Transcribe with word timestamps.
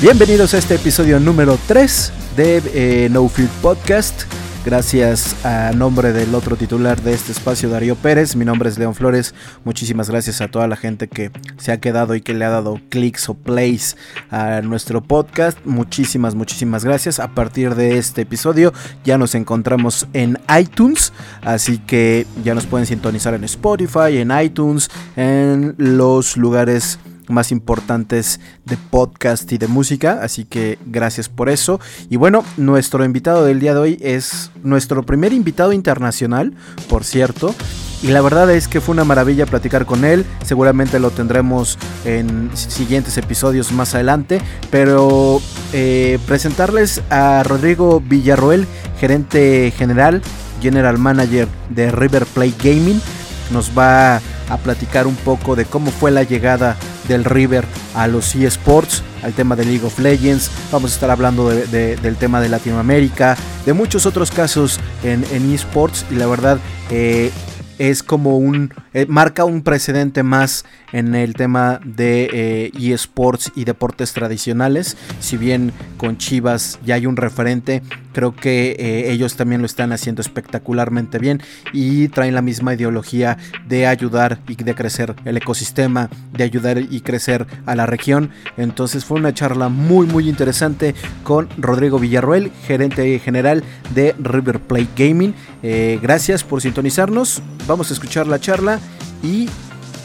Bienvenidos 0.00 0.54
a 0.54 0.58
este 0.58 0.76
episodio 0.76 1.20
número 1.20 1.58
3 1.66 2.12
de 2.34 2.62
eh, 2.72 3.08
No 3.10 3.28
Field 3.28 3.50
Podcast. 3.60 4.22
Gracias 4.64 5.44
a 5.44 5.72
nombre 5.72 6.14
del 6.14 6.34
otro 6.34 6.56
titular 6.56 7.02
de 7.02 7.12
este 7.12 7.32
espacio, 7.32 7.68
Darío 7.68 7.96
Pérez. 7.96 8.34
Mi 8.34 8.46
nombre 8.46 8.70
es 8.70 8.78
León 8.78 8.94
Flores. 8.94 9.34
Muchísimas 9.62 10.08
gracias 10.08 10.40
a 10.40 10.48
toda 10.48 10.68
la 10.68 10.76
gente 10.76 11.06
que 11.06 11.30
se 11.58 11.70
ha 11.72 11.80
quedado 11.80 12.14
y 12.14 12.22
que 12.22 12.32
le 12.32 12.46
ha 12.46 12.48
dado 12.48 12.80
clics 12.88 13.28
o 13.28 13.34
plays 13.34 13.98
a 14.30 14.62
nuestro 14.62 15.02
podcast. 15.02 15.58
Muchísimas, 15.66 16.34
muchísimas 16.34 16.82
gracias. 16.82 17.20
A 17.20 17.34
partir 17.34 17.74
de 17.74 17.98
este 17.98 18.22
episodio 18.22 18.72
ya 19.04 19.18
nos 19.18 19.34
encontramos 19.34 20.06
en 20.14 20.38
iTunes. 20.58 21.12
Así 21.42 21.76
que 21.76 22.26
ya 22.42 22.54
nos 22.54 22.64
pueden 22.64 22.86
sintonizar 22.86 23.34
en 23.34 23.44
Spotify, 23.44 24.16
en 24.16 24.30
iTunes, 24.30 24.90
en 25.14 25.74
los 25.76 26.38
lugares 26.38 26.98
más 27.30 27.52
importantes 27.52 28.40
de 28.64 28.76
podcast 28.76 29.50
y 29.52 29.58
de 29.58 29.68
música, 29.68 30.20
así 30.22 30.44
que 30.44 30.78
gracias 30.86 31.28
por 31.28 31.48
eso. 31.48 31.80
Y 32.08 32.16
bueno, 32.16 32.44
nuestro 32.56 33.04
invitado 33.04 33.44
del 33.44 33.60
día 33.60 33.74
de 33.74 33.80
hoy 33.80 33.98
es 34.00 34.50
nuestro 34.62 35.04
primer 35.04 35.32
invitado 35.32 35.72
internacional, 35.72 36.52
por 36.88 37.04
cierto. 37.04 37.54
Y 38.02 38.08
la 38.08 38.22
verdad 38.22 38.50
es 38.50 38.66
que 38.66 38.80
fue 38.80 38.94
una 38.94 39.04
maravilla 39.04 39.44
platicar 39.44 39.84
con 39.84 40.04
él. 40.04 40.24
Seguramente 40.44 40.98
lo 40.98 41.10
tendremos 41.10 41.78
en 42.06 42.50
siguientes 42.54 43.18
episodios 43.18 43.72
más 43.72 43.94
adelante. 43.94 44.40
Pero 44.70 45.42
eh, 45.74 46.18
presentarles 46.26 47.02
a 47.10 47.42
Rodrigo 47.42 48.00
Villarroel, 48.00 48.66
gerente 48.98 49.70
general, 49.76 50.22
general 50.62 50.96
manager 50.96 51.46
de 51.68 51.90
River 51.90 52.24
Plate 52.24 52.54
Gaming. 52.62 53.00
Nos 53.50 53.76
va 53.76 54.16
a 54.16 54.56
platicar 54.62 55.06
un 55.06 55.16
poco 55.16 55.56
de 55.56 55.64
cómo 55.64 55.90
fue 55.90 56.10
la 56.10 56.22
llegada 56.22 56.76
del 57.08 57.24
River 57.24 57.64
a 57.94 58.06
los 58.06 58.34
eSports, 58.34 59.02
al 59.22 59.32
tema 59.32 59.56
de 59.56 59.64
League 59.64 59.84
of 59.84 59.98
Legends, 59.98 60.50
vamos 60.70 60.92
a 60.92 60.94
estar 60.94 61.10
hablando 61.10 61.50
del 61.50 62.16
tema 62.16 62.40
de 62.40 62.48
Latinoamérica, 62.48 63.36
de 63.66 63.72
muchos 63.72 64.06
otros 64.06 64.30
casos 64.30 64.80
en, 65.02 65.24
eSports 65.52 66.06
y 66.10 66.14
la 66.14 66.26
verdad 66.26 66.58
eh, 66.90 67.32
es 67.80 68.02
como 68.02 68.36
un, 68.36 68.74
eh, 68.92 69.06
marca 69.08 69.46
un 69.46 69.62
precedente 69.62 70.22
más 70.22 70.66
en 70.92 71.14
el 71.14 71.32
tema 71.32 71.80
de 71.82 72.28
eh, 72.30 72.72
eSports 72.78 73.52
y 73.56 73.64
deportes 73.64 74.12
tradicionales. 74.12 74.98
Si 75.18 75.38
bien 75.38 75.72
con 75.96 76.18
Chivas 76.18 76.78
ya 76.84 76.96
hay 76.96 77.06
un 77.06 77.16
referente, 77.16 77.82
creo 78.12 78.36
que 78.36 78.76
eh, 78.78 79.10
ellos 79.12 79.36
también 79.36 79.62
lo 79.62 79.66
están 79.66 79.92
haciendo 79.92 80.20
espectacularmente 80.20 81.18
bien 81.18 81.40
y 81.72 82.08
traen 82.08 82.34
la 82.34 82.42
misma 82.42 82.74
ideología 82.74 83.38
de 83.66 83.86
ayudar 83.86 84.40
y 84.46 84.56
de 84.56 84.74
crecer 84.74 85.14
el 85.24 85.38
ecosistema, 85.38 86.10
de 86.34 86.44
ayudar 86.44 86.78
y 86.78 87.00
crecer 87.00 87.46
a 87.64 87.74
la 87.74 87.86
región. 87.86 88.30
Entonces 88.58 89.06
fue 89.06 89.18
una 89.18 89.32
charla 89.32 89.70
muy 89.70 90.06
muy 90.06 90.28
interesante 90.28 90.94
con 91.24 91.48
Rodrigo 91.56 91.98
Villarroel, 91.98 92.52
gerente 92.66 93.18
general 93.20 93.64
de 93.94 94.14
River 94.18 94.60
Plate 94.60 94.88
Gaming. 94.96 95.34
Gracias 95.62 96.44
por 96.44 96.60
sintonizarnos. 96.60 97.42
Vamos 97.66 97.90
a 97.90 97.94
escuchar 97.94 98.26
la 98.26 98.38
charla 98.40 98.80
y 99.22 99.48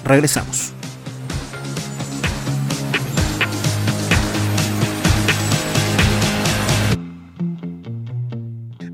regresamos. 0.03 0.73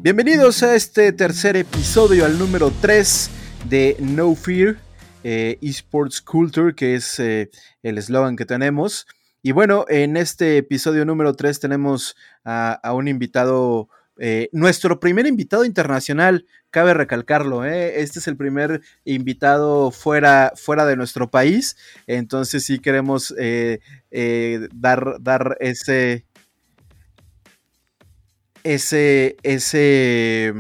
Bienvenidos 0.04 0.64
a 0.64 0.74
este 0.74 1.14
tercer 1.14 1.56
episodio, 1.56 2.26
al 2.26 2.40
número 2.40 2.72
3 2.82 3.30
de 3.70 3.96
No 4.00 4.34
Fear 4.34 4.78
eh, 5.24 5.60
Esports 5.62 6.22
Culture, 6.22 6.74
que 6.74 6.96
es 6.96 7.20
eh, 7.20 7.52
el 7.84 8.00
eslogan 8.00 8.36
que 8.36 8.46
tenemos. 8.46 9.06
Y 9.44 9.52
bueno, 9.52 9.86
en 9.90 10.18
este 10.18 10.58
episodio 10.58 11.06
número 11.06 11.36
3 11.36 11.60
tenemos 11.60 12.16
a, 12.44 12.80
un 12.96 13.08
invitado, 13.08 13.90
eh, 14.18 14.50
nuestro 14.52 15.00
primer 15.00 15.26
invitado 15.28 15.66
internacional, 15.66 16.46
cabe 16.70 16.94
recalcarlo, 16.94 17.66
este 17.66 18.20
es 18.20 18.28
el 18.28 18.38
primer 18.38 18.82
invitado 19.04 19.92
fuera, 19.92 20.54
fuera 20.56 20.86
de 20.86 20.96
nuestro 20.96 21.30
país, 21.30 21.76
entonces 22.08 22.64
sí 22.64 22.80
queremos 22.80 23.34
dar, 24.74 25.18
dar 25.20 25.58
ese, 25.60 26.26
ese, 28.64 29.38
ese, 29.44 30.54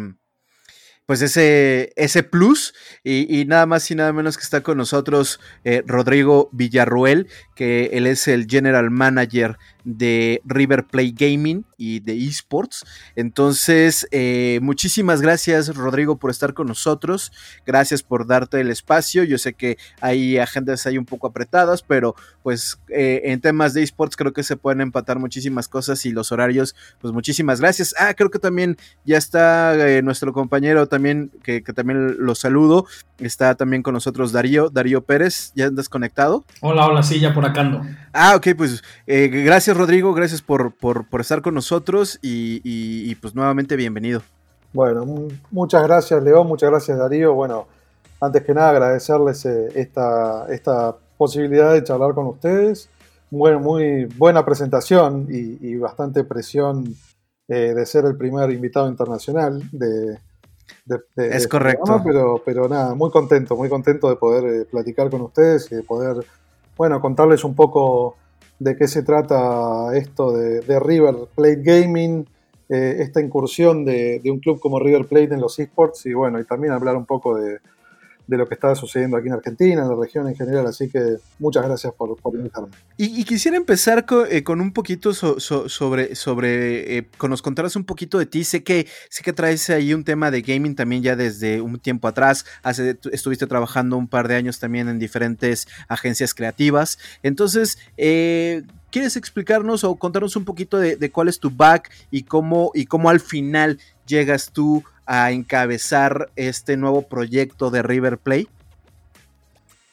pues 1.06 1.22
ese, 1.22 1.94
ese 1.95 2.23
plus. 2.23 2.73
Y, 3.03 3.45
nada 3.45 3.66
más 3.66 3.89
y 3.91 3.95
nada 3.95 4.13
menos 4.13 4.38
que 4.38 4.44
está 4.44 4.62
con 4.62 4.78
nosotros 4.78 5.39
eh, 5.63 5.83
Rodrigo 5.85 6.50
Villarruel, 6.51 7.28
que 7.56 7.91
él 7.94 8.07
es 8.07 8.28
el 8.28 8.47
general 8.47 8.91
manager 8.91 9.57
de 9.84 10.42
River 10.46 10.86
Play 10.86 11.14
Gaming 11.18 11.66
y 11.78 12.00
de 12.00 12.16
esports. 12.28 12.86
Entonces, 13.16 14.08
eh, 14.12 14.59
muchísimas 14.62 15.22
gracias 15.22 15.75
Rodrigo 15.75 16.18
por 16.18 16.30
estar 16.30 16.53
con 16.53 16.68
nosotros. 16.68 17.31
Gracias 17.66 18.03
por 18.03 18.28
darte 18.28 18.62
el 18.62 18.69
espacio. 18.69 19.24
Yo 19.24 19.40
sé 19.40 19.53
que 19.53 19.78
hay 20.00 20.38
agendas 20.38 20.86
ahí 20.86 21.00
un 21.00 21.06
poco 21.06 21.28
apretadas, 21.28 21.81
pero 21.81 22.16
pues 22.44 22.80
eh, 22.90 23.22
en 23.25 23.42
temas 23.42 23.74
de 23.74 23.81
esports 23.81 24.16
creo 24.16 24.31
que 24.31 24.44
se 24.44 24.58
pueden 24.58 24.81
empatar 24.81 25.18
muchísimas 25.18 25.68
cosas 25.68 26.06
y 26.06 26.12
los 26.12 26.31
horarios, 26.31 26.75
pues 27.00 27.13
muchísimas 27.13 27.59
gracias. 27.59 27.96
Ah, 27.98 28.13
creo 28.13 28.30
que 28.30 28.40
también 28.40 28.78
ya 29.03 29.18
está 29.18 29.75
eh, 29.75 30.03
nuestro 30.03 30.34
compañero 30.34 30.88
también, 30.88 31.31
que, 31.44 31.63
que 31.63 31.74
también 31.74 32.18
lo 32.19 32.36
saludo. 32.36 32.86
Está 33.18 33.56
también 33.56 33.84
con 33.84 33.94
nosotros 33.94 34.31
Darío, 34.31 34.69
Darío 34.69 35.03
Pérez. 35.03 35.52
¿Ya 35.56 35.68
andas 35.68 35.90
conectado? 35.90 36.46
Hola, 36.59 36.88
hola, 36.88 37.03
sí, 37.03 37.19
ya 37.19 37.34
por 37.34 37.46
acá 37.46 37.62
ando. 37.62 37.81
Ah, 38.13 38.36
ok, 38.36 38.48
pues 38.58 38.84
gracias 39.06 39.70
Rodrigo, 39.73 40.13
gracias 40.13 40.41
por, 40.41 40.73
estar 41.19 41.41
con 41.41 41.53
nosotros 41.53 42.19
y, 42.21 43.15
pues 43.15 43.35
nuevamente 43.35 43.75
bienvenido. 43.75 44.21
Bueno, 44.73 45.05
muchas 45.51 45.83
gracias 45.83 46.23
León, 46.23 46.47
muchas 46.47 46.69
gracias 46.69 46.97
Darío. 46.97 47.33
Bueno, 47.33 47.67
antes 48.21 48.43
que 48.43 48.53
nada 48.53 48.69
agradecerles 48.69 49.45
eh, 49.45 49.67
esta, 49.75 50.45
esta 50.49 50.95
posibilidad 51.17 51.73
de 51.73 51.83
charlar 51.83 52.13
con 52.13 52.27
ustedes. 52.27 52.89
Bueno, 53.29 53.59
muy 53.59 54.05
buena 54.05 54.45
presentación 54.45 55.27
y, 55.29 55.75
bastante 55.75 56.23
presión 56.23 56.95
eh, 57.47 57.73
de 57.73 57.85
ser 57.85 58.05
el 58.05 58.15
primer 58.15 58.49
invitado 58.51 58.88
internacional 58.88 59.61
de, 59.71 60.17
es 61.15 61.35
este 61.35 61.49
correcto. 61.49 62.01
pero, 62.03 62.41
pero 62.43 62.67
nada, 62.67 62.95
muy 62.95 63.11
contento, 63.11 63.55
muy 63.55 63.69
contento 63.69 64.09
de 64.09 64.15
poder 64.15 64.45
eh, 64.45 64.65
platicar 64.65 65.09
con 65.09 65.21
ustedes 65.21 65.71
y 65.71 65.75
de 65.75 65.83
poder, 65.83 66.25
bueno, 66.77 67.01
contarles 67.01 67.43
un 67.43 67.55
poco 67.55 68.17
de 68.61 68.75
qué 68.75 68.88
se 68.88 69.01
trata 69.01 69.89
esto 69.95 70.33
de, 70.33 70.79
River 70.79 71.16
Plate 71.33 71.61
Gaming, 71.63 72.27
eh, 72.69 72.97
esta 72.99 73.19
incursión 73.19 73.83
de, 73.83 74.22
un 74.25 74.39
club 74.39 74.59
como 74.59 74.79
River 74.79 75.07
Plate 75.07 75.33
en 75.33 75.41
los 75.41 75.57
esports 75.57 76.05
y 76.05 76.13
bueno, 76.13 76.39
y 76.39 76.45
también 76.45 76.71
hablar 76.71 76.95
un 76.95 77.07
poco 77.07 77.35
de, 77.35 77.57
de 78.31 78.38
lo 78.38 78.47
que 78.47 78.53
está 78.53 78.74
sucediendo 78.75 79.18
aquí 79.18 79.28
en 79.28 79.34
Argentina, 79.34 79.81
en 79.81 79.90
la 79.90 79.96
región 79.96 80.25
en 80.25 80.36
general. 80.36 80.66
Así 80.66 80.88
que 80.88 81.18
muchas 81.38 81.66
gracias 81.66 81.94
por, 81.94 82.18
invitarme. 82.34 82.69
Y, 82.96 83.25
quisiera 83.25 83.58
empezar 83.58 84.06
eh, 84.30 84.42
con, 84.42 84.62
un 84.62 84.72
poquito 84.72 85.14
sobre, 85.14 86.16
sobre 86.16 86.97
eh, 86.97 87.08
con 87.18 87.30
nos 87.30 87.42
contaras 87.42 87.75
un 87.75 87.84
poquito 87.84 88.18
de 88.18 88.25
ti. 88.25 88.46
Sé 88.46 88.64
que, 88.64 88.88
sé 89.09 89.22
que 89.22 89.34
traes 89.34 89.69
ahí 89.69 89.94
un 89.94 90.06
tema 90.06 90.31
de 90.31 90.42
gaming 90.42 90.75
también 90.75 91.03
ya 91.03 91.18
desde 91.18 91.59
un 91.59 91.78
tiempo 91.78 92.08
atrás. 92.08 92.46
Hace, 92.64 92.97
estuviste 93.12 93.47
trabajando 93.47 93.97
un 93.97 94.08
par 94.08 94.30
de 94.30 94.36
años 94.36 94.59
también 94.59 94.88
en 94.88 94.98
diferentes 94.98 95.68
agencias 95.90 96.34
creativas. 96.34 97.00
Entonces, 97.24 97.80
eh, 97.98 98.63
¿quieres 98.92 99.18
explicarnos 99.18 99.84
o 99.84 99.94
contarnos 99.96 100.38
un 100.38 100.46
poquito 100.46 100.78
de, 100.78 100.96
de, 100.96 101.12
cuál 101.12 101.28
es 101.28 101.38
tu 101.38 101.52
back 101.52 101.92
y 102.12 102.24
cómo, 102.24 102.72
y 102.74 102.86
cómo 102.86 103.09
al 103.09 103.19
final 103.19 103.78
llegas 104.08 104.52
tú 104.53 104.86
a 105.06 105.31
encabezar 105.31 106.31
este 106.35 106.78
nuevo 106.78 107.03
proyecto 107.03 107.69
de 107.69 107.81
River 107.81 108.17
Play? 108.17 108.47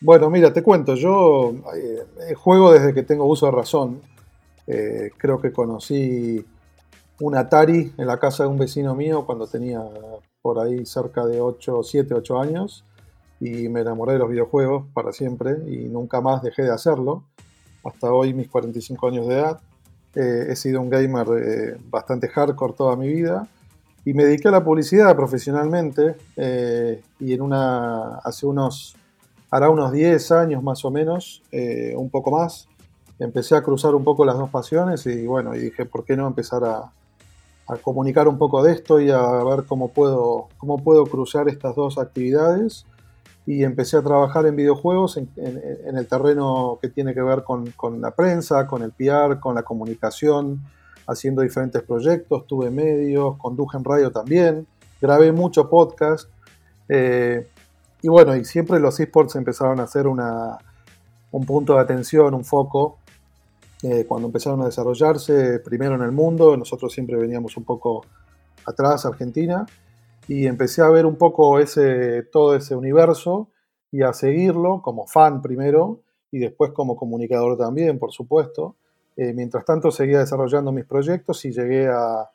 Bueno, 0.01 0.31
mira, 0.31 0.53
te 0.53 0.63
cuento, 0.63 0.95
yo 0.95 1.55
eh, 1.77 2.35
juego 2.35 2.73
desde 2.73 2.95
que 2.95 3.03
tengo 3.03 3.25
uso 3.27 3.47
de 3.47 3.53
razón. 3.53 4.01
Eh, 4.67 5.11
creo 5.17 5.41
que 5.41 5.51
conocí 5.51 6.45
un 7.21 7.35
Atari 7.35 7.93
en 7.97 8.07
la 8.07 8.19
casa 8.19 8.45
de 8.45 8.51
un 8.51 8.59
vecino 8.59 8.95
mío 8.95 9.27
cuando 9.27 9.49
tenía 9.49 9.83
por 10.41 10.61
ahí 10.61 10.87
cerca 10.87 11.27
de 11.27 11.41
8, 11.41 11.83
7, 11.83 12.15
8 12.15 12.41
años 12.41 12.85
y 13.41 13.69
me 13.69 13.81
enamoré 13.81 14.13
de 14.13 14.19
los 14.21 14.31
videojuegos 14.31 14.85
para 14.93 15.13
siempre 15.13 15.57
y 15.67 15.89
nunca 15.89 16.21
más 16.21 16.43
dejé 16.43 16.63
de 16.63 16.73
hacerlo. 16.73 17.25
Hasta 17.83 18.13
hoy, 18.13 18.35
mis 18.35 18.49
45 18.49 19.09
años 19.09 19.27
de 19.27 19.35
edad, 19.35 19.61
eh, 20.15 20.47
he 20.51 20.55
sido 20.55 20.81
un 20.81 20.91
gamer 20.91 21.81
bastante 21.91 22.29
hardcore 22.29 22.75
toda 22.75 22.95
mi 22.95 23.09
vida 23.09 23.49
y 24.09 24.15
me 24.15 24.25
dediqué 24.25 24.49
a 24.49 24.53
la 24.53 24.65
publicidad 24.65 25.15
profesionalmente 25.15 26.17
eh, 26.35 27.03
y 27.21 27.35
en 27.35 27.43
una, 27.43 28.15
hace 28.25 28.47
unos, 28.47 28.97
hará 29.51 29.69
unos 29.69 29.93
10 29.93 30.33
años 30.33 30.63
más 30.63 30.83
o 30.87 30.91
menos, 30.91 31.43
eh, 31.53 31.93
un 31.95 32.09
poco 32.09 32.31
más, 32.31 32.69
empecé 33.19 33.55
a 33.55 33.63
cruzar 33.63 33.95
un 33.95 34.05
poco 34.05 34.25
las 34.25 34.39
dos 34.39 34.49
pasiones 34.49 35.05
y 35.05 35.27
bueno, 35.27 35.55
y 35.55 35.59
dije, 35.59 35.85
¿por 35.85 36.07
qué 36.07 36.17
no 36.17 36.27
empezar 36.27 36.65
a, 36.65 36.91
comunicar 37.83 38.29
un 38.29 38.39
poco 38.39 38.63
de 38.63 38.73
esto 38.73 38.99
y 38.99 39.11
a 39.11 39.21
ver 39.45 39.65
cómo 39.67 39.89
puedo, 39.89 40.49
cómo 40.57 40.83
puedo 40.83 41.05
cruzar 41.05 41.47
estas 41.51 41.77
dos 41.77 41.99
actividades? 41.99 42.87
y 43.45 43.63
empecé 43.65 43.99
a 43.99 44.03
trabajar 44.03 44.47
en 44.47 44.57
videojuegos 44.57 45.17
en, 45.17 45.29
el 45.37 46.07
terreno 46.07 46.79
que 46.83 46.89
tiene 46.89 47.15
que 47.15 47.23
ver 47.23 47.45
con, 47.45 48.01
la 48.01 48.11
prensa, 48.11 48.67
con 48.67 48.83
el 48.83 48.93
PR, 48.93 49.39
con 49.41 49.55
la 49.55 49.63
comunicación, 49.63 50.63
haciendo 51.09 51.43
diferentes 51.43 51.83
proyectos, 51.83 52.47
tuve 52.47 52.71
medios, 52.71 53.37
conduje 53.39 53.79
en 53.79 53.85
radio 53.85 54.13
también, 54.13 54.67
grabé 55.01 55.33
muchos 55.33 55.67
podcasts. 55.67 56.31
Eh, 56.89 57.49
y 58.03 58.09
bueno, 58.09 58.37
y 58.37 58.45
siempre 58.45 58.79
los 58.79 59.01
esports 59.01 59.35
empezaron 59.35 59.81
a 59.81 59.87
ser 59.87 60.07
una, 60.07 60.59
un 61.33 61.45
punto 61.47 61.75
de 61.75 61.81
atención, 61.81 62.35
un 62.35 62.45
foco, 62.45 62.99
eh, 63.83 64.05
cuando 64.07 64.27
empezaron 64.27 64.61
a 64.63 64.67
desarrollarse, 64.67 65.61
primero 65.61 65.95
en 65.95 66.03
el 66.03 66.13
mundo, 66.13 66.57
nosotros 66.57 66.93
siempre 66.93 67.17
veníamos 67.17 67.57
un 67.57 67.65
poco 67.65 68.05
atrás, 68.67 69.07
Argentina, 69.07 69.67
y 70.27 70.47
empecé 70.47 70.83
a 70.83 70.91
ver 70.91 71.07
un 71.07 71.17
poco 71.17 71.59
ese, 71.59 72.23
todo 72.25 72.55
ese 72.55 72.75
universo 72.75 73.49
y 73.91 74.03
a 74.03 74.13
seguirlo 74.13 74.83
como 74.83 75.07
fan 75.07 75.41
primero 75.41 76.03
y 76.31 76.39
después 76.39 76.73
como 76.73 76.97
comunicador 76.97 77.57
también, 77.57 77.99
por 77.99 78.13
supuesto. 78.13 78.77
Eh, 79.21 79.33
mientras 79.35 79.65
tanto 79.65 79.91
seguía 79.91 80.21
desarrollando 80.21 80.71
mis 80.71 80.85
proyectos 80.85 81.45
y 81.45 81.51
llegué 81.51 81.89
a, 81.89 82.31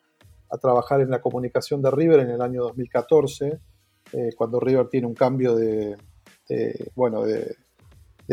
trabajar 0.60 1.00
en 1.00 1.10
la 1.10 1.20
comunicación 1.20 1.82
de 1.82 1.90
River 1.90 2.20
en 2.20 2.30
el 2.30 2.40
año 2.40 2.62
2014, 2.62 3.58
eh, 4.12 4.30
cuando 4.36 4.60
River 4.60 4.86
tiene 4.88 5.08
un 5.08 5.14
cambio 5.14 5.56
de, 5.56 5.96
bueno, 6.94 7.24
de, 7.24 7.56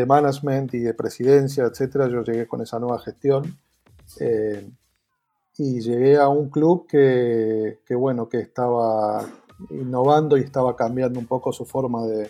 management 0.05 0.71
y 0.75 0.81
de 0.81 0.93
presidencia, 0.93 1.63
etcétera. 1.63 2.07
Yo 2.09 2.21
llegué 2.23 2.45
con 2.45 2.61
esa 2.61 2.77
nueva 2.77 2.99
gestión. 2.99 3.57
Eh, 4.19 4.69
y 5.57 5.79
llegué 5.79 6.17
a 6.17 6.27
un 6.27 6.49
club 6.49 6.85
que, 6.87 7.79
bueno, 7.95 8.29
que 8.29 8.39
estaba 8.39 9.25
innovando 9.69 10.37
y 10.37 10.41
estaba 10.41 10.75
cambiando 10.75 11.19
un 11.19 11.25
poco 11.25 11.53
su 11.53 11.65
forma 11.65 12.05
de, 12.05 12.29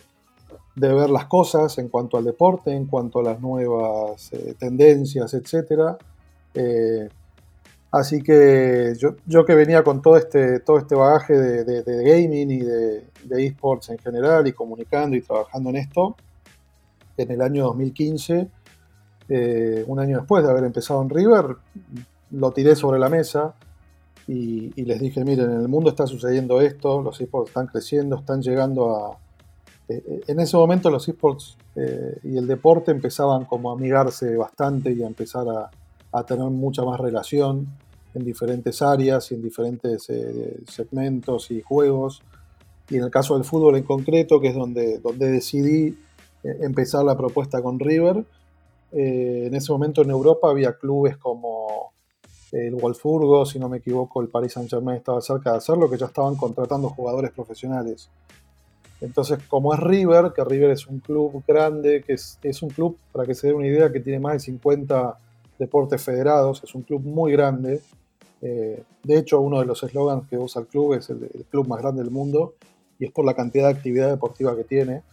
ver 0.75 1.09
las 1.09 1.25
cosas 1.25 1.77
en 1.79 1.89
cuanto 1.89 2.17
al 2.17 2.23
deporte, 2.23 2.71
en 2.71 2.85
cuanto 2.85 3.19
a 3.19 3.23
las 3.23 3.41
nuevas 3.41 4.31
eh, 4.31 4.55
tendencias, 4.57 5.33
etc. 5.33 5.97
Eh, 6.53 7.09
así 7.91 8.21
que 8.21 8.93
yo, 8.97 9.45
que 9.45 9.55
venía 9.55 9.83
con 9.83 10.01
todo 10.01 10.17
este, 10.17 10.59
todo 10.59 10.77
este 10.77 10.95
bagaje 10.95 11.33
de, 11.33 11.83
gaming 12.03 12.51
y 12.51 12.59
de, 12.59 13.45
esports 13.45 13.89
en 13.89 13.97
general 13.97 14.47
y 14.47 14.53
comunicando 14.53 15.15
y 15.15 15.21
trabajando 15.21 15.69
en 15.69 15.77
esto, 15.77 16.15
en 17.17 17.31
el 17.31 17.41
año 17.41 17.65
2015, 17.65 18.47
eh, 19.29 19.83
un 19.87 19.99
año 19.99 20.17
después 20.17 20.43
de 20.43 20.49
haber 20.49 20.63
empezado 20.63 21.01
en 21.01 21.09
River, 21.09 21.57
lo 22.31 22.51
tiré 22.51 22.75
sobre 22.75 22.99
la 22.99 23.09
mesa 23.09 23.53
y, 24.27 24.71
les 24.83 24.99
dije, 24.99 25.25
miren, 25.25 25.51
en 25.51 25.61
el 25.61 25.67
mundo 25.67 25.89
está 25.89 26.07
sucediendo 26.07 26.61
esto, 26.61 27.01
los 27.01 27.19
esports 27.19 27.49
están 27.49 27.67
creciendo, 27.67 28.17
están 28.17 28.41
llegando 28.41 28.95
a... 28.95 29.17
Eh, 29.89 30.01
eh, 30.07 30.21
en 30.27 30.39
ese 30.39 30.55
momento 30.55 30.89
los 30.89 31.07
esports 31.07 31.57
y 32.23 32.37
el 32.37 32.47
deporte 32.47 32.91
empezaban 32.91 33.45
como 33.45 33.71
a 33.71 33.73
amigarse 33.75 34.35
bastante 34.35 34.91
y 34.91 35.03
a 35.03 35.07
empezar 35.07 35.47
a, 35.47 35.71
tener 36.25 36.45
mucha 36.45 36.83
más 36.83 36.99
relación 36.99 37.67
en 38.13 38.25
diferentes 38.25 38.81
áreas 38.81 39.31
y 39.31 39.35
en 39.35 39.41
diferentes 39.41 40.07
segmentos 40.67 41.51
y 41.51 41.61
juegos. 41.61 42.21
Y 42.89 42.97
en 42.97 43.03
el 43.03 43.11
caso 43.11 43.35
del 43.35 43.45
fútbol 43.45 43.77
en 43.77 43.83
concreto, 43.83 44.41
que 44.41 44.49
es 44.49 44.55
donde, 44.55 44.99
donde 44.99 45.29
decidí 45.29 45.97
empezar 46.43 47.05
la 47.05 47.17
propuesta 47.17 47.61
con 47.61 47.79
River, 47.79 48.25
en 48.91 49.55
ese 49.55 49.71
momento 49.71 50.01
en 50.01 50.09
Europa 50.09 50.49
había 50.49 50.73
clubes 50.73 51.15
como 51.17 51.93
el 52.51 52.75
Wolfsburgo, 52.75 53.45
si 53.45 53.59
no 53.59 53.69
me 53.69 53.77
equivoco, 53.77 54.21
el 54.21 54.27
Paris 54.27 54.53
Saint 54.53 54.69
Germain 54.69 54.97
estaba 54.97 55.21
cerca 55.21 55.51
de 55.51 55.57
hacerlo, 55.57 55.89
que 55.89 55.97
ya 55.97 56.07
estaban 56.07 56.35
contratando 56.35 56.89
jugadores 56.89 57.31
profesionales. 57.31 58.09
Entonces, 58.99 59.39
como 59.47 59.73
es 59.73 59.79
River, 59.79 60.33
que 60.35 60.43
River 60.43 60.71
es 60.71 60.85
un 60.85 60.99
club 60.99 61.43
grande, 61.47 62.03
que 62.05 62.13
es, 62.13 62.61
un 62.61 62.69
club, 62.69 62.97
para 63.11 63.25
que 63.25 63.33
se 63.33 63.47
dé 63.47 63.53
una 63.53 63.67
idea, 63.67 63.91
que 63.91 63.99
tiene 63.99 64.19
más 64.19 64.33
de 64.33 64.39
50 64.39 65.17
deportes 65.61 66.01
federados, 66.01 66.63
es 66.63 66.73
un 66.73 66.81
club 66.81 67.03
muy 67.03 67.31
grande. 67.31 67.81
Eh, 68.41 68.83
de 69.03 69.17
hecho, 69.17 69.39
uno 69.39 69.59
de 69.59 69.67
los 69.67 69.83
eslogans 69.83 70.27
que 70.27 70.37
usa 70.37 70.63
el 70.63 70.67
club 70.67 70.95
es 70.95 71.11
el, 71.11 71.45
club 71.51 71.67
más 71.67 71.79
grande 71.79 72.01
del 72.01 72.09
mundo, 72.09 72.55
y 72.97 73.05
es 73.05 73.11
por 73.11 73.25
la 73.25 73.35
cantidad 73.35 73.67
de 73.67 73.75
actividad 73.75 74.09
deportiva 74.09 74.55
que 74.55 74.63
tiene. 74.63 75.03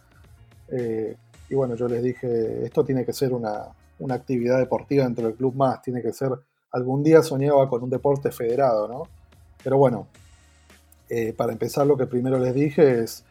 Eh, 0.69 1.15
y 1.49 1.55
bueno, 1.55 1.75
yo 1.75 1.87
les 1.87 2.01
dije, 2.01 2.65
esto 2.65 2.83
tiene 2.83 3.05
que 3.05 3.13
ser 3.13 3.31
una, 3.31 3.67
una 3.99 4.15
actividad 4.15 4.57
deportiva 4.57 5.03
dentro 5.03 5.27
del 5.27 5.35
club 5.35 5.53
más, 5.55 5.83
tiene 5.83 6.01
que 6.01 6.13
ser 6.13 6.31
algún 6.71 7.03
día 7.03 7.21
soñaba 7.21 7.69
con 7.69 7.83
un 7.83 7.89
deporte 7.89 8.31
federado, 8.31 8.87
¿no? 8.87 9.03
Pero 9.63 9.77
bueno, 9.77 10.07
eh, 11.09 11.33
para 11.33 11.51
empezar 11.51 11.85
lo 11.85 11.95
que 11.95 12.07
primero 12.07 12.39
les 12.39 12.55
dije 12.55 13.01
es, 13.01 13.23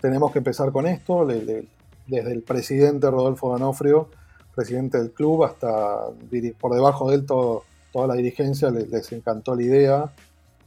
tenemos 0.00 0.30
que 0.30 0.38
empezar 0.38 0.72
con 0.72 0.86
esto, 0.86 1.26
desde 1.26 2.32
el 2.32 2.42
presidente 2.42 3.10
Rodolfo 3.10 3.52
Danofrio, 3.52 4.08
presidente 4.56 4.98
del 4.98 5.12
club, 5.12 5.44
hasta 5.44 6.06
por 6.58 6.74
debajo 6.74 7.10
de 7.10 7.16
él 7.16 7.26
toda 7.26 8.06
la 8.06 8.14
dirigencia 8.14 8.70
les, 8.70 9.12
encantó 9.12 9.54
la 9.54 9.62
idea, 9.62 10.12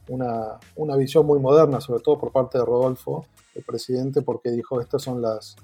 una, 0.08 0.58
una, 0.76 0.96
visión 0.96 1.26
muy 1.26 1.38
moderna, 1.38 1.80
sobre 1.80 2.00
todo 2.00 2.18
por 2.18 2.32
parte 2.32 2.58
de 2.58 2.64
Rodolfo, 2.64 3.26
el 3.54 3.62
presidente, 3.64 4.22
porque 4.22 4.50
dijo, 4.50 4.80
estas 4.80 5.02
son 5.02 5.20
las, 5.20 5.56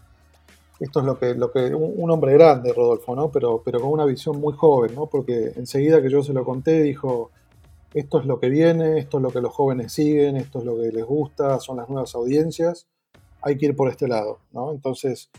esto 0.81 1.01
es 1.01 1.07
lo 1.07 1.19
que, 1.19 1.35
lo 1.35 1.51
que 1.53 1.75
un, 1.75 2.11
hombre 2.11 2.33
grande, 2.35 2.73
Rodolfo, 2.73 3.15
¿no? 3.15 3.31
Pero, 3.31 3.63
pero 3.65 3.81
con 3.81 3.91
una 3.91 4.05
visión 4.05 4.41
muy 4.41 4.53
joven, 4.53 4.95
¿no? 4.95 5.07
Porque 5.07 5.53
enseguida 5.57 6.03
que 6.03 6.11
yo 6.11 6.23
se 6.23 6.33
lo 6.33 6.45
conté, 6.45 6.83
dijo, 6.83 7.31
esto 7.95 8.21
es 8.21 8.27
lo 8.27 8.39
que 8.41 8.51
viene, 8.51 8.99
esto 8.99 9.19
es 9.19 9.23
lo 9.23 9.31
que 9.31 9.41
los 9.41 9.55
jóvenes 9.55 9.93
siguen, 9.93 10.37
esto 10.37 10.59
es 10.59 10.65
lo 10.65 10.77
que 10.77 10.91
les 10.93 11.05
gusta, 11.05 11.61
son 11.61 11.79
las 11.79 11.89
nuevas 11.89 12.15
audiencias, 12.15 12.87
hay 13.41 13.57
que 13.57 13.67
ir 13.67 13.77
por 13.77 13.89
este 13.89 14.09
lado, 14.09 14.41
¿no? 14.53 14.73
Entonces, 14.73 15.31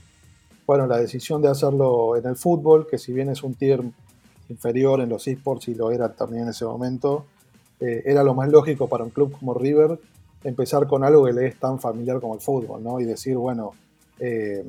bueno, 0.68 0.86
la 0.86 0.98
decisión 0.98 1.42
de 1.42 1.48
hacerlo 1.48 2.18
en 2.18 2.26
el 2.26 2.36
fútbol, 2.36 2.88
que 2.88 2.98
si 2.98 3.14
bien 3.14 3.30
es 3.30 3.42
un 3.42 3.56
tier 3.56 3.82
inferior 4.50 5.00
en 5.02 5.10
los 5.10 5.26
esports 5.28 5.70
y 5.70 5.76
lo 5.76 5.92
era 5.92 6.14
también 6.14 6.44
en 6.44 6.50
ese 6.50 6.66
momento, 6.66 7.26
eh, 7.80 8.04
era 8.06 8.22
lo 8.24 8.34
más 8.34 8.50
lógico 8.50 8.88
para 8.88 9.06
un 9.06 9.10
club 9.10 9.32
como 9.40 9.54
River 9.54 9.98
empezar 10.44 10.88
con 10.88 11.04
algo 11.04 11.26
que 11.26 11.34
le 11.34 11.48
es 11.48 11.60
tan 11.60 11.80
familiar 11.80 12.20
como 12.20 12.36
el 12.36 12.42
fútbol, 12.42 12.84
¿no? 12.84 13.00
Y 13.00 13.06
decir, 13.06 13.38
bueno, 13.38 13.72
eh, 14.20 14.66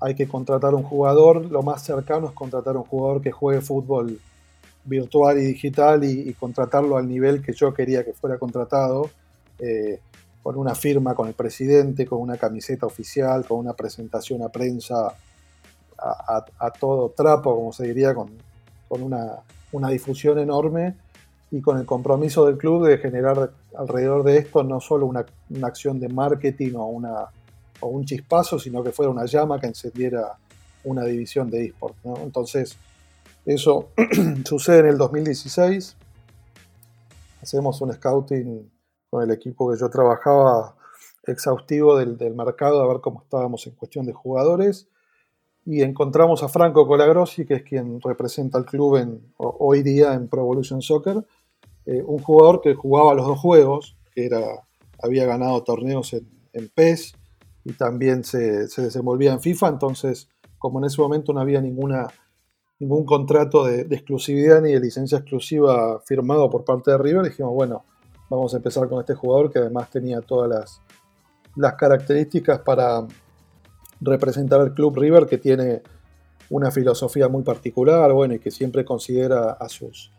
hay 0.00 0.14
que 0.14 0.26
contratar 0.26 0.74
un 0.74 0.82
jugador, 0.82 1.44
lo 1.46 1.62
más 1.62 1.82
cercano 1.82 2.28
es 2.28 2.32
contratar 2.32 2.76
un 2.76 2.84
jugador 2.84 3.22
que 3.22 3.32
juegue 3.32 3.60
fútbol 3.60 4.20
virtual 4.84 5.38
y 5.38 5.46
digital 5.46 6.04
y, 6.04 6.32
contratarlo 6.34 6.96
al 6.96 7.08
nivel 7.08 7.42
que 7.42 7.52
yo 7.52 7.72
quería 7.74 8.04
que 8.04 8.12
fuera 8.12 8.38
contratado, 8.38 9.10
eh, 9.58 10.00
con 10.42 10.56
una 10.56 10.74
firma 10.74 11.14
con 11.14 11.28
el 11.28 11.34
presidente, 11.34 12.06
con 12.06 12.20
una 12.20 12.36
camiseta 12.36 12.86
oficial, 12.86 13.46
con 13.46 13.58
una 13.58 13.74
presentación 13.74 14.42
a 14.42 14.48
prensa 14.48 15.14
a, 15.98 16.70
todo 16.78 17.10
trapo, 17.10 17.56
como 17.56 17.72
se 17.72 17.88
diría, 17.88 18.14
con, 18.14 18.30
una, 18.90 19.90
difusión 19.90 20.38
enorme 20.38 20.94
y 21.50 21.60
con 21.60 21.78
el 21.78 21.86
compromiso 21.86 22.46
del 22.46 22.56
club 22.56 22.86
de 22.86 22.98
generar 22.98 23.50
alrededor 23.76 24.22
de 24.22 24.38
esto 24.38 24.62
no 24.62 24.80
solo 24.80 25.06
una, 25.06 25.26
una 25.50 25.66
acción 25.66 25.98
de 25.98 26.08
marketing 26.08 26.74
o 26.74 26.86
una 26.86 27.28
un 27.80 28.04
chispazo, 28.04 28.58
sino 28.58 28.82
que 28.82 28.92
fuera 28.92 29.10
una 29.10 29.24
llama 29.26 29.60
que 29.60 29.66
encendiera 29.66 30.36
una 30.84 31.04
división 31.04 31.50
de 31.50 31.66
eSport. 31.66 31.96
Entonces, 32.22 32.76
eso 33.46 33.90
sucede 34.44 34.80
en 34.80 34.86
el 34.86 34.98
2016. 34.98 35.96
Hacemos 37.42 37.80
un 37.80 37.92
scouting 37.92 38.70
con 39.10 39.22
el 39.22 39.30
equipo 39.30 39.70
que 39.70 39.78
yo 39.78 39.88
trabajaba 39.90 40.76
exhaustivo 41.24 41.96
del, 41.96 42.16
mercado, 42.34 42.82
a 42.82 42.88
ver 42.88 43.00
cómo 43.00 43.22
estábamos 43.22 43.66
en 43.66 43.74
cuestión 43.74 44.06
de 44.06 44.12
jugadores. 44.12 44.88
Y 45.64 45.82
encontramos 45.82 46.42
a 46.42 46.48
Franco 46.48 46.86
Colagrossi, 46.86 47.44
que 47.44 47.54
es 47.54 47.62
quien 47.62 48.00
representa 48.00 48.56
al 48.56 48.64
club 48.64 48.96
en, 48.96 49.32
hoy 49.36 49.82
día 49.82 50.14
en 50.14 50.28
Pro 50.28 50.40
Evolution 50.40 50.80
Soccer, 50.80 51.24
eh, 51.84 52.02
un 52.06 52.18
jugador 52.18 52.60
que 52.60 52.74
jugaba 52.74 53.14
los 53.14 53.26
dos 53.26 53.38
juegos, 53.38 53.96
que 54.14 54.26
era, 54.26 54.40
había 55.02 55.26
ganado 55.26 55.62
torneos 55.62 56.14
en, 56.14 56.26
en 56.52 56.68
PES 56.68 57.14
y 57.64 57.72
también 57.72 58.24
se, 58.24 58.66
desenvolvía 58.66 59.32
en 59.32 59.40
FIFA, 59.40 59.68
entonces 59.68 60.28
como 60.58 60.78
en 60.78 60.86
ese 60.86 61.00
momento 61.00 61.32
no 61.32 61.40
había 61.40 61.60
ninguna, 61.60 62.08
ningún 62.78 63.04
contrato 63.04 63.64
de, 63.64 63.82
exclusividad 63.82 64.60
ni 64.62 64.72
de 64.72 64.80
licencia 64.80 65.18
exclusiva 65.18 66.00
firmado 66.04 66.50
por 66.50 66.64
parte 66.64 66.90
de 66.90 66.98
River, 66.98 67.24
dijimos, 67.24 67.52
bueno, 67.54 67.84
vamos 68.28 68.54
a 68.54 68.58
empezar 68.58 68.88
con 68.88 69.00
este 69.00 69.14
jugador 69.14 69.50
que 69.52 69.58
además 69.58 69.90
tenía 69.90 70.20
todas 70.20 70.48
las, 70.48 70.80
las 71.56 71.74
características 71.74 72.60
para 72.60 73.06
representar 74.00 74.60
al 74.60 74.74
club 74.74 74.96
River, 74.96 75.26
que 75.26 75.38
tiene 75.38 75.82
una 76.50 76.70
filosofía 76.70 77.28
muy 77.28 77.42
particular, 77.42 78.12
bueno, 78.12 78.34
y 78.34 78.38
que 78.38 78.50
siempre 78.50 78.84
considera 78.84 79.52
a 79.52 79.68
sus, 79.68 80.10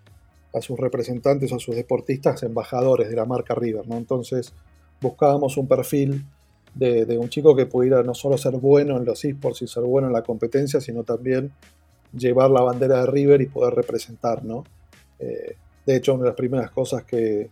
a 0.53 0.61
sus 0.61 0.79
representantes, 0.79 1.51
a 1.53 1.59
sus 1.59 1.75
deportistas, 1.75 2.43
embajadores 2.43 3.09
de 3.09 3.15
la 3.15 3.25
marca 3.25 3.55
River, 3.55 3.87
¿no? 3.87 3.97
Entonces 3.97 4.53
buscábamos 5.01 5.57
un 5.57 5.67
perfil 5.67 6.25
de, 6.75 7.17
un 7.17 7.29
chico 7.29 7.55
que 7.55 7.65
pudiera 7.65 8.03
no 8.03 8.13
solo 8.13 8.37
ser 8.37 8.53
bueno 8.53 8.97
en 8.97 9.05
los 9.05 9.23
esports 9.25 9.61
y 9.61 9.67
ser 9.67 9.83
bueno 9.83 10.07
en 10.07 10.13
la 10.13 10.23
competencia, 10.23 10.79
sino 10.79 11.03
también 11.03 11.51
llevar 12.13 12.49
la 12.51 12.61
bandera 12.61 13.01
de 13.01 13.05
River 13.07 13.41
y 13.41 13.47
poder 13.47 13.73
representar, 13.73 14.43
¿no? 14.43 14.63
Eh, 15.19 15.55
de 15.85 15.95
hecho, 15.95 16.13
una 16.13 16.23
de 16.23 16.29
las 16.29 16.37
primeras 16.37 16.71
cosas 16.71 17.03
que, 17.03 17.49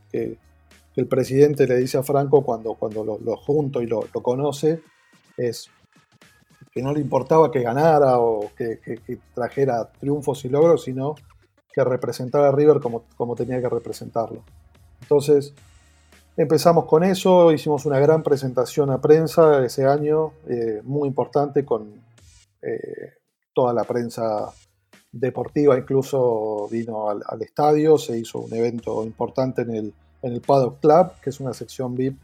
el 0.97 1.07
presidente 1.07 1.67
le 1.67 1.77
dice 1.77 1.99
a 1.99 2.03
Franco 2.03 2.43
cuando, 2.43 2.73
cuando 2.73 3.03
lo, 3.03 3.37
junto 3.37 3.83
y 3.83 3.85
lo, 3.87 4.01
conoce 4.21 4.81
es, 5.37 5.69
que 6.71 6.81
no 6.81 6.91
le 6.91 6.99
importaba 6.99 7.51
que 7.51 7.61
ganara 7.61 8.19
o 8.19 8.51
que, 8.57 8.79
trajera 9.33 9.91
triunfos 9.91 10.43
y 10.45 10.49
logros, 10.49 10.83
sino 10.83 11.13
que 11.71 11.83
representara 11.83 12.49
a 12.49 12.51
River 12.51 12.79
como, 12.79 13.03
como 13.15 13.35
tenía 13.35 13.61
que 13.61 13.69
representarlo. 13.69 14.43
Entonces, 15.01 15.53
empezamos 16.35 16.85
con 16.85 17.03
eso, 17.03 17.51
hicimos 17.51 17.85
una 17.85 17.99
gran 17.99 18.23
presentación 18.23 18.89
a 18.89 18.99
prensa 18.99 19.63
ese 19.63 19.85
año, 19.85 20.33
eh, 20.47 20.81
muy 20.83 21.07
importante, 21.07 21.63
con 21.63 21.93
eh, 22.63 23.13
toda 23.53 23.71
la 23.71 23.83
prensa 23.83 24.51
deportiva, 25.11 25.77
incluso 25.77 26.67
vino 26.71 27.07
al, 27.07 27.41
estadio, 27.43 27.99
se 27.99 28.17
hizo 28.17 28.39
un 28.39 28.53
evento 28.55 29.03
importante 29.03 29.61
en 29.61 29.75
el, 29.75 29.93
en 30.21 30.33
el 30.33 30.41
Paddock 30.41 30.79
Club, 30.79 31.11
que 31.21 31.29
es 31.29 31.39
una 31.39 31.53
sección 31.53 31.95
VIP 31.95 32.17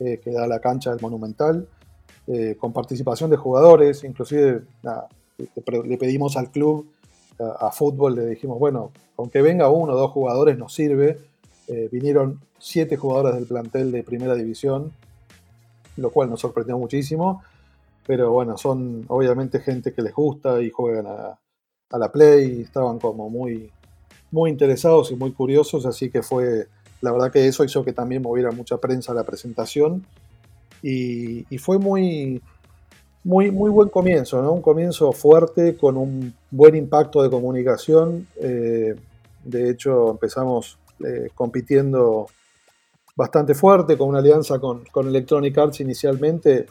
eh, 0.00 0.20
que 0.22 0.30
da 0.30 0.46
la 0.46 0.60
cancha 0.60 0.90
del 0.90 1.00
Monumental, 1.00 1.66
con 2.58 2.72
participación 2.72 3.30
de 3.30 3.36
jugadores, 3.36 4.04
inclusive 4.04 4.62
le 5.84 5.98
pedimos 5.98 6.36
al 6.36 6.52
club, 6.52 6.86
a, 7.40 7.66
a, 7.66 7.72
fútbol, 7.72 8.14
le 8.14 8.26
dijimos, 8.26 8.60
bueno, 8.60 8.92
con 9.16 9.28
que 9.28 9.42
venga 9.42 9.68
uno 9.68 9.92
o 9.92 9.96
dos 9.96 10.12
jugadores 10.12 10.56
nos 10.56 10.72
sirve, 10.72 11.18
eh, 11.68 11.88
vinieron 11.90 12.40
siete 12.58 12.96
jugadores 12.96 13.34
del 13.34 13.46
plantel 13.46 13.92
de 13.92 14.02
primera 14.02 14.34
división, 14.34 14.92
lo 15.96 16.10
cual 16.10 16.30
nos 16.30 16.40
sorprendió 16.40 16.76
muchísimo. 16.78 17.42
Pero 18.06 18.32
bueno, 18.32 18.58
son 18.58 19.04
obviamente 19.08 19.60
gente 19.60 19.92
que 19.92 20.02
les 20.02 20.12
gusta 20.12 20.60
y 20.60 20.70
juegan 20.70 21.06
a, 21.06 21.38
la 21.96 22.10
play, 22.10 22.62
estaban 22.62 22.98
como 22.98 23.30
muy, 23.30 23.70
muy 24.30 24.50
interesados 24.50 25.10
y 25.12 25.16
muy 25.16 25.32
curiosos, 25.32 25.86
así 25.86 26.10
que 26.10 26.22
fue, 26.22 26.66
la 27.02 27.12
verdad 27.12 27.30
que 27.30 27.46
eso 27.46 27.64
hizo 27.64 27.84
que 27.84 27.92
también 27.92 28.22
moviera 28.22 28.50
mucha 28.52 28.78
prensa 28.78 29.12
la 29.12 29.24
presentación 29.24 30.06
y, 30.82 31.44
fue 31.58 31.78
muy, 31.78 32.40
muy, 33.22 33.50
muy 33.50 33.70
buen 33.70 33.88
comienzo, 33.88 34.42
¿no? 34.42 34.52
Un 34.52 34.62
comienzo 34.62 35.12
fuerte 35.12 35.76
con 35.76 35.96
un 35.96 36.34
buen 36.50 36.74
impacto 36.74 37.22
de 37.22 37.30
comunicación. 37.30 38.26
Eh, 38.40 38.94
de 39.44 39.70
hecho, 39.70 40.10
empezamos 40.10 40.78
eh, 41.04 41.28
compitiendo 41.34 42.26
bastante 43.14 43.54
fuerte, 43.54 43.96
con 43.96 44.08
una 44.08 44.18
alianza 44.18 44.58
con, 44.58 44.84
Electronic 44.94 45.56
Arts 45.58 45.80
inicialmente, 45.80 46.66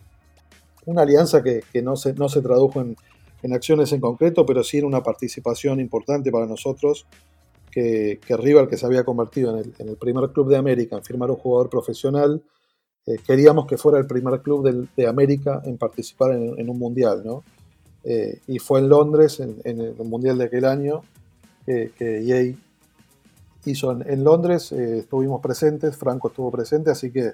una 0.86 1.04
alianza 1.04 1.44
que, 1.44 1.64
no, 1.82 1.96
se, 1.96 2.14
no 2.14 2.28
se 2.30 2.42
tradujo 2.42 2.82
en, 2.82 2.96
acciones 3.54 3.92
en 3.92 4.02
concreto, 4.02 4.46
pero 4.46 4.64
sí 4.64 4.78
en 4.78 4.86
una 4.86 5.04
participación 5.04 5.80
importante 5.80 6.32
para 6.32 6.46
nosotros, 6.46 7.06
que, 7.72 8.20
River, 8.30 8.68
que 8.68 8.78
se 8.78 8.86
había 8.86 9.04
convertido 9.04 9.58
en 9.58 9.74
el, 9.88 9.96
primer 9.98 10.30
club 10.32 10.50
de 10.50 10.58
América 10.58 10.98
en 10.98 11.04
firmar 11.04 11.32
un 11.32 11.38
jugador 11.38 11.70
profesional, 11.70 12.44
eh, 13.06 13.18
queríamos 13.26 13.66
que 13.66 13.78
fuera 13.78 13.98
el 13.98 14.06
primer 14.06 14.42
club 14.42 14.90
de 14.96 15.08
América 15.08 15.62
en 15.66 15.78
participar 15.78 16.34
en, 16.34 16.70
un 16.70 16.78
mundial, 16.78 17.24
¿no? 17.26 17.44
Eh, 18.04 18.40
y 18.48 18.60
fue 18.60 18.80
en 18.80 18.90
Londres, 18.90 19.40
en, 19.40 19.60
el 19.64 19.96
mundial 19.96 20.38
de 20.38 20.46
aquel 20.46 20.66
año, 20.66 21.02
que 21.66 21.92
EA 21.98 22.54
hizo 23.66 23.92
en, 23.92 24.24
Londres, 24.24 24.72
eh, 24.72 25.00
estuvimos 25.00 25.42
presentes, 25.42 25.96
Franco 25.96 26.30
estuvo 26.30 26.52
presente, 26.52 26.90
así 26.92 27.12
que 27.12 27.34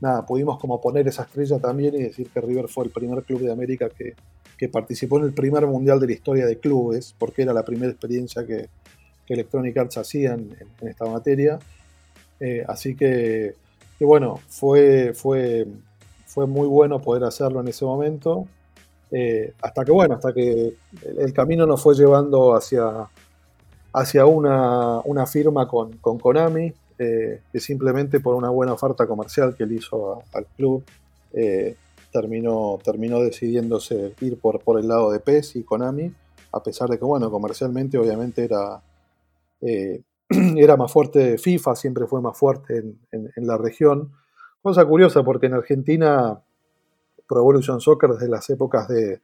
nada, 0.00 0.26
pudimos 0.26 0.58
como 0.58 0.80
poner 0.80 1.06
esa 1.06 1.22
estrella 1.22 1.58
también 1.58 1.94
y 1.94 2.02
decir 2.02 2.28
que 2.30 2.40
River 2.40 2.68
fue 2.68 2.84
el 2.84 2.90
primer 2.90 3.22
club 3.22 3.40
de 3.40 3.52
América 3.52 3.88
que, 3.88 4.14
participó 4.70 5.18
en 5.18 5.24
el 5.24 5.32
primer 5.32 5.66
mundial 5.66 5.98
de 5.98 6.06
la 6.06 6.12
historia 6.12 6.46
de 6.46 6.56
clubes, 6.56 7.16
porque 7.18 7.42
era 7.42 7.52
la 7.52 7.64
primera 7.64 7.90
experiencia 7.90 8.46
que, 8.46 8.68
Electronic 9.28 9.76
Arts 9.76 9.98
hacía 9.98 10.34
en, 10.34 10.56
esta 10.82 11.06
materia. 11.06 11.58
Eh, 12.40 12.64
así 12.66 12.94
que, 12.96 13.54
bueno, 14.00 14.40
fue, 14.48 15.12
fue, 15.14 15.66
fue 16.26 16.46
muy 16.46 16.66
bueno 16.66 17.00
poder 17.00 17.24
hacerlo 17.24 17.60
en 17.60 17.68
ese 17.68 17.84
momento. 17.84 18.46
Eh, 19.10 19.52
hasta 19.62 19.84
que, 19.84 19.92
bueno, 19.92 20.14
hasta 20.14 20.32
que 20.32 20.74
el 21.18 21.32
camino 21.32 21.66
nos 21.66 21.82
fue 21.82 21.94
llevando 21.94 22.54
hacia, 22.54 23.08
hacia 23.92 24.26
una, 24.26 25.26
firma 25.26 25.68
con, 25.68 25.98
Konami, 25.98 26.72
eh, 26.98 27.40
que 27.52 27.60
simplemente 27.60 28.20
por 28.20 28.34
una 28.34 28.50
buena 28.50 28.72
oferta 28.72 29.06
comercial 29.06 29.54
que 29.54 29.64
él 29.64 29.72
hizo 29.72 30.22
al 30.32 30.46
club, 30.56 30.84
terminó, 32.12 32.78
terminó 32.84 33.20
decidiéndose 33.20 34.14
ir 34.20 34.38
por, 34.38 34.60
por 34.60 34.78
el 34.78 34.86
lado 34.86 35.10
de 35.10 35.20
PES 35.20 35.56
y 35.56 35.62
Konami, 35.62 36.12
a 36.52 36.62
pesar 36.62 36.88
de 36.88 36.98
que, 36.98 37.04
bueno, 37.04 37.30
comercialmente 37.30 37.96
obviamente 37.96 38.44
era, 38.44 38.82
eh, 39.62 40.02
era 40.56 40.76
más 40.76 40.92
fuerte 40.92 41.38
FIFA, 41.38 41.76
siempre 41.76 42.06
fue 42.06 42.20
más 42.20 42.36
fuerte 42.36 42.82
en, 43.10 43.46
la 43.46 43.56
región. 43.56 44.12
Cosa 44.60 44.84
curiosa 44.84 45.22
porque 45.22 45.46
en 45.46 45.54
Argentina 45.54 46.40
Pro 47.26 47.40
Evolution 47.40 47.80
Soccer 47.80 48.10
desde 48.10 48.28
las 48.28 48.48
épocas 48.50 48.88
de, 48.88 49.20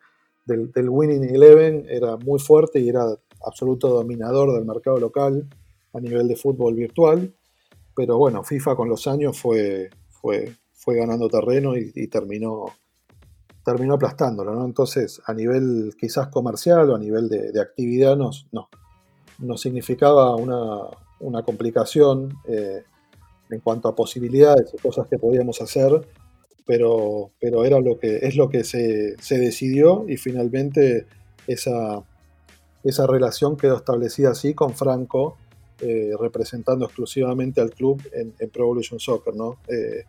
del, 0.47 0.89
Winning 0.89 1.25
Eleven 1.25 1.87
era 1.89 2.17
muy 2.17 2.39
fuerte 2.39 2.81
y 2.81 2.89
era 2.89 3.07
absoluto 3.45 3.89
dominador 3.89 4.53
del 4.53 4.65
mercado 4.65 4.99
local 4.99 5.47
a 5.93 6.01
nivel 6.01 6.29
de 6.29 6.37
fútbol 6.37 6.75
virtual, 6.75 7.35
pero 7.95 8.19
bueno, 8.19 8.43
FIFA 8.43 8.77
con 8.77 8.89
los 8.89 9.07
años 9.07 9.39
fue, 9.39 9.91
fue, 10.09 10.55
fue 10.73 10.97
ganando 10.97 11.29
terreno 11.29 11.77
y, 11.77 12.07
terminó, 12.09 12.67
terminó 13.65 13.95
aplastándolo, 13.95 14.55
¿no? 14.55 14.65
Entonces, 14.65 15.21
a 15.27 15.33
nivel 15.33 15.95
quizás 15.99 16.29
comercial 16.29 16.91
o 16.91 16.97
a 16.97 16.99
nivel 16.99 17.29
de, 17.29 17.61
actividad, 17.61 18.17
no, 18.17 18.31
nos 19.39 19.61
significaba 19.61 20.35
una, 20.37 21.43
complicación 21.43 22.35
eh, 22.47 22.83
en 23.51 23.61
cuanto 23.61 23.89
a 23.89 23.95
posibilidades 23.95 24.73
y 24.75 24.79
cosas 24.79 25.09
que 25.09 25.19
podíamos 25.19 25.61
hacer, 25.61 26.07
pero, 26.67 27.31
pero 27.41 27.65
era 27.65 27.81
lo 27.81 27.99
que, 27.99 28.19
es 28.19 28.37
lo 28.37 28.49
que 28.51 28.65
se, 28.65 29.17
se 29.21 29.39
decidió 29.39 30.05
y 30.09 30.17
finalmente 30.17 31.07
esa, 31.47 32.03
esa 32.85 33.07
relación 33.07 33.57
quedó 33.57 33.77
establecida 33.77 34.31
así 34.31 34.55
con 34.55 34.75
Franco, 34.75 35.37
eh, 35.81 36.11
representando 36.19 36.87
exclusivamente 36.87 37.61
al 37.61 37.71
club 37.71 38.03
en, 38.13 38.33
Pro 38.51 38.65
Evolution 38.65 38.99
Soccer. 38.99 39.35
¿no? 39.35 39.59
Eh, 39.69 40.05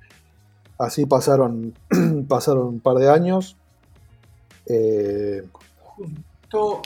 así 0.77 1.05
pasaron, 1.05 1.73
pasaron 2.27 2.67
un 2.67 2.79
par 2.79 2.97
de 2.97 3.09
años. 3.09 3.55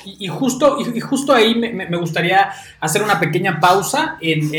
Y, 0.06 0.28
justo, 0.28 0.78
y, 0.94 1.00
justo 1.00 1.34
ahí 1.34 1.56
me, 1.56 1.98
gustaría 1.98 2.52
hacer 2.80 3.02
una 3.02 3.20
pequeña 3.20 3.60
pausa 3.60 4.18
en, 4.20 4.54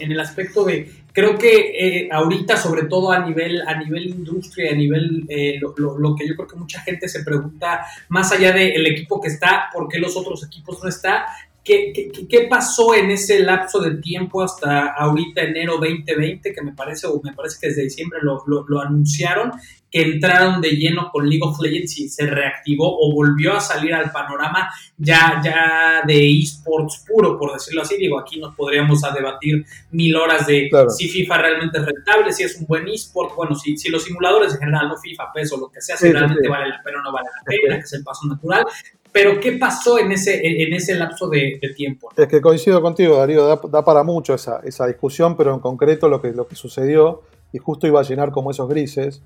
el 0.00 0.20
aspecto 0.20 0.64
de, 0.64 0.90
creo 1.12 1.36
que 1.36 1.72
eh, 1.76 2.08
ahorita, 2.12 2.56
sobre 2.56 2.84
todo 2.84 3.10
a 3.10 3.18
nivel, 3.18 3.62
a 3.66 3.76
nivel 3.76 4.06
industria, 4.06 4.70
a 4.70 4.76
nivel 4.76 5.24
eh, 5.28 5.58
lo, 5.60 6.14
que 6.14 6.28
yo 6.28 6.36
creo 6.36 6.46
que 6.46 6.56
mucha 6.56 6.80
gente 6.82 7.08
se 7.08 7.24
pregunta, 7.24 7.84
más 8.08 8.30
allá 8.30 8.52
del 8.52 8.86
equipo 8.86 9.20
que 9.20 9.28
está, 9.28 9.70
¿por 9.72 9.88
qué 9.88 9.98
los 9.98 10.16
otros 10.16 10.44
equipos 10.44 10.80
no 10.82 10.88
están? 10.88 11.22
¿Qué, 11.64 12.12
qué, 12.28 12.40
pasó 12.42 12.94
en 12.94 13.10
ese 13.10 13.40
lapso 13.40 13.80
de 13.80 13.96
tiempo 13.96 14.42
hasta 14.42 14.92
ahorita 14.92 15.40
enero 15.40 15.78
2020, 15.78 16.52
que 16.52 16.62
me 16.62 16.72
parece, 16.74 17.06
o 17.06 17.20
me 17.24 17.32
parece 17.32 17.56
que 17.58 17.68
desde 17.68 17.84
diciembre 17.84 18.18
lo, 18.22 18.44
lo 18.46 18.80
anunciaron, 18.80 19.50
que 19.94 20.02
entraron 20.02 20.60
de 20.60 20.70
lleno 20.70 21.08
con 21.12 21.28
League 21.28 21.44
of 21.44 21.56
Legends 21.60 22.00
y 22.00 22.08
se 22.08 22.26
reactivó 22.26 22.98
o 22.98 23.12
volvió 23.14 23.52
a 23.52 23.60
salir 23.60 23.94
al 23.94 24.10
panorama 24.10 24.68
ya, 24.98 25.40
ya 25.42 26.02
de 26.04 26.40
esports 26.40 27.04
puro, 27.06 27.38
por 27.38 27.52
decirlo 27.52 27.82
así. 27.82 27.96
Digo, 27.96 28.18
aquí 28.18 28.40
nos 28.40 28.56
podríamos 28.56 29.04
a 29.04 29.12
debatir 29.12 29.64
mil 29.92 30.16
horas 30.16 30.48
de 30.48 30.68
si 30.88 31.08
FIFA 31.08 31.38
realmente 31.38 31.78
es 31.78 31.86
rentable, 31.86 32.32
si 32.32 32.42
es 32.42 32.58
un 32.58 32.66
buen 32.66 32.88
esport, 32.88 33.36
bueno, 33.36 33.54
si, 33.54 33.76
si 33.76 33.88
los 33.88 34.02
simuladores 34.02 34.54
en 34.54 34.58
general, 34.58 34.88
no 34.88 34.96
FIFA, 34.96 35.32
peso, 35.32 35.56
lo 35.58 35.68
que 35.68 35.80
sea, 35.80 35.96
si 35.96 36.10
realmente 36.10 36.48
vale 36.48 36.70
la 36.70 36.82
pena 36.82 36.98
o 36.98 37.02
no 37.02 37.12
vale 37.12 37.28
la 37.28 37.44
pena, 37.44 37.76
que 37.76 37.84
es 37.84 37.92
el 37.92 38.02
paso 38.02 38.26
natural. 38.26 38.66
Pero, 39.12 39.38
¿qué 39.38 39.52
pasó 39.52 40.00
en 40.00 40.10
ese, 40.10 40.40
en 40.44 40.72
ese 40.72 40.96
lapso 40.96 41.28
de, 41.28 41.60
tiempo? 41.76 42.10
Es 42.16 42.26
que 42.26 42.40
coincido 42.40 42.82
contigo, 42.82 43.18
Darío, 43.18 43.46
da, 43.46 43.60
da 43.70 43.84
para 43.84 44.02
mucho 44.02 44.34
esa, 44.34 44.58
esa, 44.64 44.88
discusión, 44.88 45.36
pero 45.36 45.54
en 45.54 45.60
concreto 45.60 46.08
lo 46.08 46.20
que, 46.20 46.32
lo 46.32 46.48
que 46.48 46.56
sucedió, 46.56 47.22
y 47.52 47.58
justo 47.58 47.86
iba 47.86 48.00
a 48.00 48.02
llenar 48.02 48.32
como 48.32 48.50
esos 48.50 48.68
grises, 48.68 49.22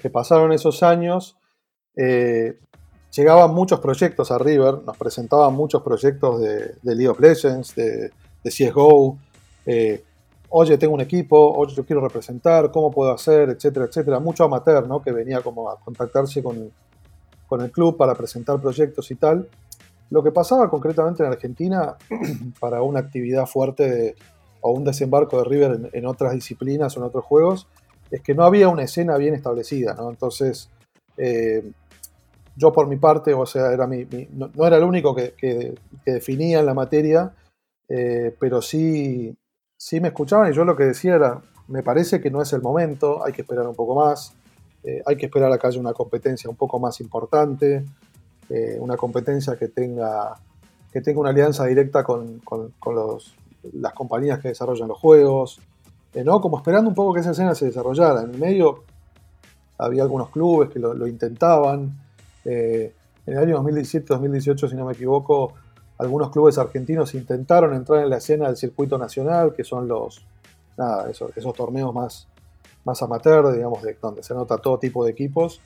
que 0.00 0.10
pasaron 0.10 0.52
esos 0.52 0.82
años, 0.82 1.36
eh, 1.96 2.58
llegaban 3.14 3.52
muchos 3.54 3.80
proyectos 3.80 4.30
a 4.30 4.38
River, 4.38 4.82
nos 4.84 4.96
presentaban 4.96 5.54
muchos 5.54 5.82
proyectos 5.82 6.40
de, 6.40 6.74
League 6.82 7.08
of 7.08 7.20
Legends, 7.20 7.74
de, 7.74 8.10
CSGO, 8.42 9.18
eh, 9.66 10.02
oye, 10.48 10.76
tengo 10.78 10.94
un 10.94 11.00
equipo, 11.00 11.52
oye, 11.52 11.74
yo 11.74 11.84
quiero 11.84 12.00
representar, 12.00 12.70
¿cómo 12.70 12.90
puedo 12.90 13.12
hacer? 13.12 13.50
etcétera, 13.50 13.86
etcétera. 13.86 14.18
Mucho 14.18 14.44
amateur, 14.44 14.86
¿no? 14.88 15.00
Que 15.00 15.12
venía 15.12 15.40
como 15.40 15.70
a 15.70 15.78
contactarse 15.78 16.42
con, 16.42 16.72
con 17.46 17.60
el 17.60 17.70
club 17.70 17.96
para 17.96 18.14
presentar 18.14 18.60
proyectos 18.60 19.10
y 19.10 19.14
tal. 19.14 19.48
Lo 20.10 20.22
que 20.22 20.32
pasaba 20.32 20.68
concretamente 20.68 21.22
en 21.22 21.30
Argentina 21.30 21.96
para 22.60 22.82
una 22.82 23.00
actividad 23.00 23.46
fuerte 23.46 24.16
o 24.60 24.72
un 24.72 24.84
desembarco 24.84 25.38
de 25.38 25.44
River 25.44 25.70
en, 25.72 25.90
en, 25.92 26.06
otras 26.06 26.34
disciplinas 26.34 26.96
o 26.96 27.00
en 27.00 27.06
otros 27.06 27.24
juegos 27.24 27.68
es 28.12 28.20
que 28.20 28.34
no 28.34 28.44
había 28.44 28.68
una 28.68 28.82
escena 28.82 29.16
bien 29.16 29.34
establecida, 29.34 29.94
¿no? 29.94 30.10
Entonces, 30.10 30.68
eh, 31.16 31.64
yo 32.54 32.70
por 32.70 32.86
mi 32.86 32.96
parte, 32.96 33.32
o 33.32 33.46
sea, 33.46 33.72
era 33.72 33.86
mi, 33.86 34.06
no, 34.32 34.50
era 34.66 34.76
el 34.76 34.84
único 34.84 35.14
que, 35.14 35.74
definía 36.04 36.60
en 36.60 36.66
la 36.66 36.74
materia, 36.74 37.32
eh, 37.88 38.36
pero 38.38 38.60
sí, 38.60 39.34
sí 39.78 39.98
me 39.98 40.08
escuchaban 40.08 40.52
y 40.52 40.54
yo 40.54 40.66
lo 40.66 40.76
que 40.76 40.84
decía 40.84 41.14
era, 41.14 41.40
me 41.68 41.82
parece 41.82 42.20
que 42.20 42.30
no 42.30 42.42
es 42.42 42.52
el 42.52 42.60
momento, 42.60 43.24
hay 43.24 43.32
que 43.32 43.40
esperar 43.40 43.66
un 43.66 43.74
poco 43.74 43.94
más, 43.94 44.34
eh, 44.84 45.02
hay 45.06 45.16
que 45.16 45.26
esperar 45.26 45.50
a 45.50 45.56
que 45.56 45.66
haya 45.66 45.80
una 45.80 45.94
competencia 45.94 46.50
un 46.50 46.56
poco 46.56 46.78
más 46.78 47.00
importante, 47.00 47.84
una 48.80 48.98
competencia 48.98 49.56
que 49.56 49.68
tenga, 49.68 50.38
que 50.92 51.00
tenga 51.00 51.20
una 51.20 51.30
alianza 51.30 51.64
directa 51.64 52.04
con, 52.04 52.42
los, 52.84 53.34
las 53.72 53.94
compañías 53.94 54.40
que 54.40 54.48
desarrollan 54.48 54.88
los 54.88 54.98
juegos, 54.98 55.58
eh, 56.14 56.24
¿no? 56.24 56.40
Como 56.40 56.58
esperando 56.58 56.88
un 56.88 56.94
poco 56.94 57.14
que 57.14 57.20
esa 57.20 57.30
escena 57.30 57.54
se 57.54 57.66
desarrollara. 57.66 58.22
En 58.22 58.30
el 58.30 58.38
medio 58.38 58.84
había 59.78 60.02
algunos 60.02 60.30
clubes 60.30 60.70
que 60.70 60.78
lo, 60.78 61.06
intentaban. 61.06 61.98
Eh, 62.44 62.92
en 63.26 63.34
el 63.34 63.38
año 63.38 63.62
2017-2018, 63.62 64.68
si 64.68 64.76
no 64.76 64.86
me 64.86 64.92
equivoco, 64.92 65.54
algunos 65.98 66.30
clubes 66.30 66.58
argentinos 66.58 67.14
intentaron 67.14 67.74
entrar 67.74 68.02
en 68.02 68.10
la 68.10 68.16
escena 68.16 68.46
del 68.46 68.56
circuito 68.56 68.98
nacional, 68.98 69.54
que 69.54 69.64
son 69.64 69.86
los, 69.86 70.24
esos, 71.08 71.54
torneos 71.54 71.94
más, 71.94 72.26
más 72.84 73.02
amateur, 73.02 73.54
digamos, 73.54 73.82
de, 73.82 73.96
donde 74.00 74.22
se 74.22 74.34
nota 74.34 74.58
todo 74.58 74.78
tipo 74.78 75.04
de 75.04 75.12
equipos. 75.12 75.60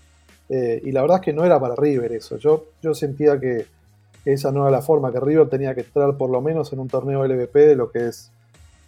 Eh, 0.49 0.81
y 0.85 0.93
la 0.93 1.01
verdad 1.01 1.19
es 1.19 1.25
que 1.25 1.33
no 1.33 1.45
era 1.45 1.59
para 1.59 1.75
River 1.75 2.13
eso. 2.13 2.37
Yo, 2.37 2.67
yo 2.83 2.95
sentía 2.95 3.41
que, 3.41 3.67
esa 4.25 4.51
no 4.51 4.63
era 4.63 4.71
la 4.71 4.83
forma, 4.83 5.13
que 5.13 5.21
River 5.21 5.49
tenía 5.49 5.75
que 5.75 5.83
entrar 5.83 6.17
por 6.17 6.31
lo 6.31 6.41
menos 6.41 6.73
en 6.73 6.81
un 6.81 6.89
torneo 6.89 7.25
LVP 7.25 7.55
de 7.61 7.77
lo 7.77 7.91
que 7.91 8.09
es 8.09 8.33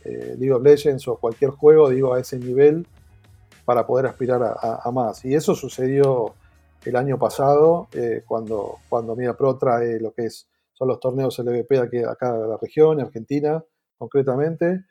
eh, 0.05 0.37
League 0.39 0.53
of 0.53 0.63
Legends 0.63 1.09
o 1.09 1.17
cualquier 1.17 1.51
juego, 1.51 1.91
digo, 1.91 2.15
a 2.15 2.21
ese 2.21 2.39
nivel 2.39 2.87
para 3.65 3.87
poder 3.87 4.07
aspirar 4.07 4.43
a, 4.43 4.91
más. 4.91 5.25
Y 5.25 5.35
eso 5.35 5.55
sucedió 5.55 6.35
el 6.85 6.97
año 6.97 7.19
pasado, 7.19 7.89
eh, 7.93 8.23
cuando, 8.27 8.79
cuando 8.89 9.15
trae 9.59 10.01
lo 10.01 10.13
que 10.13 10.27
es, 10.27 10.49
son 10.73 10.89
los 10.89 11.01
torneos 11.01 11.39
LVP 11.39 11.79
aquí, 11.79 11.99
acá 11.99 12.33
de 12.33 12.49
la 12.49 12.57
región, 12.57 13.01
Argentina 13.01 13.63
concretamente. 13.99 14.85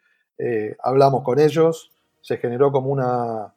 hablamos 0.84 1.24
con 1.24 1.40
ellos, 1.40 1.92
se 2.22 2.38
generó 2.38 2.72
como 2.72 2.90
una, 2.90 3.54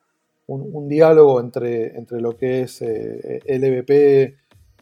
un, 0.51 0.89
diálogo 0.89 1.41
entre, 1.41 1.97
entre 1.97 2.21
lo 2.21 2.37
que 2.37 2.63
es 2.63 2.83
eh, 2.83 3.41
LVP 3.47 3.91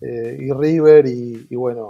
eh, 0.01 0.37
y 0.41 0.53
River 0.53 1.07
y, 1.07 1.55
bueno, 1.55 1.89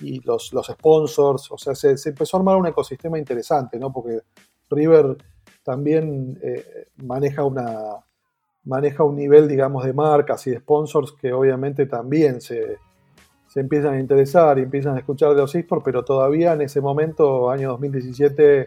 y 0.00 0.20
los, 0.20 0.52
los, 0.52 0.66
sponsors, 0.66 1.50
o 1.50 1.58
sea, 1.58 1.74
se, 1.74 1.94
empezó 2.08 2.36
a 2.36 2.40
armar 2.40 2.56
un 2.56 2.66
ecosistema 2.66 3.18
interesante, 3.18 3.78
¿no? 3.78 3.92
Porque 3.92 4.20
River 4.70 5.16
también 5.62 6.38
eh, 6.42 6.88
maneja 6.96 7.44
una 7.44 8.04
maneja 8.64 9.04
un 9.04 9.16
nivel, 9.16 9.48
digamos, 9.48 9.84
de 9.84 9.92
marcas 9.92 10.46
y 10.46 10.50
de 10.50 10.58
sponsors 10.58 11.12
que 11.12 11.32
obviamente 11.32 11.86
también 11.86 12.40
se, 12.40 12.76
se 13.48 13.60
empiezan 13.60 13.94
a 13.94 14.00
interesar 14.00 14.58
y 14.58 14.62
empiezan 14.62 14.96
a 14.96 14.98
escuchar 14.98 15.30
de 15.30 15.40
los 15.40 15.54
esports, 15.54 15.84
pero 15.84 16.04
todavía 16.04 16.52
en 16.52 16.62
ese 16.62 16.80
momento, 16.80 17.50
año 17.50 17.70
2017, 17.70 18.66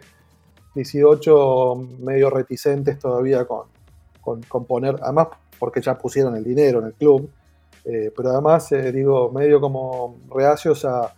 18 0.74 1.76
medio 2.00 2.30
reticentes 2.30 2.98
todavía 2.98 3.46
con, 3.46 3.66
con, 4.42 4.64
poner, 4.64 4.96
además 5.00 5.28
porque 5.58 5.80
ya 5.80 5.96
pusieron 5.96 6.36
el 6.36 6.44
dinero 6.44 6.80
en 6.80 6.86
el 6.86 6.94
club, 6.94 7.30
eh, 7.84 8.12
pero 8.14 8.30
además, 8.30 8.70
eh, 8.72 8.90
digo, 8.92 9.30
medio 9.30 9.60
como 9.60 10.18
reacios 10.28 10.84
a, 10.84 11.14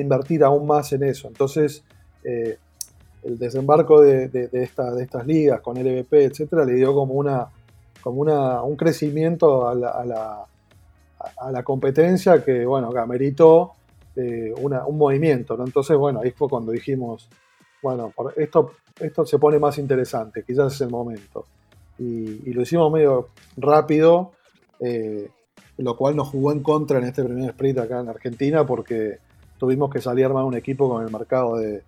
invertir 0.00 0.44
aún 0.44 0.66
más 0.66 0.92
en 0.92 1.04
eso. 1.04 1.28
Entonces, 1.28 1.84
eh, 2.24 2.58
el 3.22 3.38
desembarco 3.38 4.00
de, 4.00 4.48
estas 4.52 5.26
ligas 5.26 5.60
con 5.60 5.76
LVP, 5.76 6.24
etcétera, 6.24 6.64
le 6.64 6.74
dio 6.74 6.94
como 6.94 7.14
una 7.14 7.48
como 8.02 8.20
una, 8.20 8.62
un 8.62 8.76
crecimiento 8.76 9.66
a 9.68 9.74
la, 9.74 10.46
a, 11.38 11.48
a 11.48 11.62
competencia 11.64 12.44
que, 12.44 12.64
bueno, 12.64 12.92
que 12.92 13.00
ameritó 13.00 13.72
un 14.16 14.96
movimiento. 14.98 15.56
Entonces, 15.62 15.96
bueno, 15.96 16.20
ahí 16.22 16.30
fue 16.30 16.48
cuando 16.48 16.72
dijimos, 16.72 17.28
bueno, 17.82 18.12
esto, 18.36 18.72
esto 19.00 19.26
se 19.26 19.38
pone 19.38 19.58
más 19.58 19.78
interesante, 19.78 20.42
quizás 20.44 20.74
es 20.74 20.80
el 20.82 20.90
momento. 20.90 21.46
Y, 21.98 22.52
lo 22.52 22.62
hicimos 22.62 22.92
medio 22.92 23.28
rápido, 23.56 24.32
eh, 24.80 25.28
lo 25.78 25.96
cual 25.96 26.16
nos 26.16 26.28
jugó 26.28 26.52
en 26.52 26.62
contra 26.62 26.98
en 26.98 27.04
este 27.04 27.22
primer 27.24 27.50
sprint 27.50 27.78
acá 27.78 28.00
en 28.00 28.08
Argentina 28.08 28.64
porque 28.66 29.18
tuvimos 29.58 29.90
que 29.90 30.00
salir 30.00 30.24
a 30.24 30.28
armar 30.28 30.44
un 30.44 30.56
equipo 30.56 30.88
con 30.88 31.04
el 31.04 31.10
mercado 31.10 31.56
de, 31.56 31.82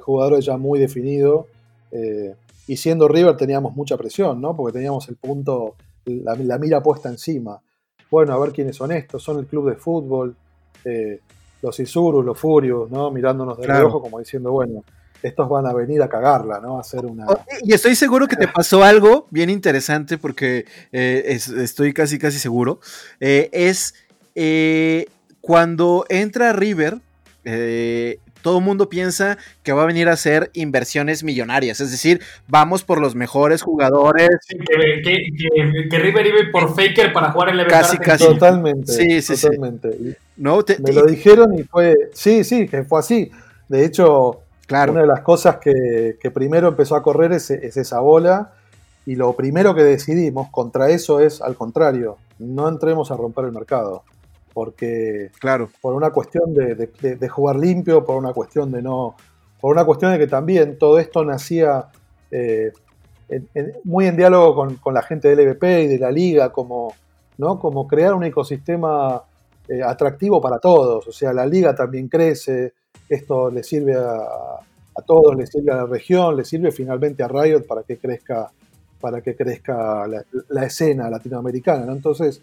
jugadores 0.00 0.44
ya 0.44 0.56
muy 0.56 0.78
definido. 0.78 1.46
Eh, 1.90 2.34
y 2.66 2.76
siendo 2.76 3.08
River 3.08 3.36
teníamos 3.36 3.76
mucha 3.76 3.96
presión, 3.96 4.40
¿no? 4.40 4.56
Porque 4.56 4.74
teníamos 4.74 5.08
el 5.08 5.16
punto, 5.16 5.74
la, 6.06 6.58
mira 6.58 6.82
puesta 6.82 7.08
encima. 7.08 7.60
Bueno, 8.10 8.32
a 8.32 8.38
ver 8.38 8.52
quiénes 8.52 8.76
son 8.76 8.92
estos, 8.92 9.22
son 9.22 9.38
el 9.38 9.46
club 9.46 9.68
de 9.68 9.76
fútbol, 9.76 10.34
eh, 10.84 11.20
los 11.60 11.78
Isurus, 11.78 12.24
los 12.24 12.38
Furios, 12.38 12.90
¿no? 12.90 13.10
Mirándonos 13.10 13.58
de 13.58 13.64
claro. 13.64 14.00
como 14.00 14.18
diciendo, 14.18 14.52
bueno, 14.52 14.82
estos 15.22 15.48
van 15.48 15.66
a 15.66 15.72
venir 15.72 16.02
a 16.02 16.08
cagarla, 16.08 16.60
¿no? 16.60 16.76
A 16.76 16.80
hacer 16.80 17.04
una. 17.06 17.26
Y 17.62 17.72
estoy 17.72 17.94
seguro 17.94 18.26
que 18.26 18.36
te 18.36 18.48
pasó 18.54 18.82
algo 18.82 19.26
bien 19.30 19.50
interesante, 19.50 20.18
porque 20.18 20.66
eh, 20.90 21.38
estoy 21.56 21.94
casi, 21.94 22.18
casi 22.18 22.38
seguro. 22.38 22.80
Eh, 23.20 23.48
es 23.52 23.94
eh, 24.34 25.06
cuando 25.42 26.06
entra 26.08 26.54
River, 26.54 26.98
todo 28.40 28.58
el 28.58 28.64
mundo 28.64 28.88
piensa 28.88 29.36
que 29.62 29.72
va 29.72 29.82
a 29.82 29.86
venir 29.86 30.08
a 30.08 30.12
hacer 30.12 30.50
inversiones 30.54 31.22
millonarias, 31.22 31.80
es 31.80 31.90
decir, 31.90 32.20
vamos 32.48 32.84
por 32.84 33.00
los 33.00 33.14
mejores 33.14 33.62
jugadores. 33.62 34.30
que, 34.48 35.98
River 35.98 36.26
iba 36.26 36.38
por 36.50 36.74
Faker 36.74 37.12
para 37.12 37.32
jugar 37.32 37.50
el 37.50 37.66
Casi, 37.66 37.98
casi. 37.98 38.24
Totalmente. 38.24 38.92
Sí, 38.92 39.20
sí, 39.20 39.40
totalmente. 39.40 40.16
¿No? 40.36 40.64
Me 40.82 40.92
lo 40.92 41.04
dijeron 41.04 41.58
y 41.58 41.64
fue, 41.64 41.94
sí, 42.14 42.44
sí, 42.44 42.66
que 42.66 42.82
fue 42.84 43.00
así. 43.00 43.30
De 43.68 43.84
hecho, 43.84 44.42
una 44.70 45.02
de 45.02 45.06
las 45.06 45.20
cosas 45.20 45.56
que, 45.56 46.30
primero 46.32 46.68
empezó 46.68 46.96
a 46.96 47.02
correr 47.02 47.32
es, 47.32 47.50
esa 47.50 48.00
bola 48.00 48.52
y 49.04 49.16
lo 49.16 49.34
primero 49.34 49.74
que 49.74 49.82
decidimos 49.82 50.48
contra 50.50 50.90
eso 50.90 51.20
es, 51.20 51.42
al 51.42 51.56
contrario, 51.56 52.18
no 52.38 52.68
entremos 52.68 53.10
a 53.10 53.16
romper 53.16 53.46
el 53.46 53.52
mercado. 53.52 54.04
Porque 54.52 55.30
claro. 55.38 55.70
por 55.80 55.94
una 55.94 56.10
cuestión 56.10 56.52
de, 56.54 57.28
jugar 57.28 57.56
limpio, 57.56 58.04
por 58.04 58.16
una 58.16 58.32
cuestión 58.32 58.70
de 58.70 58.82
no. 58.82 59.16
Por 59.60 59.72
una 59.72 59.84
cuestión 59.84 60.12
de 60.12 60.18
que 60.18 60.26
también 60.26 60.76
todo 60.76 60.98
esto 60.98 61.24
nacía 61.24 61.86
eh, 62.30 62.72
muy 63.84 64.06
en 64.06 64.16
diálogo 64.16 64.68
con, 64.80 64.94
la 64.94 65.02
gente 65.02 65.28
del 65.28 65.48
LVP 65.48 65.84
y 65.84 65.86
de 65.88 65.98
la 65.98 66.10
liga, 66.10 66.52
como, 66.52 66.94
¿no? 67.38 67.58
como 67.58 67.86
crear 67.86 68.14
un 68.14 68.24
ecosistema 68.24 69.22
eh, 69.68 69.82
atractivo 69.82 70.40
para 70.40 70.58
todos. 70.58 71.06
O 71.06 71.12
sea, 71.12 71.32
la 71.32 71.46
liga 71.46 71.74
también 71.74 72.08
crece, 72.08 72.74
esto 73.08 73.50
le 73.50 73.62
sirve 73.62 73.94
a, 73.94 75.02
todos, 75.06 75.36
le 75.36 75.46
sirve 75.46 75.72
a 75.72 75.76
la 75.76 75.86
región, 75.86 76.36
le 76.36 76.44
sirve 76.44 76.72
finalmente 76.72 77.22
a 77.22 77.28
Riot 77.28 77.62
para 77.66 77.82
que 77.82 77.96
crezca, 77.96 78.50
para 79.00 79.20
que 79.20 79.34
crezca 79.34 80.06
la, 80.06 80.64
escena 80.66 81.08
latinoamericana. 81.08 81.90
Entonces, 81.92 82.42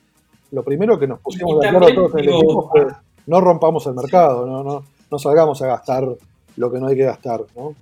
lo 0.51 0.63
primero 0.63 0.97
que 0.97 1.07
nos 1.07 1.19
pusimos 1.19 1.59
de 1.59 1.67
acuerdo 1.67 1.93
todos 1.93 2.13
en 2.13 2.19
el 2.19 2.29
equipo 2.29 2.69
fue 2.69 2.87
no 3.27 3.41
rompamos 3.41 3.85
el 3.85 3.93
mercado, 3.93 4.45
no, 4.45 4.63
no, 4.63 4.83
no 5.11 5.19
salgamos 5.19 5.61
a 5.61 5.67
gastar 5.67 6.07
lo 6.55 6.71
que 6.71 6.79
no 6.79 6.87
hay 6.87 6.95
que 6.95 7.03
gastar. 7.03 7.43
¿no? 7.55 7.75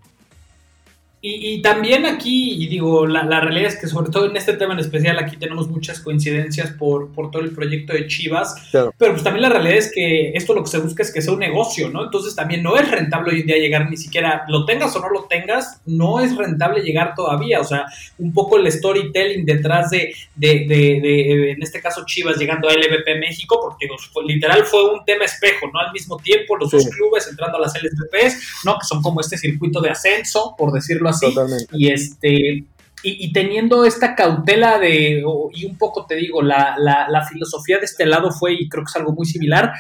Y, 1.20 1.64
también 1.64 2.06
aquí, 2.06 2.64
y 2.64 2.68
digo, 2.68 3.08
la, 3.08 3.40
realidad 3.40 3.70
es 3.70 3.80
que 3.80 3.88
sobre 3.88 4.12
todo 4.12 4.28
en 4.28 4.38
este 4.38 4.54
tema 4.54 4.76
en 4.76 4.80
especial 4.80 5.18
aquí 5.18 5.36
tenemos 5.36 5.68
muchas 5.68 6.00
coincidencias 6.00 6.70
por, 6.74 7.12
por 7.12 7.32
todo 7.32 7.42
el 7.42 7.56
proyecto 7.56 7.94
de 7.94 8.06
Chivas, 8.06 8.70
pero 8.72 8.94
pues 9.14 9.24
también 9.24 9.42
la 9.42 9.50
realidad 9.50 9.78
es 9.78 9.92
que 9.92 10.34
esto 10.36 10.54
lo 10.54 10.62
que 10.64 10.70
se 10.70 10.78
busca 10.78 11.02
es 11.02 11.12
que 11.12 11.24
sea 11.24 11.34
un 11.34 11.40
negocio, 11.40 11.90
¿no? 11.90 12.04
Entonces 12.04 12.36
también 12.36 12.62
no 12.62 12.78
es 12.78 12.90
rentable 12.92 13.32
hoy 13.34 13.42
en 13.42 13.48
día 13.48 13.58
llegar 13.58 13.90
ni 13.90 13.98
siquiera, 13.98 14.46
lo 14.48 14.66
tengas 14.66 14.96
o 14.96 15.00
no 15.00 15.10
lo 15.10 15.24
tengas, 15.24 15.82
no 15.88 16.20
es 16.20 16.38
rentable 16.38 16.84
llegar 16.84 17.16
todavía, 17.16 17.62
o 17.62 17.64
sea, 17.64 17.88
un 18.20 18.32
poco 18.32 18.58
el 18.58 18.72
storytelling 18.72 19.44
detrás 19.44 19.90
de, 19.90 20.14
de, 20.36 20.66
de, 20.68 21.52
en 21.52 21.64
este 21.64 21.82
caso 21.82 22.06
Chivas 22.06 22.38
llegando 22.38 22.70
a 22.70 22.74
LVP 22.74 23.18
México, 23.20 23.60
porque 23.60 23.88
literal 24.24 24.66
fue 24.66 24.94
un 24.94 25.04
tema 25.04 25.26
espejo, 25.26 25.66
¿no? 25.74 25.80
Al 25.80 25.92
mismo 25.92 26.18
tiempo 26.18 26.56
los 26.58 26.70
dos 26.70 26.88
clubes 26.90 27.28
entrando 27.28 27.58
a 27.58 27.62
las 27.62 27.74
LVPs, 27.74 28.66
¿no? 28.66 28.78
Que 28.78 28.86
son 28.86 29.02
como 29.02 29.20
este 29.20 29.36
circuito 29.36 29.82
de 29.82 29.90
ascenso, 29.90 30.54
por 30.56 30.72
decirlo 30.72 31.07
así. 31.10 31.28
Y 31.74 31.92
este. 31.92 32.66
Y, 33.04 33.32
teniendo 33.32 33.86
esta 33.86 34.16
cautela 34.16 34.80
de, 34.80 35.24
y 35.54 35.66
un 35.66 35.78
poco 35.78 36.06
te 36.06 36.16
digo, 36.16 36.42
la, 36.42 36.76
la, 36.78 37.26
filosofía 37.26 37.78
de 37.78 37.86
este 37.86 38.06
lado 38.06 38.32
fue, 38.32 38.54
y 38.54 38.68
creo 38.68 38.84
que 38.84 38.90
es 38.90 38.96
algo 38.98 39.14
muy 39.14 39.26
similar, 39.26 39.72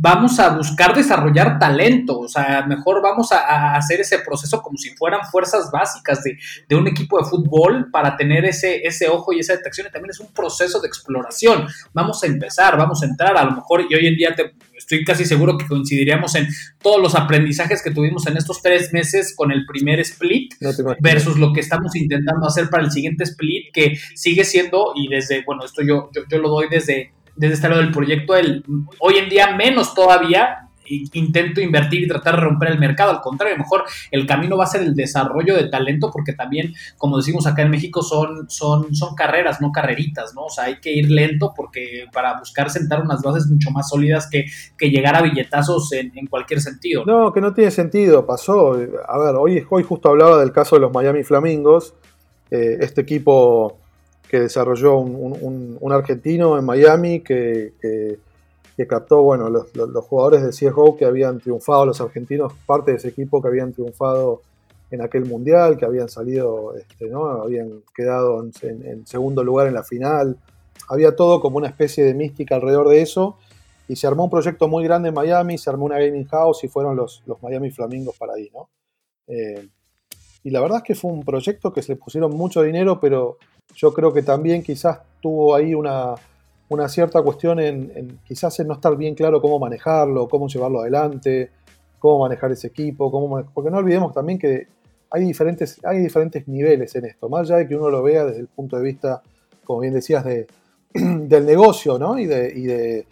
vamos 0.00 0.38
a 0.40 0.50
buscar 0.50 0.94
desarrollar 0.94 1.58
talento, 1.58 2.18
o 2.18 2.28
sea, 2.28 2.66
mejor 2.66 3.00
vamos 3.02 3.30
a, 3.32 3.74
hacer 3.76 4.00
ese 4.00 4.18
proceso 4.18 4.60
como 4.60 4.76
si 4.76 4.90
fueran 4.96 5.20
fuerzas 5.30 5.70
básicas 5.70 6.22
de, 6.22 6.36
de, 6.68 6.76
un 6.76 6.88
equipo 6.88 7.18
de 7.18 7.24
fútbol 7.24 7.90
para 7.90 8.16
tener 8.16 8.44
ese, 8.44 8.80
ese 8.84 9.08
ojo 9.08 9.32
y 9.32 9.40
esa 9.40 9.54
detección, 9.54 9.86
y 9.86 9.90
también 9.90 10.10
es 10.10 10.20
un 10.20 10.32
proceso 10.32 10.80
de 10.80 10.88
exploración. 10.88 11.66
Vamos 11.92 12.22
a 12.22 12.26
empezar, 12.26 12.76
vamos 12.76 13.02
a 13.02 13.06
entrar, 13.06 13.36
a 13.36 13.44
lo 13.44 13.52
mejor, 13.52 13.84
y 13.88 13.94
hoy 13.94 14.06
en 14.06 14.16
día 14.16 14.34
te, 14.34 14.54
estoy 14.76 15.04
casi 15.04 15.24
seguro 15.24 15.56
que 15.56 15.66
coincidiríamos 15.66 16.34
en 16.34 16.48
todos 16.82 17.00
los 17.00 17.14
aprendizajes 17.14 17.82
que 17.82 17.90
tuvimos 17.90 18.26
en 18.26 18.36
estos 18.36 18.62
tres 18.62 18.92
meses 18.92 19.34
con 19.34 19.50
el 19.50 19.66
primer 19.66 20.00
split 20.00 20.54
versus 21.00 21.38
lo 21.38 21.52
que 21.52 21.60
estamos 21.60 21.96
intentando 21.96 22.46
hacer 22.46 22.68
para 22.70 22.84
el 22.84 22.90
siguiente 22.90 23.24
split, 23.24 23.72
que 23.72 23.98
sigue 24.14 24.44
siendo, 24.44 24.92
y 24.94 25.08
desde, 25.08 25.42
bueno, 25.44 25.64
esto 25.64 25.82
yo, 25.82 26.10
yo, 26.28 26.38
lo 26.38 26.48
doy 26.48 26.68
desde, 26.68 27.12
desde 27.36 27.54
este 27.54 27.68
lado 27.68 27.82
del 27.82 27.92
proyecto, 27.92 28.34
el, 28.34 28.64
hoy 28.98 29.16
en 29.18 29.28
día 29.28 29.54
menos 29.56 29.94
todavía 29.94 30.66
intento 30.88 31.60
invertir 31.60 32.02
y 32.02 32.08
tratar 32.08 32.36
de 32.36 32.42
romper 32.42 32.70
el 32.70 32.78
mercado. 32.78 33.10
Al 33.10 33.20
contrario, 33.20 33.56
mejor 33.56 33.84
el 34.10 34.26
camino 34.26 34.56
va 34.56 34.64
a 34.64 34.68
ser 34.68 34.82
el 34.82 34.94
desarrollo 34.94 35.56
de 35.56 35.68
talento, 35.68 36.10
porque 36.12 36.32
también, 36.32 36.74
como 36.96 37.16
decimos 37.16 37.46
acá 37.46 37.62
en 37.62 37.70
México, 37.70 38.02
son, 38.02 38.48
son, 38.48 38.94
son 38.94 39.14
carreras, 39.14 39.60
no 39.60 39.72
carreritas, 39.72 40.34
¿no? 40.34 40.44
O 40.44 40.50
sea, 40.50 40.64
hay 40.64 40.80
que 40.80 40.92
ir 40.92 41.10
lento 41.10 41.52
porque 41.56 42.06
para 42.12 42.38
buscar 42.38 42.70
sentar 42.70 43.02
unas 43.02 43.22
bases 43.22 43.46
mucho 43.48 43.70
más 43.70 43.88
sólidas 43.88 44.28
que, 44.30 44.46
que 44.76 44.90
llegar 44.90 45.16
a 45.16 45.22
billetazos 45.22 45.92
en, 45.92 46.10
cualquier 46.28 46.60
sentido. 46.60 47.04
¿no? 47.04 47.32
que 47.32 47.40
no 47.40 47.52
tiene 47.52 47.70
sentido, 47.70 48.26
pasó. 48.26 48.72
A 49.08 49.18
ver, 49.18 49.34
hoy, 49.36 49.64
hoy 49.68 49.82
justo 49.82 50.08
hablaba 50.08 50.38
del 50.38 50.52
caso 50.52 50.76
de 50.76 50.80
los 50.80 50.92
Miami 50.92 51.22
Flamingos, 51.22 51.94
eh, 52.50 52.78
este 52.80 53.00
equipo 53.02 53.78
que 54.28 54.40
desarrolló 54.40 54.98
un, 54.98 55.92
argentino 55.92 56.58
en 56.58 56.64
Miami 56.64 57.20
que, 57.20 57.74
que, 57.80 58.86
captó 58.86 59.22
bueno, 59.22 59.48
los, 59.48 59.70
jugadores 60.04 60.42
de 60.42 60.50
CSGO 60.50 60.96
que 60.96 61.04
habían 61.04 61.40
triunfado, 61.40 61.86
los 61.86 62.00
argentinos, 62.00 62.52
parte 62.66 62.90
de 62.90 62.98
ese 62.98 63.08
equipo 63.08 63.40
que 63.40 63.48
habían 63.48 63.72
triunfado 63.72 64.42
en 64.90 65.02
aquel 65.02 65.24
mundial, 65.24 65.76
que 65.76 65.84
habían 65.84 66.08
salido, 66.08 66.74
este, 66.76 67.08
¿no? 67.08 67.26
habían 67.26 67.82
quedado 67.94 68.44
en, 68.62 69.06
segundo 69.06 69.42
lugar 69.42 69.66
en 69.66 69.74
la 69.74 69.82
final. 69.82 70.36
Había 70.88 71.16
todo 71.16 71.40
como 71.40 71.56
una 71.56 71.68
especie 71.68 72.04
de 72.04 72.14
mística 72.14 72.56
alrededor 72.56 72.88
de 72.88 73.02
eso. 73.02 73.38
Y 73.88 73.96
se 73.96 74.06
armó 74.06 74.24
un 74.24 74.30
proyecto 74.30 74.68
muy 74.68 74.84
grande 74.84 75.10
en 75.10 75.14
Miami, 75.14 75.58
se 75.58 75.70
armó 75.70 75.84
una 75.84 75.98
gaming 75.98 76.26
house 76.26 76.64
y 76.64 76.68
fueron 76.68 76.96
los, 76.96 77.22
los 77.24 77.40
Miami 77.40 77.70
Flamingos 77.70 78.16
para 78.18 78.34
ahí, 78.34 78.50
¿no? 78.52 78.68
Eh, 79.28 79.68
y 80.42 80.50
la 80.50 80.60
verdad 80.60 80.78
es 80.78 80.84
que 80.84 80.94
fue 80.94 81.10
un 81.10 81.24
proyecto 81.24 81.72
que 81.72 81.82
se 81.82 81.92
le 81.92 81.96
pusieron 81.96 82.32
mucho 82.36 82.62
dinero, 82.62 83.00
pero 83.00 83.38
yo 83.74 83.92
creo 83.92 84.12
que 84.12 84.22
también 84.22 84.62
quizás 84.62 85.00
tuvo 85.20 85.54
ahí 85.54 85.74
una, 85.74 86.14
cierta 86.88 87.22
cuestión 87.22 87.60
en, 87.60 88.20
quizás 88.26 88.58
en 88.60 88.68
no 88.68 88.74
estar 88.74 88.96
bien 88.96 89.14
claro 89.14 89.40
cómo 89.40 89.58
manejarlo, 89.58 90.28
cómo 90.28 90.48
llevarlo 90.48 90.80
adelante, 90.80 91.50
cómo 91.98 92.20
manejar 92.20 92.52
ese 92.52 92.68
equipo, 92.68 93.10
cómo, 93.10 93.44
porque 93.52 93.70
no 93.70 93.78
olvidemos 93.78 94.12
también 94.12 94.38
que 94.38 94.68
hay 95.10 95.24
diferentes, 95.24 95.80
hay 95.84 95.98
diferentes 95.98 96.46
niveles 96.48 96.94
en 96.96 97.06
esto, 97.06 97.28
más 97.28 97.42
allá 97.42 97.56
de 97.58 97.68
que 97.68 97.76
uno 97.76 97.90
lo 97.90 98.02
vea 98.02 98.24
desde 98.24 98.40
el 98.40 98.48
punto 98.48 98.76
de 98.76 98.82
vista, 98.82 99.22
como 99.64 99.80
bien 99.80 99.94
decías, 99.94 100.24
de, 100.24 100.46
del 100.94 101.46
negocio, 101.46 101.98
¿no? 101.98 102.18
Y 102.18 102.26
de, 102.26 103.06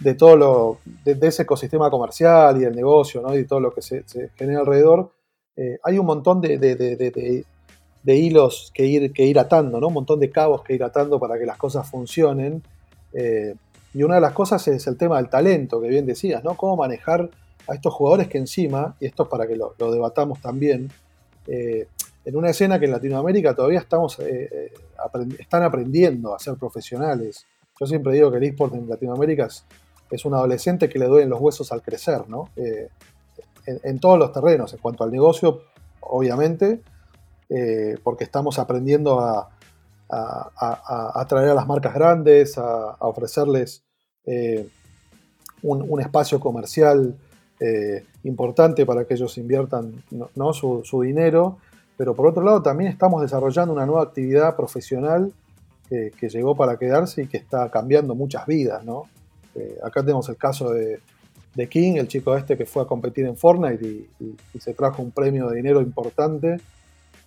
de, 0.00 0.14
todo 0.14 0.36
lo, 0.36 0.78
de, 1.04 1.18
ese 1.26 1.42
ecosistema 1.42 1.90
comercial 1.90 2.56
y 2.58 2.60
del 2.60 2.76
negocio, 2.76 3.22
¿no? 3.22 3.36
Y 3.36 3.44
todo 3.44 3.60
lo 3.60 3.72
que 3.72 3.82
se, 3.82 4.04
genera 4.36 4.60
alrededor. 4.60 5.10
Eh, 5.56 5.78
hay 5.82 5.98
un 5.98 6.06
montón 6.06 6.40
de, 6.40 7.44
de 8.06 8.14
hilos 8.14 8.70
que 8.72 8.86
ir, 8.86 9.12
que 9.12 9.24
ir 9.24 9.36
atando, 9.36 9.80
¿no? 9.80 9.88
Un 9.88 9.94
montón 9.94 10.20
de 10.20 10.30
cabos 10.30 10.62
que 10.62 10.74
ir 10.74 10.84
atando 10.84 11.18
para 11.18 11.36
que 11.36 11.44
las 11.44 11.58
cosas 11.58 11.90
funcionen. 11.90 12.62
Eh, 13.12 13.56
y 13.94 14.04
una 14.04 14.14
de 14.14 14.20
las 14.20 14.32
cosas 14.32 14.66
es 14.68 14.86
el 14.86 14.96
tema 14.96 15.16
del 15.16 15.28
talento, 15.28 15.80
que 15.80 15.88
bien 15.88 16.06
decías, 16.06 16.44
¿no? 16.44 16.56
Cómo 16.56 16.76
manejar 16.76 17.28
a 17.66 17.74
estos 17.74 17.92
jugadores 17.92 18.28
que 18.28 18.38
encima, 18.38 18.94
y 19.00 19.06
esto 19.06 19.24
es 19.24 19.28
para 19.28 19.48
que 19.48 19.56
lo, 19.56 19.74
debatamos 19.90 20.40
también, 20.40 20.88
eh, 21.48 21.88
en 22.24 22.36
una 22.36 22.50
escena 22.50 22.78
que 22.78 22.84
en 22.84 22.92
Latinoamérica 22.92 23.56
todavía 23.56 23.80
estamos, 23.80 24.20
eh, 24.20 24.72
están 25.40 25.64
aprendiendo 25.64 26.32
a 26.32 26.38
ser 26.38 26.54
profesionales. 26.54 27.44
Yo 27.80 27.86
siempre 27.88 28.12
digo 28.12 28.30
que 28.30 28.36
el 28.36 28.44
eSport 28.44 28.72
en 28.74 28.88
Latinoamérica 28.88 29.48
es, 30.10 30.24
un 30.24 30.34
adolescente 30.34 30.88
que 30.88 31.00
le 31.00 31.06
duelen 31.06 31.28
los 31.28 31.40
huesos 31.40 31.72
al 31.72 31.82
crecer, 31.82 32.28
¿no? 32.28 32.50
en, 33.66 33.98
todos 33.98 34.16
los 34.16 34.30
terrenos, 34.30 34.72
en 34.72 34.78
cuanto 34.78 35.02
al 35.02 35.10
negocio, 35.10 35.62
obviamente, 36.00 36.80
eh, 37.48 37.96
porque 38.02 38.24
estamos 38.24 38.58
aprendiendo 38.58 39.20
a, 39.20 39.50
atraer 40.08 41.50
a 41.50 41.54
las 41.54 41.66
marcas 41.66 41.94
grandes, 41.94 42.58
a, 42.58 42.96
ofrecerles 43.00 43.84
eh, 44.24 44.68
un, 45.62 46.00
espacio 46.00 46.40
comercial 46.40 47.16
eh, 47.60 48.04
importante 48.24 48.84
para 48.84 49.04
que 49.04 49.14
ellos 49.14 49.38
inviertan 49.38 50.02
¿no? 50.10 50.52
su, 50.52 51.00
dinero, 51.02 51.58
pero 51.96 52.14
por 52.14 52.26
otro 52.26 52.42
lado 52.42 52.62
también 52.62 52.90
estamos 52.90 53.22
desarrollando 53.22 53.72
una 53.72 53.86
nueva 53.86 54.02
actividad 54.02 54.56
profesional 54.56 55.32
que 55.88 56.28
llegó 56.28 56.56
para 56.56 56.76
quedarse 56.78 57.22
y 57.22 57.26
que 57.28 57.36
está 57.36 57.70
cambiando 57.70 58.16
muchas 58.16 58.44
vidas. 58.46 58.84
¿no? 58.84 59.04
acá 59.84 60.00
tenemos 60.00 60.28
el 60.28 60.36
caso 60.36 60.72
de, 60.72 61.00
King, 61.68 61.94
el 61.94 62.08
chico 62.08 62.36
este 62.36 62.56
que 62.56 62.66
fue 62.66 62.82
a 62.82 62.86
competir 62.86 63.24
en 63.24 63.36
Fortnite 63.36 64.08
y 64.54 64.58
se 64.58 64.74
trajo 64.74 65.00
un 65.00 65.12
premio 65.12 65.48
de 65.48 65.56
dinero 65.56 65.80
importante 65.80 66.60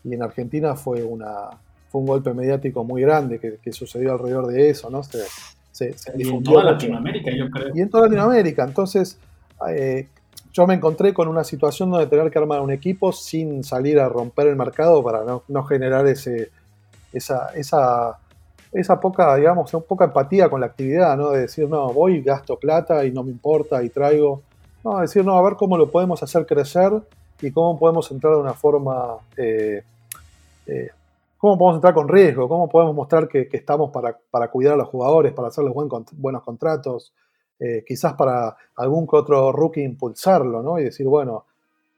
y 0.04 0.14
en 0.14 0.24
Argentina 0.24 0.76
fue, 0.76 1.04
una, 1.04 1.50
fue 1.90 2.02
un 2.02 2.08
golpe 2.08 2.34
mediático 2.34 2.84
muy 2.84 3.02
grande 3.02 3.40
que, 3.40 3.74
sucedió 3.74 4.14
alrededor 4.14 4.48
de 4.48 4.70
eso, 4.70 4.90
¿no? 4.90 5.04
Se, 5.04 5.26
y 6.18 6.28
en 6.28 6.44
toda 6.44 6.64
Latinoamérica, 6.64 7.32
yo 7.32 7.50
creo. 7.50 7.76
Y 7.76 7.82
en 7.82 7.90
toda 7.90 8.04
Latinoamérica. 8.04 8.64
Entonces, 8.64 9.18
eh, 9.70 10.08
yo 10.52 10.68
me 10.68 10.74
encontré 10.74 11.14
con 11.14 11.28
una 11.28 11.44
situación 11.44 11.92
donde 11.92 12.08
tener 12.08 12.30
que 12.32 12.40
armar 12.40 12.62
un 12.62 12.72
equipo 12.72 13.12
sin 13.12 13.64
salir 13.64 14.00
a 14.00 14.10
romper 14.10 14.48
el 14.48 14.56
mercado 14.56 15.04
para 15.04 15.24
no, 15.24 15.64
generar 15.64 16.08
ese, 16.08 16.50
esa, 17.14 17.50
esa, 17.56 18.18
esa 18.72 19.00
poca, 19.00 19.36
digamos, 19.36 19.72
poca 19.88 20.06
empatía 20.06 20.50
con 20.50 20.60
la 20.62 20.68
actividad, 20.68 21.16
¿no? 21.18 21.32
De 21.32 21.42
decir, 21.42 21.70
no, 21.70 21.94
voy, 21.94 22.22
gasto 22.22 22.58
plata 22.58 23.06
y 23.06 23.12
no 23.12 23.24
me 23.24 23.32
importa 23.32 23.84
y 23.84 23.90
traigo. 23.90 24.42
No, 24.84 25.00
decir, 25.00 25.24
no, 25.24 25.38
a 25.38 25.42
ver 25.42 25.56
cómo 25.56 25.78
lo 25.78 25.90
podemos 25.92 26.24
hacer 26.24 26.46
crecer 26.46 26.92
y 27.42 27.52
cómo 27.52 27.78
podemos 27.78 28.10
entrar 28.12 28.34
de 28.34 28.40
una 28.40 28.54
forma, 28.54 29.18
eh, 29.38 29.84
eh, 30.66 30.90
cómo 31.38 31.58
podemos 31.58 31.78
entrar 31.78 31.94
con 31.94 32.08
riesgo, 32.08 32.48
cómo 32.50 32.68
podemos 32.68 32.96
mostrar 32.96 33.28
que, 33.28 33.48
estamos 33.52 33.92
para, 33.92 34.48
cuidar 34.50 34.74
a 34.74 34.78
los 34.78 34.90
jugadores, 34.90 35.34
para 35.34 35.48
hacerles 35.48 35.74
buen, 35.74 35.90
buenos 36.14 36.44
contratos, 36.44 37.14
eh, 37.60 37.84
quizás 37.88 38.14
para 38.14 38.56
algún 38.76 39.08
que 39.08 39.16
otro 39.16 39.52
rookie 39.52 39.84
impulsarlo, 39.84 40.62
¿no? 40.62 40.80
Y 40.80 40.86
decir, 40.86 41.08
bueno, 41.08 41.46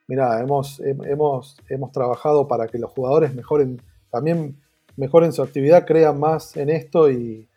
mira, 0.07 0.39
hemos, 0.41 0.79
hemos, 0.79 1.57
hemos 1.69 1.91
trabajado 1.91 2.47
para 2.47 2.67
que 2.67 2.77
los 2.77 2.91
jugadores 2.91 3.33
mejoren, 3.33 3.81
también 4.09 4.57
mejoren 4.97 5.33
su 5.33 5.41
actividad, 5.41 5.85
crean 5.85 6.19
más 6.19 6.55
en 6.57 6.69
esto 6.69 7.09
y, 7.09 7.47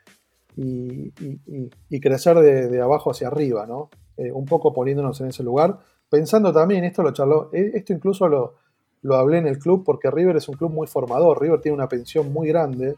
y, 0.56 2.00
crecer 2.00 2.38
de, 2.38 2.80
abajo 2.80 3.10
hacia 3.10 3.28
arriba, 3.28 3.66
¿no? 3.66 3.88
un 4.16 4.44
poco 4.44 4.72
poniéndonos 4.72 5.20
en 5.20 5.28
ese 5.28 5.42
lugar 5.42 5.80
pensando 6.14 6.52
también, 6.52 6.84
esto 6.84 7.02
lo 7.02 7.12
charló, 7.12 7.50
e, 7.52 7.72
esto 7.74 7.92
incluso 7.92 8.28
lo, 8.28 8.54
lo, 9.02 9.16
hablé 9.16 9.38
en 9.38 9.48
el 9.48 9.58
club 9.58 9.82
porque 9.84 10.12
River 10.12 10.36
es 10.36 10.48
un 10.48 10.54
club 10.54 10.70
muy 10.70 10.86
formador, 10.86 11.40
River 11.42 11.60
tiene 11.60 11.74
una 11.74 11.88
pensión 11.88 12.32
muy 12.32 12.46
grande, 12.46 12.94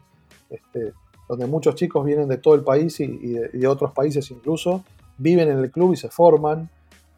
este, 0.51 0.93
donde 1.27 1.47
muchos 1.47 1.73
chicos 1.73 2.05
vienen 2.05 2.27
de 2.27 2.37
todo 2.37 2.53
el 2.53 2.63
país 2.63 2.99
y, 2.99 3.07
de, 3.07 3.67
otros 3.67 3.91
países 3.91 4.29
incluso, 4.29 4.83
viven 5.17 5.49
en 5.49 5.57
el 5.57 5.71
club 5.71 5.93
y 5.93 5.95
se 5.97 6.09
forman 6.09 6.69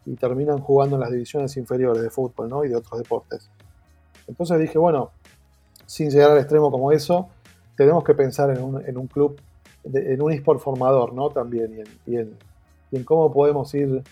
y 0.06 0.14
terminan 0.14 0.60
jugando 0.60 0.96
en 0.96 1.00
las 1.00 1.10
divisiones 1.10 1.54
inferiores 1.58 2.02
de 2.02 2.08
fútbol 2.08 2.48
¿no? 2.48 2.64
y 2.64 2.70
de 2.70 2.76
otros 2.76 2.98
deportes. 2.98 3.50
Entonces 4.26 4.58
dije, 4.58 4.78
bueno, 4.78 5.10
sin 5.84 6.08
llegar 6.08 6.30
al 6.30 6.38
extremo 6.38 6.70
como 6.70 6.92
eso, 6.92 7.28
tenemos 7.76 8.04
que 8.04 8.14
pensar 8.14 8.48
en 8.56 8.62
un, 8.62 8.82
en 8.88 8.96
un 8.96 9.06
club, 9.06 9.38
en 9.84 10.22
un 10.22 10.32
eSport 10.32 10.60
formador 10.60 11.12
¿no? 11.12 11.28
también 11.28 11.84
y 12.06 12.16
en, 12.16 12.38
y 12.90 12.96
en 12.96 13.04
cómo 13.04 13.30
podemos 13.30 13.74
ir 13.74 14.02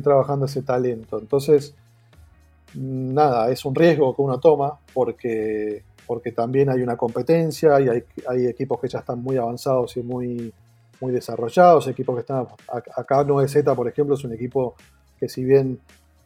trabajando 0.00 0.46
ese 0.46 0.62
talento. 0.62 1.18
Entonces, 1.18 1.74
nada, 2.74 3.50
es 3.50 3.64
un 3.64 3.74
riesgo 3.74 4.14
que 4.14 4.22
uno 4.22 4.38
toma 4.40 4.78
porque, 4.94 5.84
porque 6.06 6.32
también 6.32 6.70
hay 6.70 6.82
una 6.82 6.96
competencia 6.96 7.80
y 7.80 7.88
hay, 7.88 8.46
equipos 8.46 8.80
que 8.80 8.88
ya 8.88 9.00
están 9.00 9.22
muy 9.22 9.36
avanzados 9.36 9.96
y 9.96 10.02
muy, 10.02 10.52
muy 11.00 11.12
desarrollados, 11.12 11.88
equipos 11.88 12.16
que 12.16 12.20
están, 12.20 12.46
acá 12.96 13.24
9Z 13.24 13.74
por 13.74 13.88
ejemplo 13.88 14.14
es 14.14 14.24
un 14.24 14.32
equipo 14.32 14.74
que 15.18 15.28
si 15.28 15.44
bien 15.44 15.78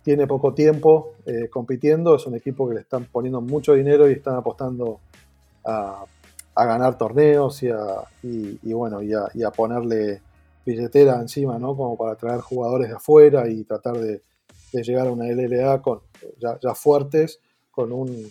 tiene 0.02 0.26
poco 0.26 0.54
tiempo 0.54 1.14
eh, 1.26 1.48
compitiendo, 1.50 2.14
es 2.14 2.26
un 2.26 2.36
equipo 2.36 2.68
que 2.68 2.74
le 2.74 2.80
están 2.82 3.06
poniendo 3.06 3.40
mucho 3.40 3.74
dinero 3.74 4.08
y 4.08 4.12
están 4.12 4.36
apostando 4.36 5.00
a, 5.64 6.04
ganar 6.54 6.96
torneos 6.96 7.62
y, 7.62 7.68
a, 7.68 8.04
y, 8.22 8.72
bueno, 8.72 9.02
y 9.02 9.12
a 9.12 9.50
ponerle 9.50 10.22
billetera 10.66 11.20
encima, 11.20 11.58
¿no? 11.58 11.76
Como 11.76 11.96
para 11.96 12.16
traer 12.16 12.40
jugadores 12.40 12.88
de 12.88 12.96
afuera 12.96 13.48
y 13.48 13.62
tratar 13.62 13.96
de, 13.98 14.22
llegar 14.72 15.06
a 15.06 15.10
una 15.10 15.24
LLA 15.24 15.80
con, 15.80 16.00
ya, 16.38 16.74
fuertes, 16.74 17.40
con 17.70 17.92
un, 17.92 18.30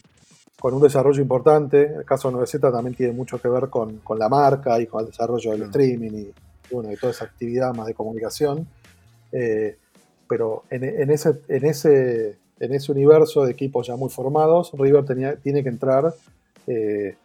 con 0.59 0.75
un 0.75 0.81
desarrollo 0.81 1.21
importante. 1.21 1.91
El 1.95 2.05
caso 2.05 2.29
de 2.29 2.37
9Z 2.37 2.71
también 2.71 2.95
tiene 2.95 3.13
mucho 3.13 3.41
que 3.41 3.47
ver 3.47 3.69
con, 3.69 4.01
la 4.19 4.29
marca 4.29 4.79
y 4.79 4.85
con 4.85 5.01
el 5.01 5.07
desarrollo 5.07 5.51
del 5.51 5.63
streaming 5.63 6.11
y, 6.11 6.33
bueno, 6.71 6.91
y 6.91 6.97
toda 6.97 7.13
esa 7.13 7.25
actividad 7.25 7.73
más 7.73 7.87
de 7.87 7.95
comunicación. 7.95 8.67
Eh, 9.31 9.77
pero 10.27 10.63
en, 10.69 11.09
ese, 11.09 11.39
en, 11.47 11.65
ese, 11.65 12.37
en 12.59 12.73
ese 12.73 12.91
universo 12.91 13.43
de 13.45 13.51
equipos 13.51 13.87
ya 13.87 13.95
muy 13.95 14.09
formados, 14.09 14.71
River 14.73 15.05
tenía, 15.05 15.35
tiene 15.37 15.63
que 15.63 15.69
entrar 15.69 16.13
eh, 16.67 17.15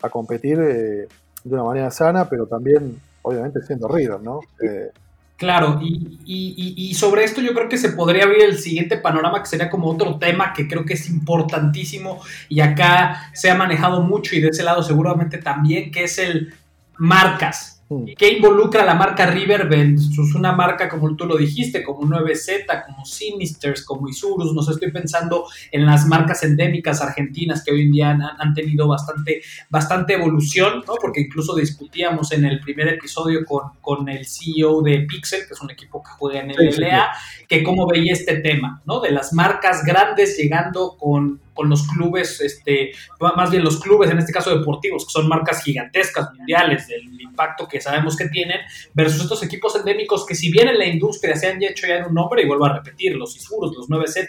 a 0.00 0.08
competir 0.08 0.58
eh, 0.58 1.08
de 1.44 1.54
una 1.54 1.64
manera 1.64 1.90
sana, 1.90 2.28
pero 2.28 2.46
también 2.46 3.00
obviamente 3.22 3.60
siendo 3.62 3.88
River, 3.88 4.20
¿no? 4.20 4.40
Eh, 4.62 4.90
claro, 5.36 5.80
y, 5.82 6.94
sobre 6.94 7.24
esto 7.24 7.40
yo 7.40 7.54
creo 7.54 7.68
que 7.68 7.78
se 7.78 7.90
podría 7.90 8.24
abrir 8.24 8.42
el 8.42 8.58
siguiente 8.58 8.96
panorama, 8.96 9.40
que 9.40 9.48
sería 9.48 9.70
como 9.70 9.88
otro 9.88 10.18
tema 10.18 10.52
que 10.52 10.68
creo 10.68 10.84
que 10.84 10.94
es 10.94 11.08
importantísimo 11.08 12.20
y 12.48 12.60
acá 12.60 13.30
se 13.32 13.50
ha 13.50 13.54
manejado 13.54 14.02
mucho 14.02 14.36
y 14.36 14.40
de 14.40 14.48
ese 14.48 14.62
lado 14.62 14.82
seguramente 14.82 15.38
también, 15.38 15.90
que 15.90 16.04
es 16.04 16.18
el 16.18 16.52
marcas. 16.98 17.79
¿Qué 18.16 18.34
involucra 18.34 18.84
la 18.84 18.94
marca 18.94 19.26
River 19.26 19.66
versus 19.66 20.36
una 20.36 20.52
marca 20.52 20.88
como 20.88 21.16
tú 21.16 21.26
lo 21.26 21.36
dijiste, 21.36 21.82
como 21.82 22.02
9Z, 22.02 22.86
como 22.86 23.04
Sinisters, 23.04 23.84
como 23.84 24.08
Isurus? 24.08 24.54
No 24.54 24.62
sé, 24.62 24.72
estoy 24.72 24.92
pensando 24.92 25.46
en 25.72 25.84
las 25.84 26.06
marcas 26.06 26.44
endémicas 26.44 27.02
argentinas 27.02 27.64
que 27.64 27.72
hoy 27.72 27.82
en 27.82 27.90
día 27.90 28.10
han, 28.38 28.54
tenido 28.54 28.86
bastante, 28.86 29.42
bastante 29.68 30.14
evolución, 30.14 30.84
¿no? 30.86 30.94
Porque 31.02 31.22
incluso 31.22 31.56
discutíamos 31.56 32.30
en 32.30 32.44
el 32.44 32.60
primer 32.60 32.86
episodio 32.86 33.44
con, 33.44 33.72
con 33.80 34.08
el 34.08 34.24
CEO 34.24 34.82
de 34.82 35.00
Pixel, 35.00 35.48
que 35.48 35.54
es 35.54 35.60
un 35.60 35.72
equipo 35.72 36.00
que 36.00 36.10
juega 36.10 36.40
en 36.42 36.52
el 36.52 36.80
LA, 36.80 37.10
que 37.48 37.64
cómo 37.64 37.88
veía 37.88 38.12
este 38.12 38.36
tema, 38.36 38.80
¿no? 38.86 39.00
De 39.00 39.10
las 39.10 39.32
marcas 39.32 39.84
grandes 39.84 40.38
llegando 40.38 40.96
con 40.96 41.40
con 41.54 41.68
los 41.68 41.86
clubes, 41.86 42.40
este, 42.40 42.92
más 43.18 43.50
bien 43.50 43.64
los 43.64 43.80
clubes, 43.80 44.10
en 44.10 44.18
este 44.18 44.32
caso 44.32 44.56
deportivos, 44.56 45.06
que 45.06 45.12
son 45.12 45.28
marcas 45.28 45.62
gigantescas, 45.62 46.32
mundiales, 46.34 46.88
del 46.88 47.20
impacto 47.20 47.66
que 47.68 47.80
sabemos 47.80 48.16
que 48.16 48.28
tienen, 48.28 48.58
versus 48.94 49.22
estos 49.22 49.42
equipos 49.42 49.76
endémicos 49.76 50.26
que 50.26 50.34
si 50.34 50.50
bien 50.50 50.68
en 50.68 50.78
la 50.78 50.86
industria 50.86 51.36
se 51.36 51.48
han 51.48 51.62
hecho 51.62 51.86
ya 51.86 51.96
en 51.96 52.06
un 52.06 52.14
nombre, 52.14 52.42
y 52.42 52.46
vuelvo 52.46 52.66
a 52.66 52.74
repetir, 52.74 53.16
los 53.16 53.36
Isuros, 53.36 53.74
los 53.76 53.88
9Z, 53.88 54.28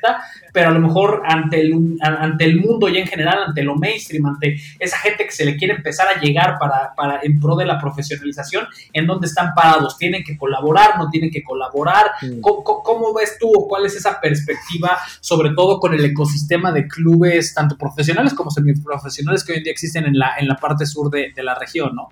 pero 0.54 0.70
a 0.70 0.72
lo 0.72 0.80
mejor 0.80 1.24
ante 1.26 1.62
el, 1.62 1.98
ante 2.02 2.46
el 2.46 2.60
mundo 2.60 2.90
y 2.90 2.98
en 2.98 3.08
general, 3.08 3.44
ante 3.48 3.64
lo 3.64 3.76
mainstream, 3.76 4.26
ante 4.26 4.58
esa 4.80 4.98
gente 4.98 5.26
que 5.26 5.32
se 5.32 5.46
le 5.46 5.58
quiere 5.58 5.76
empezar 5.76 6.08
a 6.08 6.20
llegar 6.20 6.58
para, 6.60 6.94
para 6.96 7.20
en 7.24 7.40
pro 7.40 7.56
de 7.56 7.66
la 7.66 7.80
profesionalización, 7.80 8.66
en 8.94 9.08
dónde 9.08 9.28
están 9.28 9.54
parados, 9.56 9.98
tienen 9.98 10.24
que 10.24 10.38
colaborar, 10.38 10.98
no 10.98 11.10
tienen 11.10 11.32
que 11.32 11.44
colaborar, 11.44 12.12
¿Cómo, 12.42 12.64
¿Cómo, 12.64 13.14
ves 13.14 13.38
tú 13.40 13.52
o 13.54 13.68
cuál 13.68 13.86
es 13.86 13.96
esa 13.96 14.20
perspectiva, 14.20 14.98
sobre 15.20 15.52
todo 15.52 15.80
con 15.80 15.94
el 15.94 16.04
ecosistema 16.06 16.72
de 16.72 16.88
clubes? 16.88 17.21
Tanto 17.54 17.78
profesionales 17.78 18.34
como 18.34 18.52
semiprofesionales 18.52 19.44
que 19.44 19.54
hoy 19.54 19.58
en 19.60 19.64
día 19.64 19.72
existen 19.72 20.06
en 20.06 20.18
la, 20.18 20.36
en 20.40 20.48
la 20.48 20.56
parte 20.56 20.86
sur 20.86 21.10
de, 21.10 21.32
la 21.44 21.56
región, 21.56 21.96
¿no? 21.96 22.10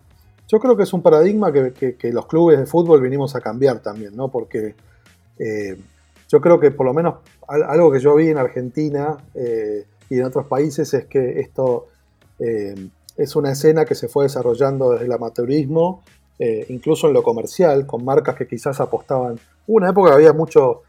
Yo 0.48 0.60
creo 0.60 0.76
que 0.76 0.84
es 0.84 0.94
un 0.94 1.02
paradigma 1.02 1.52
que, 1.52 1.96
que, 1.96 2.12
los 2.12 2.26
clubes 2.26 2.58
de 2.58 2.66
fútbol 2.66 3.02
venimos 3.02 3.36
a 3.36 3.42
cambiar 3.42 3.80
también, 3.80 4.16
¿no? 4.16 4.30
Porque 4.30 4.76
eh, 5.38 5.78
yo 6.28 6.42
creo 6.42 6.60
que 6.60 6.72
por 6.72 6.86
lo 6.86 6.94
menos 6.94 7.16
algo 7.48 7.92
que 7.92 8.00
yo 8.00 8.16
vi 8.16 8.30
en 8.30 8.38
Argentina 8.38 9.18
eh, 9.34 9.86
y 10.10 10.20
en 10.20 10.26
otros 10.26 10.48
países 10.48 10.94
es 10.94 11.06
que 11.06 11.40
esto 11.40 11.88
eh, 12.40 12.90
es 13.18 13.36
una 13.36 13.52
escena 13.52 13.86
que 13.86 13.96
se 13.96 14.08
fue 14.08 14.24
desarrollando 14.26 14.92
desde 14.92 15.06
el 15.06 15.12
amateurismo, 15.12 16.04
incluso 16.70 17.08
en 17.08 17.14
lo 17.14 17.22
comercial, 17.22 17.86
con 17.86 18.06
marcas 18.06 18.36
que 18.36 18.48
quizás 18.48 18.80
apostaban. 18.80 19.38
Hubo 19.68 19.76
una 19.76 19.90
época 19.90 20.12
que 20.12 20.16
había 20.16 20.32
mucho, 20.32 20.84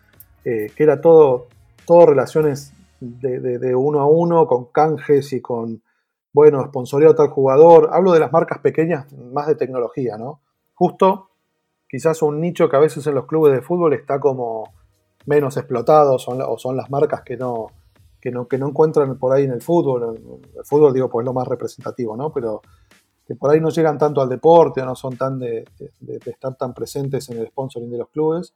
que 0.44 0.72
era 0.78 1.00
todo, 1.00 1.48
todo 1.85 2.06
relaciones 2.06 2.72
de, 3.00 3.74
uno 3.74 4.00
a 4.00 4.06
uno, 4.06 4.46
con 4.46 4.66
canjes 4.66 5.32
y 5.32 5.40
con, 5.40 5.82
bueno, 6.32 6.64
sponsoreado 6.66 7.14
tal 7.14 7.28
jugador. 7.28 7.90
Hablo 7.92 8.12
de 8.12 8.20
las 8.20 8.32
marcas 8.32 8.58
pequeñas, 8.58 9.12
más 9.12 9.46
de 9.46 9.54
tecnología, 9.56 10.16
¿no? 10.16 10.40
Justo, 10.74 11.30
quizás 11.88 12.22
un 12.22 12.40
nicho 12.40 12.68
que 12.68 12.76
a 12.76 12.80
veces 12.80 13.06
en 13.06 13.14
los 13.14 13.26
clubes 13.26 13.52
de 13.52 13.62
fútbol 13.62 13.94
está 13.94 14.20
como 14.20 14.72
menos 15.26 15.56
explotado, 15.56 16.18
son, 16.18 16.40
o 16.42 16.58
son 16.58 16.76
las 16.76 16.90
marcas 16.90 17.22
que 17.22 17.36
no, 17.36 17.68
que 18.20 18.30
no, 18.30 18.46
que 18.46 18.58
no 18.58 18.68
encuentran 18.68 19.18
por 19.18 19.32
ahí 19.32 19.44
en 19.44 19.52
el 19.52 19.62
fútbol. 19.62 20.40
El 20.56 20.64
fútbol, 20.64 20.92
digo, 20.92 21.08
pues 21.08 21.24
es 21.24 21.26
lo 21.26 21.32
más 21.32 21.48
representativo, 21.48 22.16
¿no? 22.16 22.32
Pero 22.32 22.62
que 23.26 23.34
por 23.36 23.50
ahí 23.50 23.60
no 23.60 23.70
llegan 23.70 23.96
tanto 23.96 24.20
al 24.20 24.28
deporte, 24.28 24.82
no 24.84 24.94
son 24.96 25.16
tan 25.16 25.38
de, 25.38 25.64
estar 26.26 26.56
tan 26.56 26.74
presentes 26.74 27.30
en 27.30 27.38
el 27.38 27.48
sponsoring 27.48 27.90
de 27.90 27.98
los 27.98 28.08
clubes. 28.08 28.54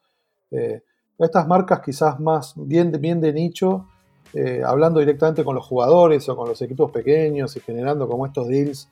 Eh, 0.51 0.83
estas 1.19 1.47
marcas 1.47 1.81
quizás 1.81 2.19
más 2.19 2.55
bien, 2.57 2.91
bien 3.01 3.21
de 3.21 3.33
nicho 3.33 3.87
eh, 4.37 4.63
hablando 4.67 4.99
directamente 4.99 5.45
con 5.45 5.55
los 5.55 5.65
jugadores 5.65 6.29
o 6.29 6.37
con 6.37 6.49
los 6.49 6.61
equipos 6.61 6.91
pequeños 6.91 7.55
y 7.57 7.61
generando 7.61 8.09
como 8.09 8.27
estos 8.27 8.49
deals 8.49 8.89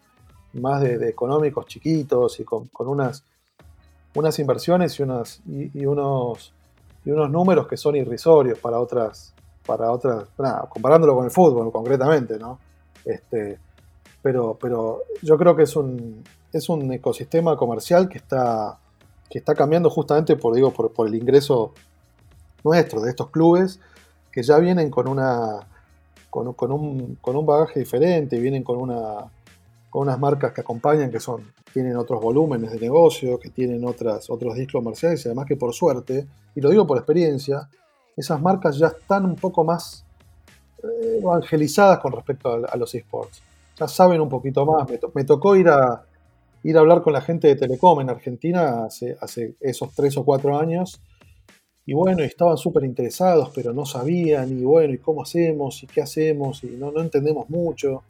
más 0.52 0.80
de, 0.82 1.08
económicos 1.08 1.66
chiquitos 1.66 2.38
y 2.38 2.44
con, 2.44 2.68
unas, 2.78 3.24
unas 4.14 4.38
inversiones 4.38 4.96
y, 5.00 5.02
unas, 5.02 5.42
y, 5.46 5.84
unos, 5.84 6.52
y 7.04 7.10
unos 7.10 7.28
números 7.28 7.66
que 7.66 7.76
son 7.76 7.96
irrisorios 7.96 8.56
para 8.60 8.78
otras, 8.78 9.34
para 9.66 9.90
otras, 9.90 10.28
comparándolo 10.68 11.16
con 11.16 11.24
el 11.24 11.32
fútbol 11.32 11.72
concretamente, 11.72 12.38
¿no? 12.38 12.60
Este, 13.04 13.58
pero, 14.22 14.56
pero 14.60 15.00
yo 15.22 15.36
creo 15.36 15.56
que 15.56 15.64
es 15.64 15.74
un, 15.74 16.22
es 16.52 16.68
un 16.68 16.92
ecosistema 16.92 17.56
comercial 17.56 18.08
que 18.08 18.18
está, 18.18 18.78
que 19.28 19.38
está 19.38 19.56
cambiando 19.56 19.90
justamente 19.90 20.36
por, 20.36 20.54
digo, 20.54 20.72
por, 20.72 20.92
por 20.92 21.08
el 21.08 21.16
ingreso 21.16 21.72
nuestro 22.62 23.00
de 23.00 23.10
estos 23.10 23.30
clubes 23.30 23.80
que 24.32 24.42
ya 24.42 24.58
vienen 24.58 24.90
con 24.90 25.08
una 25.08 25.60
con, 26.30 26.72
un, 26.72 27.18
con 27.20 27.36
un 27.36 27.44
bagaje 27.44 27.80
diferente, 27.80 28.40
vienen 28.40 28.64
con 28.64 28.78
una 28.78 29.30
con 29.90 30.02
unas 30.02 30.18
marcas 30.18 30.52
que 30.52 30.62
acompañan, 30.62 31.10
que 31.10 31.20
son, 31.20 31.52
tienen 31.70 31.98
otros 31.98 32.18
volúmenes 32.18 32.72
de 32.72 32.80
negocio, 32.80 33.38
que 33.38 33.50
tienen 33.50 33.84
otras, 33.84 34.30
otros 34.30 34.54
discos 34.54 34.80
comerciales, 34.82 35.22
y 35.22 35.28
además 35.28 35.44
que 35.46 35.56
por 35.56 35.74
suerte, 35.74 36.26
y 36.54 36.62
lo 36.62 36.70
digo 36.70 36.86
por 36.86 36.96
experiencia, 36.96 37.68
esas 38.16 38.40
marcas 38.40 38.78
ya 38.78 38.86
están 38.86 39.26
un 39.26 39.36
poco 39.36 39.64
más 39.64 40.06
eh, 40.82 41.18
evangelizadas 41.20 41.98
con 41.98 42.12
respecto 42.12 42.66
a, 42.66 42.76
los 42.78 42.94
esports. 42.94 43.42
Ya 43.78 43.86
saben 43.86 44.22
un 44.22 44.30
poquito 44.30 44.64
más. 44.64 44.86
Me, 45.14 45.24
tocó 45.24 45.56
ir 45.56 45.68
a, 45.68 46.02
ir 46.62 46.76
a 46.78 46.80
hablar 46.80 47.02
con 47.02 47.12
la 47.12 47.20
gente 47.20 47.48
de 47.48 47.56
Telecom 47.56 48.00
en 48.00 48.08
Argentina 48.08 48.84
hace, 48.86 49.18
hace 49.20 49.56
esos 49.60 49.94
tres 49.94 50.16
o 50.16 50.24
cuatro 50.24 50.58
años 50.58 51.02
y 51.84 51.94
bueno, 51.94 52.22
estaban 52.22 52.56
súper 52.56 52.84
interesados, 52.84 53.50
pero 53.54 53.72
no 53.72 53.84
sabían, 53.84 54.56
y 54.56 54.62
bueno, 54.62 54.94
¿y 54.94 54.98
cómo 54.98 55.22
hacemos? 55.22 55.82
¿Y 55.82 55.86
qué 55.88 56.02
hacemos? 56.02 56.62
Y 56.62 56.68
no, 56.68 56.92
no 56.92 57.00
entendemos 57.00 57.50
mucho. 57.50 58.04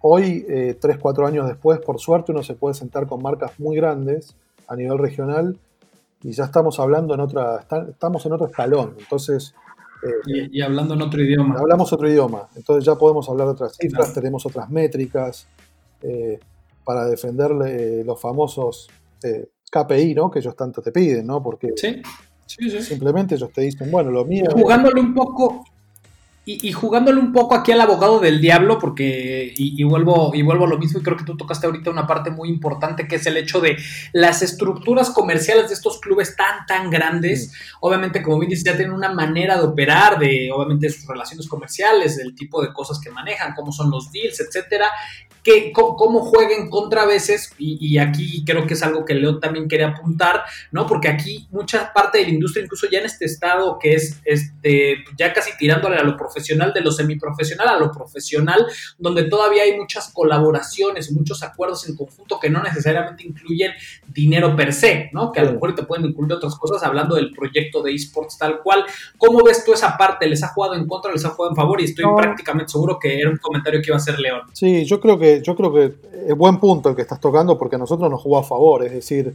Hoy, 0.00 0.46
eh, 0.48 0.78
tres, 0.80 0.96
cuatro 0.96 1.26
años 1.26 1.46
después, 1.46 1.78
por 1.80 2.00
suerte, 2.00 2.32
uno 2.32 2.42
se 2.42 2.54
puede 2.54 2.74
sentar 2.74 3.06
con 3.06 3.22
marcas 3.22 3.60
muy 3.60 3.76
grandes 3.76 4.34
a 4.66 4.76
nivel 4.76 4.96
regional 4.96 5.58
y 6.22 6.32
ya 6.32 6.44
estamos 6.44 6.80
hablando 6.80 7.12
en 7.12 7.20
otra, 7.20 7.66
estamos 7.88 8.24
en 8.24 8.32
otro 8.32 8.46
escalón. 8.46 8.96
Entonces. 8.98 9.54
Eh, 10.02 10.48
y, 10.50 10.62
hablando 10.62 10.94
en 10.94 11.02
otro 11.02 11.22
idioma. 11.22 11.56
Hablamos 11.58 11.92
otro 11.92 12.08
idioma. 12.08 12.48
Entonces 12.56 12.86
ya 12.86 12.94
podemos 12.94 13.28
hablar 13.28 13.48
de 13.48 13.52
otras 13.52 13.76
cifras, 13.76 14.14
tenemos 14.14 14.46
otras 14.46 14.70
métricas 14.70 15.46
eh, 16.00 16.40
para 16.82 17.04
defender 17.04 17.50
los 18.06 18.18
famosos 18.18 18.88
KPI, 19.70 20.14
¿no? 20.14 20.30
Que 20.30 20.38
ellos 20.38 20.56
tanto 20.56 20.80
te 20.80 20.92
piden, 20.92 21.26
¿no? 21.26 21.42
Porque 21.42 21.72
¿Sí? 21.76 22.00
Simplemente 22.58 23.34
ellos 23.34 23.50
te 23.52 23.62
dicen, 23.62 23.90
bueno, 23.90 24.10
lo 24.10 24.24
mío. 24.24 24.44
Jugándole 24.52 25.00
un 25.00 25.14
poco. 25.14 25.64
Y, 26.46 26.72
jugándole 26.72 27.20
un 27.20 27.32
poco 27.32 27.54
aquí 27.54 27.70
al 27.70 27.80
abogado 27.80 28.18
del 28.18 28.40
diablo, 28.40 28.80
porque, 28.80 29.52
y, 29.56 29.84
vuelvo, 29.84 30.32
y 30.34 30.42
vuelvo 30.42 30.64
a 30.64 30.68
lo 30.68 30.78
mismo, 30.78 30.98
y 30.98 31.02
creo 31.02 31.16
que 31.16 31.22
tú 31.22 31.36
tocaste 31.36 31.66
ahorita 31.66 31.90
una 31.90 32.08
parte 32.08 32.30
muy 32.30 32.48
importante, 32.48 33.06
que 33.06 33.16
es 33.16 33.26
el 33.26 33.36
hecho 33.36 33.60
de 33.60 33.76
las 34.12 34.42
estructuras 34.42 35.10
comerciales 35.10 35.68
de 35.68 35.74
estos 35.74 36.00
clubes 36.00 36.34
tan, 36.34 36.66
tan 36.66 36.90
grandes. 36.90 37.52
Obviamente, 37.80 38.20
como 38.20 38.40
bien 38.40 38.50
dices, 38.50 38.64
ya 38.64 38.74
tienen 38.76 38.94
una 38.94 39.12
manera 39.12 39.58
de 39.58 39.64
operar, 39.64 40.18
de 40.18 40.50
obviamente 40.52 40.88
sus 40.88 41.06
relaciones 41.06 41.46
comerciales, 41.46 42.16
del 42.16 42.34
tipo 42.34 42.60
de 42.60 42.72
cosas 42.72 42.98
que 42.98 43.10
manejan, 43.10 43.54
cómo 43.54 43.70
son 43.70 43.88
los 43.88 44.10
deals, 44.10 44.40
etcétera, 44.40 44.86
que, 45.42 45.72
cómo 45.72 46.20
jueguen 46.20 46.68
contra 46.68 47.06
veces, 47.06 47.52
y, 47.58 47.98
aquí 47.98 48.44
creo 48.44 48.66
que 48.66 48.74
es 48.74 48.82
algo 48.82 49.04
que 49.04 49.14
Leo 49.14 49.38
también 49.38 49.68
quiere 49.68 49.84
apuntar, 49.84 50.42
¿no? 50.70 50.86
Porque 50.86 51.08
aquí 51.08 51.46
mucha 51.50 51.92
parte 51.92 52.18
de 52.18 52.24
la 52.24 52.30
industria, 52.30 52.64
incluso 52.64 52.88
ya 52.90 52.98
en 52.98 53.06
este 53.06 53.24
estado 53.24 53.78
que 53.78 53.94
es 53.94 54.20
este, 54.24 55.04
ya 55.16 55.32
casi 55.32 55.56
tirándole 55.58 55.96
a 55.96 56.02
lo 56.02 56.16
profesional, 56.16 56.72
de 56.72 56.80
lo 56.80 56.92
semiprofesional 56.92 57.68
a 57.68 57.78
lo 57.78 57.90
profesional, 57.90 58.66
donde 58.98 59.24
todavía 59.24 59.62
hay 59.62 59.76
muchas 59.76 60.12
colaboraciones, 60.12 61.12
muchos 61.12 61.42
acuerdos 61.42 61.88
en 61.88 61.96
conjunto 61.96 62.38
que 62.40 62.50
no 62.50 62.62
necesariamente 62.62 63.26
incluyen 63.26 63.72
dinero 64.08 64.56
per 64.56 64.72
se, 64.72 65.10
¿no? 65.12 65.32
Que 65.32 65.40
a 65.40 65.44
lo 65.44 65.52
mejor 65.52 65.74
te 65.74 65.82
pueden 65.82 66.06
incluir 66.06 66.32
otras 66.32 66.56
cosas 66.56 66.82
hablando 66.82 67.16
del 67.16 67.32
proyecto 67.32 67.82
de 67.82 67.94
esports 67.94 68.38
tal 68.38 68.60
cual. 68.60 68.84
¿Cómo 69.16 69.42
ves 69.44 69.64
tú 69.64 69.72
esa 69.72 69.96
parte? 69.96 70.26
¿Les 70.26 70.42
ha 70.42 70.48
jugado 70.48 70.74
en 70.74 70.86
contra, 70.86 71.12
les 71.12 71.24
ha 71.24 71.30
jugado 71.30 71.52
en 71.52 71.56
favor? 71.56 71.80
Y 71.80 71.84
estoy 71.84 72.04
prácticamente 72.16 72.72
seguro 72.72 72.98
que 72.98 73.18
era 73.18 73.30
un 73.30 73.38
comentario 73.38 73.80
que 73.80 73.88
iba 73.88 73.96
a 73.96 74.00
hacer 74.00 74.18
León. 74.18 74.42
Sí, 74.52 74.84
yo 74.84 75.00
creo 75.00 75.18
que 75.18 75.29
yo 75.42 75.56
creo 75.56 75.72
que 75.72 75.94
es 76.26 76.36
buen 76.36 76.58
punto 76.58 76.88
el 76.88 76.96
que 76.96 77.02
estás 77.02 77.20
tocando 77.20 77.58
porque 77.58 77.76
a 77.76 77.78
nosotros 77.78 78.10
nos 78.10 78.20
jugó 78.20 78.38
a 78.38 78.42
favor, 78.42 78.84
es 78.84 78.92
decir, 78.92 79.34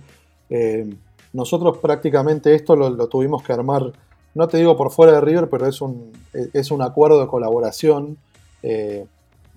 eh, 0.49 0.93
nosotros 1.33 1.77
prácticamente 1.79 2.55
esto 2.55 2.75
lo, 2.75 3.07
tuvimos 3.07 3.43
que 3.43 3.53
armar, 3.53 3.91
no 4.33 4.47
te 4.47 4.57
digo 4.57 4.77
por 4.77 4.91
fuera 4.91 5.13
de 5.13 5.21
River, 5.21 5.49
pero 5.49 5.67
es 5.67 5.81
un, 5.81 6.11
es 6.33 6.71
un 6.71 6.81
acuerdo 6.81 7.19
de 7.21 7.27
colaboración 7.27 8.17
eh, 8.63 9.05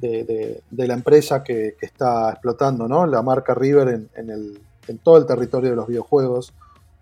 de, 0.00 0.62
la 0.70 0.94
empresa 0.94 1.42
que, 1.42 1.76
está 1.80 2.30
explotando 2.30 2.88
¿no? 2.88 3.06
la 3.06 3.22
marca 3.22 3.54
River 3.54 3.88
en, 4.14 4.30
el, 4.30 4.60
en, 4.86 4.98
todo 4.98 5.18
el 5.18 5.26
territorio 5.26 5.70
de 5.70 5.76
los 5.76 5.88
videojuegos, 5.88 6.52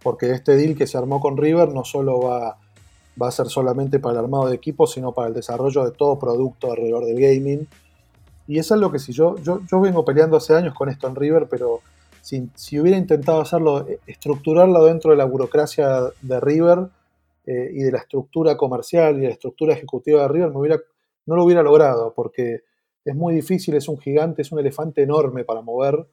porque 0.03 0.31
este 0.31 0.57
deal 0.57 0.77
que 0.77 0.87
se 0.87 0.99
armó 0.99 1.20
con 1.20 1.37
River 1.37 1.70
no 1.70 1.85
solo 1.85 2.20
va, 2.20 2.59
va 3.20 3.29
a 3.29 3.33
ser 3.33 3.46
solamente 3.46 3.99
para 3.99 4.14
el 4.14 4.25
armado 4.25 4.49
de 4.49 4.57
equipos, 4.57 4.92
sino 4.92 5.12
para 5.12 5.29
el 5.29 5.35
desarrollo 5.35 5.85
de 5.85 5.90
todo 5.90 6.18
producto 6.18 6.70
alrededor 6.70 7.05
del 7.05 7.20
gaming 7.20 7.68
y 8.47 8.59
es 8.59 8.71
algo 8.73 8.93
que 8.93 8.99
si 8.99 9.13
yo, 9.13 9.37
yo, 9.43 9.61
yo 9.71 9.81
vengo 9.81 10.05
peleando 10.05 10.37
hace 10.37 10.55
años 10.55 10.75
con 10.75 10.89
esto 10.89 11.09
en 11.09 11.17
River, 11.17 11.49
pero 11.51 11.81
si, 12.23 12.49
si 12.55 12.79
hubiera 12.79 12.99
intentado 12.99 13.41
hacerlo, 13.41 13.89
eh, 13.89 14.01
estructurarlo 14.07 14.85
dentro 14.85 15.11
de 15.11 15.17
la 15.17 15.25
burocracia 15.25 16.11
de 16.23 16.41
River 16.41 16.89
eh, 17.47 17.71
y 17.73 17.83
de 17.83 17.93
la 17.93 17.99
estructura 17.99 18.57
comercial 18.57 19.17
y 19.17 19.21
de 19.21 19.27
la 19.29 19.33
estructura 19.33 19.75
ejecutiva 19.75 20.23
de 20.23 20.29
River, 20.29 20.51
me 20.51 20.59
hubiera, 20.59 20.81
no 21.27 21.37
lo 21.37 21.45
hubiera 21.45 21.63
logrado, 21.63 22.13
porque 22.15 22.63
es 23.05 23.15
muy 23.15 23.35
difícil, 23.35 23.75
es 23.75 23.89
un 23.89 23.99
gigante, 23.99 24.43
es 24.43 24.53
un 24.53 24.59
elefante 24.59 25.03
enorme 25.03 25.45
para 25.45 25.61
mover. 25.61 26.07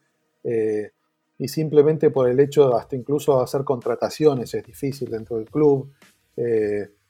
Eh, 0.44 0.92
y 1.40 1.48
simplemente 1.48 2.12
por 2.12 2.30
el 2.30 2.40
hecho 2.40 2.76
hasta 2.76 2.96
incluso 2.96 3.38
de 3.38 3.44
hacer 3.44 3.64
contrataciones 3.64 4.54
es 4.54 4.64
difícil 4.64 5.10
dentro 5.10 5.38
del 5.38 5.50
club. 5.50 5.92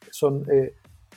Son, 0.10 0.46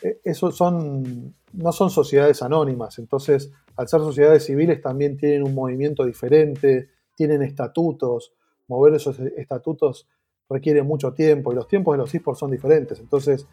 eh, 0.03 0.21
eso 0.25 0.51
son, 0.53 1.35
no 1.53 1.73
son 1.73 1.91
sociedades 1.91 2.43
anónimas, 2.43 2.99
entonces 2.99 3.51
al 3.77 3.89
ser 3.89 4.01
sociedades 4.01 4.45
civiles 4.45 4.81
también 4.81 5.17
tienen 5.17 5.43
un 5.43 5.55
movimiento 5.55 6.05
diferente, 6.05 6.91
tienen 7.15 7.43
estatutos, 7.43 8.33
mover 8.69 8.95
esos 8.95 9.19
estatutos 9.19 10.09
requiere 10.49 10.83
mucho 10.83 11.13
tiempo 11.13 11.53
y 11.53 11.57
los 11.57 11.67
tiempos 11.67 11.95
de 11.95 11.99
los 11.99 12.15
esports 12.15 12.39
son 12.39 12.51
diferentes, 12.51 13.01
entonces 13.01 13.47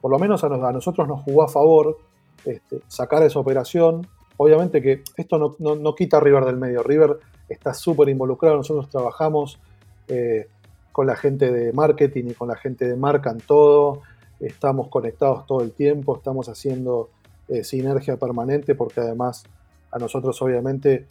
por 0.00 0.10
lo 0.10 0.18
menos 0.18 0.44
a, 0.44 0.48
nosotros 0.48 1.08
nos 1.08 1.22
jugó 1.22 1.42
a 1.42 1.48
favor 1.48 1.98
este, 2.44 2.80
sacar 2.86 3.22
esa 3.22 3.38
operación. 3.38 4.06
Obviamente 4.36 4.80
que 4.80 5.02
esto 5.16 5.56
no, 5.58 5.94
quita 5.94 6.18
a 6.18 6.20
River 6.20 6.44
del 6.44 6.56
medio. 6.56 6.82
River 6.82 7.18
está 7.48 7.74
súper 7.74 8.08
involucrado. 8.08 8.56
Nosotros 8.56 8.88
trabajamos 8.88 9.58
eh, 10.06 10.48
con 10.92 11.06
la 11.06 11.16
gente 11.16 11.50
de 11.50 11.72
marketing 11.72 12.26
y 12.28 12.34
con 12.34 12.48
la 12.48 12.56
gente 12.56 12.86
de 12.86 12.96
marca 12.96 13.30
en 13.30 13.38
todo. 13.38 14.02
Estamos 14.38 14.88
conectados 14.88 15.46
todo 15.46 15.62
el 15.62 15.72
tiempo. 15.72 16.16
Estamos 16.16 16.48
haciendo 16.48 17.10
eh, 17.48 17.64
sinergia 17.64 18.16
permanente 18.16 18.76
porque 18.76 19.00
además 19.00 19.44
a 19.90 19.98
nosotros 19.98 20.40
obviamente, 20.42 21.06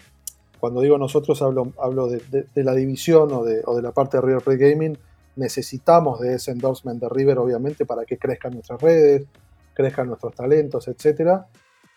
cuando 0.60 0.82
digo 0.82 0.98
nosotros 0.98 1.42
hablo, 1.42 1.74
hablo 1.80 2.08
de, 2.08 2.48
la 2.56 2.74
división 2.74 3.32
o 3.32 3.44
de, 3.44 3.64
la 3.82 3.92
parte 3.92 4.18
de 4.18 4.22
River 4.22 4.44
Plate 4.44 4.72
Gaming 4.72 4.98
necesitamos 5.38 6.20
de 6.20 6.36
ese 6.36 6.52
endorsement 6.52 7.00
de 7.00 7.10
River, 7.10 7.38
obviamente, 7.38 7.86
para 7.86 8.06
que 8.06 8.18
crezcan 8.18 8.54
nuestras 8.54 8.82
redes, 8.82 9.26
crezcan 9.74 10.08
nuestros 10.08 10.34
talentos, 10.34 10.88
etc. 10.88 11.42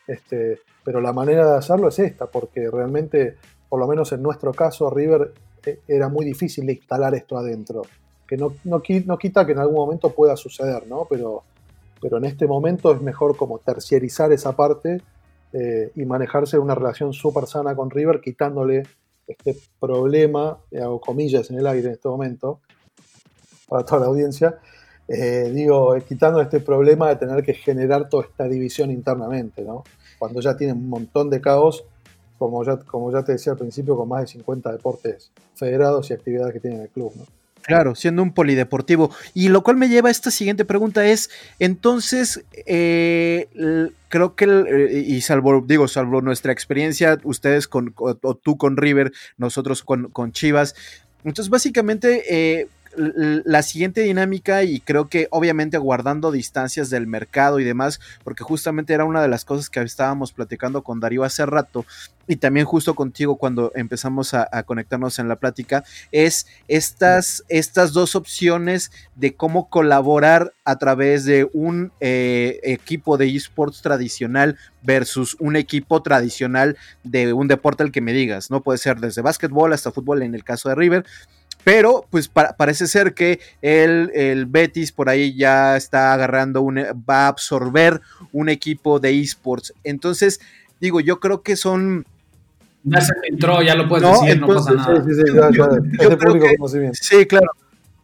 Este, 0.06 0.60
pero 0.84 1.00
la 1.00 1.12
manera 1.12 1.50
de 1.50 1.58
hacerlo 1.58 1.88
es 1.88 1.98
esta, 1.98 2.26
porque 2.26 2.70
realmente, 2.70 3.36
por 3.68 3.80
lo 3.80 3.86
menos 3.86 4.12
en 4.12 4.22
nuestro 4.22 4.52
caso, 4.52 4.90
River 4.90 5.32
eh, 5.64 5.80
era 5.88 6.08
muy 6.08 6.24
difícil 6.24 6.66
de 6.66 6.74
instalar 6.74 7.14
esto 7.14 7.38
adentro. 7.38 7.82
Que 8.26 8.36
no, 8.36 8.54
no, 8.64 8.80
quita 8.82 9.46
que 9.46 9.52
en 9.52 9.58
algún 9.58 9.76
momento 9.76 10.10
pueda 10.10 10.36
suceder, 10.36 10.86
¿no? 10.86 11.06
Pero, 11.08 11.42
pero 12.00 12.18
en 12.18 12.26
este 12.26 12.46
momento 12.46 12.92
es 12.92 13.00
mejor 13.00 13.36
como 13.36 13.58
terciarizar 13.58 14.30
esa 14.32 14.52
parte 14.52 15.00
eh, 15.52 15.90
y 15.94 16.04
manejarse 16.04 16.58
una 16.58 16.74
relación 16.74 17.12
súper 17.12 17.46
sana 17.46 17.74
con 17.74 17.90
River, 17.90 18.20
quitándole 18.20 18.84
este 19.26 19.56
problema, 19.78 20.58
hago 20.80 21.00
comillas 21.00 21.50
en 21.50 21.58
el 21.58 21.66
aire 21.66 21.88
en 21.88 21.94
este 21.94 22.08
momento, 22.08 22.60
para 23.68 23.84
toda 23.84 24.00
la 24.00 24.06
audiencia, 24.06 24.58
eh, 25.12 25.50
digo, 25.52 25.96
eh, 25.96 26.02
quitando 26.02 26.40
este 26.40 26.60
problema 26.60 27.08
de 27.08 27.16
tener 27.16 27.42
que 27.42 27.54
generar 27.54 28.08
toda 28.08 28.24
esta 28.24 28.44
división 28.44 28.92
internamente, 28.92 29.62
¿no? 29.62 29.82
Cuando 30.20 30.40
ya 30.40 30.56
tienen 30.56 30.76
un 30.76 30.88
montón 30.88 31.30
de 31.30 31.40
caos, 31.40 31.84
como 32.38 32.62
ya, 32.64 32.78
como 32.78 33.10
ya 33.10 33.24
te 33.24 33.32
decía 33.32 33.52
al 33.52 33.58
principio, 33.58 33.96
con 33.96 34.08
más 34.08 34.20
de 34.22 34.26
50 34.28 34.70
deportes 34.70 35.32
federados 35.54 36.10
y 36.10 36.12
actividades 36.14 36.52
que 36.52 36.60
tiene 36.60 36.82
el 36.82 36.88
club, 36.90 37.12
¿no? 37.16 37.39
Claro, 37.62 37.94
siendo 37.94 38.23
un 38.23 38.33
polideportivo. 38.33 39.14
Y 39.35 39.49
lo 39.49 39.62
cual 39.62 39.77
me 39.77 39.88
lleva 39.88 40.09
a 40.09 40.12
esta 40.12 40.31
siguiente 40.31 40.64
pregunta 40.64 41.07
es, 41.07 41.31
entonces, 41.59 42.44
eh, 42.66 43.49
creo 44.09 44.35
que, 44.35 45.05
y 45.07 45.20
salvo, 45.20 45.62
digo, 45.66 45.88
salvo 45.88 46.20
nuestra 46.23 46.53
experiencia, 46.53 47.18
ustedes 47.25 47.68
con, 47.68 47.94
o, 47.96 48.35
tú 48.35 48.57
con 48.57 48.77
River, 48.77 49.12
nosotros 49.37 49.83
con, 49.83 50.11
con 50.11 50.33
Chivas, 50.33 50.75
entonces 51.25 51.51
básicamente 51.51 52.68
la 52.96 53.62
siguiente 53.62 54.03
dinámica 54.03 54.62
y 54.64 54.81
creo 54.81 55.09
que 55.09 55.29
obviamente 55.31 55.79
guardando 55.79 56.33
distancias 56.33 56.90
del 56.90 57.07
mercado 57.07 57.61
y 57.61 57.64
demás, 57.64 58.00
porque 58.24 58.44
justamente 58.44 58.92
era 58.92 59.05
una 59.05 59.22
de 59.22 59.29
las 59.29 59.44
cosas 59.44 59.70
que 59.70 59.81
estábamos 59.81 60.33
platicando 60.33 60.83
con 60.83 61.00
Darío 61.00 61.24
hace 61.24 61.46
rato 61.46 61.85
y 62.31 62.37
también 62.37 62.64
justo 62.64 62.94
contigo 62.94 63.37
cuando 63.37 63.72
empezamos 63.74 64.35
a, 64.35 64.48
conectarnos 64.62 65.18
en 65.18 65.26
la 65.26 65.37
plática, 65.37 65.83
es 66.12 66.46
estas, 66.68 67.44
estas 67.48 67.92
dos 67.92 68.14
opciones 68.14 68.92
de 69.16 69.35
cómo 69.35 69.68
colaborar 69.68 70.55
a 70.64 70.79
través 70.79 71.24
de 71.24 71.48
un 71.53 71.90
eh, 71.98 72.61
equipo 72.62 73.16
de 73.16 73.35
esports 73.35 73.83
tradicional 73.83 74.57
versus 74.83 75.37
un 75.40 75.57
equipo 75.57 76.03
tradicional 76.03 76.76
de 77.03 77.33
un 77.33 77.48
deporte 77.48 77.83
al 77.83 77.90
que 77.90 78.00
me 78.00 78.12
digas, 78.12 78.48
¿no? 78.48 78.62
Puede 78.62 78.79
ser 78.79 79.00
desde 79.00 79.22
básquetbol 79.22 79.72
hasta 79.72 79.90
fútbol 79.90 80.22
en 80.22 80.37
el 80.37 80.44
caso 80.44 80.68
de 80.68 80.76
River 80.76 81.05
pero 81.64 82.07
pues 82.11 82.29
parece 82.29 82.87
ser 82.87 83.14
que 83.14 83.40
el, 83.61 84.11
el, 84.14 84.46
Betis 84.46 84.92
por 84.92 85.09
ahí 85.09 85.35
ya 85.37 85.77
está 85.77 86.12
agarrando, 86.12 86.62
un, 86.62 86.79
va 86.79 87.25
a 87.25 87.29
absorber 87.29 88.01
un 88.33 88.49
equipo 88.49 88.99
de 88.99 89.20
esports. 89.20 89.75
Entonces, 89.85 90.40
digo, 90.81 91.01
yo 91.01 91.20
creo 91.20 91.42
que 91.42 91.57
son... 91.57 92.07
Ya 92.83 93.01
se 93.03 93.12
entró, 93.29 93.62
ya 93.62 93.75
lo 93.75 93.88
puedes 93.88 94.11
decir, 94.11 94.40
no 94.40 94.46
pasa 94.46 94.73
nada. 94.73 95.05
Sí, 95.05 95.11
sí, 95.14 95.23
sí, 95.27 95.37
ya, 95.37 96.92
sí 96.92 97.27
claro. 97.27 97.51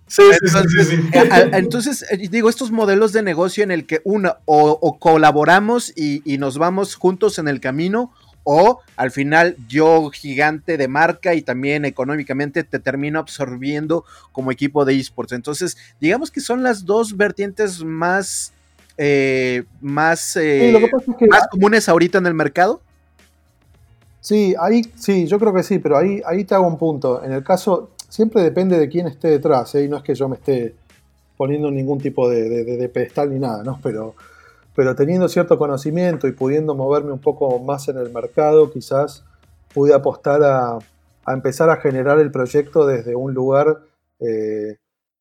Sí, 0.08 0.22
entonces, 0.22 0.88
sí, 0.88 1.10
entonces, 1.52 2.06
eh, 2.12 2.28
digo, 2.30 2.48
estos 2.48 2.70
modelos 2.70 3.12
de 3.12 3.22
negocio 3.22 3.64
en 3.64 3.72
el 3.72 3.86
que 3.86 4.02
uno 4.04 4.36
o, 4.44 4.98
colaboramos 5.00 5.92
y, 5.96 6.22
y, 6.24 6.38
nos 6.38 6.58
vamos 6.58 6.94
juntos 6.94 7.40
en 7.40 7.48
el 7.48 7.58
camino, 7.58 8.12
o 8.48 8.80
al 8.94 9.10
final 9.10 9.56
yo 9.68 10.08
gigante 10.10 10.76
de 10.76 10.86
marca 10.86 11.34
y 11.34 11.42
también 11.42 11.84
económicamente 11.84 12.62
te 12.62 12.78
termino 12.78 13.18
absorbiendo 13.18 14.04
como 14.30 14.52
equipo 14.52 14.84
de 14.84 14.94
esports. 14.94 15.32
Entonces, 15.32 15.76
digamos 16.00 16.30
que 16.30 16.40
son 16.40 16.62
las 16.62 16.86
dos 16.86 17.16
vertientes 17.16 17.82
más, 17.82 18.52
eh, 18.98 19.64
más, 19.80 20.36
eh, 20.36 20.72
más 21.28 21.48
comunes 21.50 21.88
ahorita 21.88 22.18
en 22.18 22.26
el 22.26 22.34
mercado. 22.34 22.80
Sí, 24.20 24.54
ahí 24.60 24.82
sí, 24.94 25.26
yo 25.26 25.40
creo 25.40 25.52
que 25.52 25.64
sí, 25.64 25.80
pero 25.80 25.98
ahí, 25.98 26.22
ahí 26.24 26.44
te 26.44 26.54
hago 26.54 26.68
un 26.68 26.78
punto. 26.78 27.24
En 27.24 27.32
el 27.32 27.42
caso, 27.42 27.90
siempre 28.08 28.42
depende 28.42 28.78
de 28.78 28.88
quién 28.88 29.08
esté 29.08 29.26
detrás, 29.26 29.74
¿eh? 29.74 29.82
y 29.82 29.88
no 29.88 29.96
es 29.96 30.04
que 30.04 30.14
yo 30.14 30.28
me 30.28 30.36
esté 30.36 30.72
poniendo 31.36 31.68
ningún 31.68 31.98
tipo 31.98 32.30
de, 32.30 32.48
de 32.48 32.88
pedestal 32.90 33.28
ni 33.28 33.40
nada, 33.40 33.64
¿no? 33.64 33.80
Pero 33.82 34.14
pero 34.76 34.94
teniendo 34.94 35.26
cierto 35.26 35.56
conocimiento 35.56 36.28
y 36.28 36.32
pudiendo 36.32 36.74
moverme 36.74 37.10
un 37.10 37.18
poco 37.18 37.58
más 37.58 37.88
en 37.88 37.96
el 37.96 38.12
mercado, 38.12 38.70
quizás 38.70 39.24
pude 39.72 39.94
apostar 39.94 40.42
a, 40.44 40.78
empezar 41.26 41.70
a 41.70 41.76
generar 41.76 42.20
el 42.20 42.30
proyecto 42.30 42.86
desde 42.86 43.16
un 43.16 43.32
lugar 43.32 43.80
eh, 44.20 44.76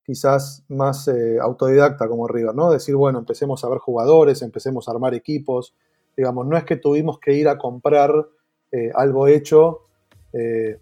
quizás 0.05 0.65
más 0.67 1.07
eh, 1.07 1.39
autodidacta 1.41 2.09
como 2.09 2.27
River, 2.27 2.53
¿no? 2.53 2.69
Decir, 2.69 2.95
bueno, 2.95 3.17
empecemos 3.17 3.63
a 3.63 3.69
ver 3.69 3.79
jugadores, 3.79 4.41
empecemos 4.41 4.89
a 4.89 4.91
armar 4.91 5.13
equipos, 5.13 5.73
digamos, 6.17 6.45
no 6.45 6.57
es 6.57 6.65
que 6.65 6.75
tuvimos 6.75 7.17
que 7.19 7.33
ir 7.33 7.47
a 7.47 7.57
comprar 7.57 8.11
eh, 8.73 8.91
algo 8.93 9.27
hecho, 9.27 9.81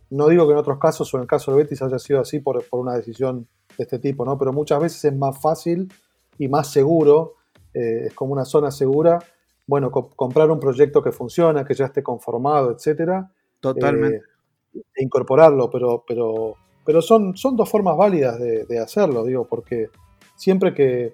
no 0.09 0.29
digo 0.29 0.47
que 0.47 0.53
en 0.53 0.57
otros 0.57 0.79
casos 0.79 1.13
o 1.13 1.17
en 1.17 1.21
el 1.21 1.27
caso 1.27 1.51
de 1.51 1.57
Betis 1.57 1.79
haya 1.83 1.99
sido 1.99 2.19
así 2.19 2.39
por, 2.39 2.67
por 2.67 2.79
una 2.79 2.95
decisión 2.95 3.47
de 3.77 3.83
este 3.83 3.99
tipo, 3.99 4.25
¿no? 4.25 4.35
Pero 4.35 4.51
muchas 4.51 4.81
veces 4.81 5.05
es 5.05 5.15
más 5.15 5.39
fácil 5.39 5.93
y 6.39 6.47
más 6.47 6.71
seguro 6.71 7.35
eh, 7.73 8.07
es 8.07 8.13
como 8.13 8.33
una 8.33 8.45
zona 8.45 8.71
segura. 8.71 9.19
Bueno, 9.65 9.91
comprar 9.91 10.51
un 10.51 10.59
proyecto 10.59 11.01
que 11.01 11.11
funciona, 11.11 11.63
que 11.65 11.73
ya 11.73 11.85
esté 11.85 12.03
conformado, 12.03 12.71
etcétera. 12.71 13.31
Totalmente. 13.59 14.17
Eh, 14.17 14.81
e 14.95 15.03
incorporarlo, 15.03 15.69
pero, 15.69 16.03
pero, 16.07 16.55
pero 16.85 17.01
son, 17.01 17.37
son 17.37 17.55
dos 17.55 17.69
formas 17.69 17.95
válidas 17.95 18.39
de, 18.39 18.79
hacerlo, 18.79 19.23
digo, 19.23 19.45
porque 19.45 19.89
siempre 20.35 20.73
que, 20.73 21.13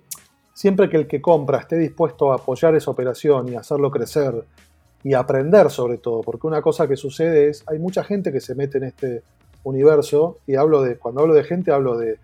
siempre 0.54 0.90
que 0.90 0.98
el 0.98 1.08
que 1.08 1.22
compra 1.22 1.60
esté 1.60 1.78
dispuesto 1.78 2.32
a 2.32 2.36
apoyar 2.36 2.76
esa 2.76 2.92
operación 2.92 3.50
y 3.50 3.56
hacerlo 3.56 3.92
crecer 3.92 4.46
y 5.04 5.14
aprender 5.14 5.70
sobre 5.70 5.98
todo, 5.98 6.22
porque 6.22 6.48
una 6.48 6.62
cosa 6.62 6.88
que 6.88 6.96
sucede 6.96 7.50
es, 7.50 7.64
hay 7.68 7.80
mucha 7.80 8.04
gente 8.04 8.32
que 8.32 8.40
se 8.40 8.56
mete 8.56 8.78
en 8.78 8.86
este 8.86 9.24
universo, 9.64 10.38
y 10.48 10.56
hablo 10.56 10.82
de, 10.82 10.98
cuando 10.98 11.22
hablo 11.22 11.34
de 11.34 11.44
gente, 11.44 11.72
hablo 11.72 11.98
de 11.98 12.18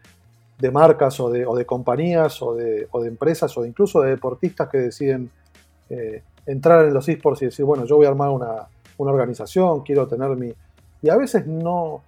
de 0.57 0.71
marcas 0.71 1.19
o 1.19 1.29
de, 1.29 1.45
o 1.45 1.55
de 1.55 1.65
compañías 1.65 2.41
o 2.41 2.55
de, 2.55 2.87
o 2.91 3.01
de, 3.01 3.09
empresas 3.09 3.57
o 3.57 3.65
incluso 3.65 4.01
de 4.01 4.11
deportistas 4.11 4.69
que 4.69 4.77
deciden 4.77 5.29
eh, 5.89 6.23
entrar 6.45 6.85
en 6.85 6.93
los 6.93 7.07
esports 7.09 7.41
y 7.41 7.45
decir, 7.45 7.65
bueno, 7.65 7.85
yo 7.85 7.97
voy 7.97 8.05
a 8.05 8.09
armar 8.09 8.29
una, 8.29 8.67
organización, 8.97 9.81
quiero 9.81 10.07
tener 10.07 10.29
mi... 10.37 10.53
Y 11.01 11.09
a 11.09 11.17
veces 11.17 11.45
no, 11.45 12.03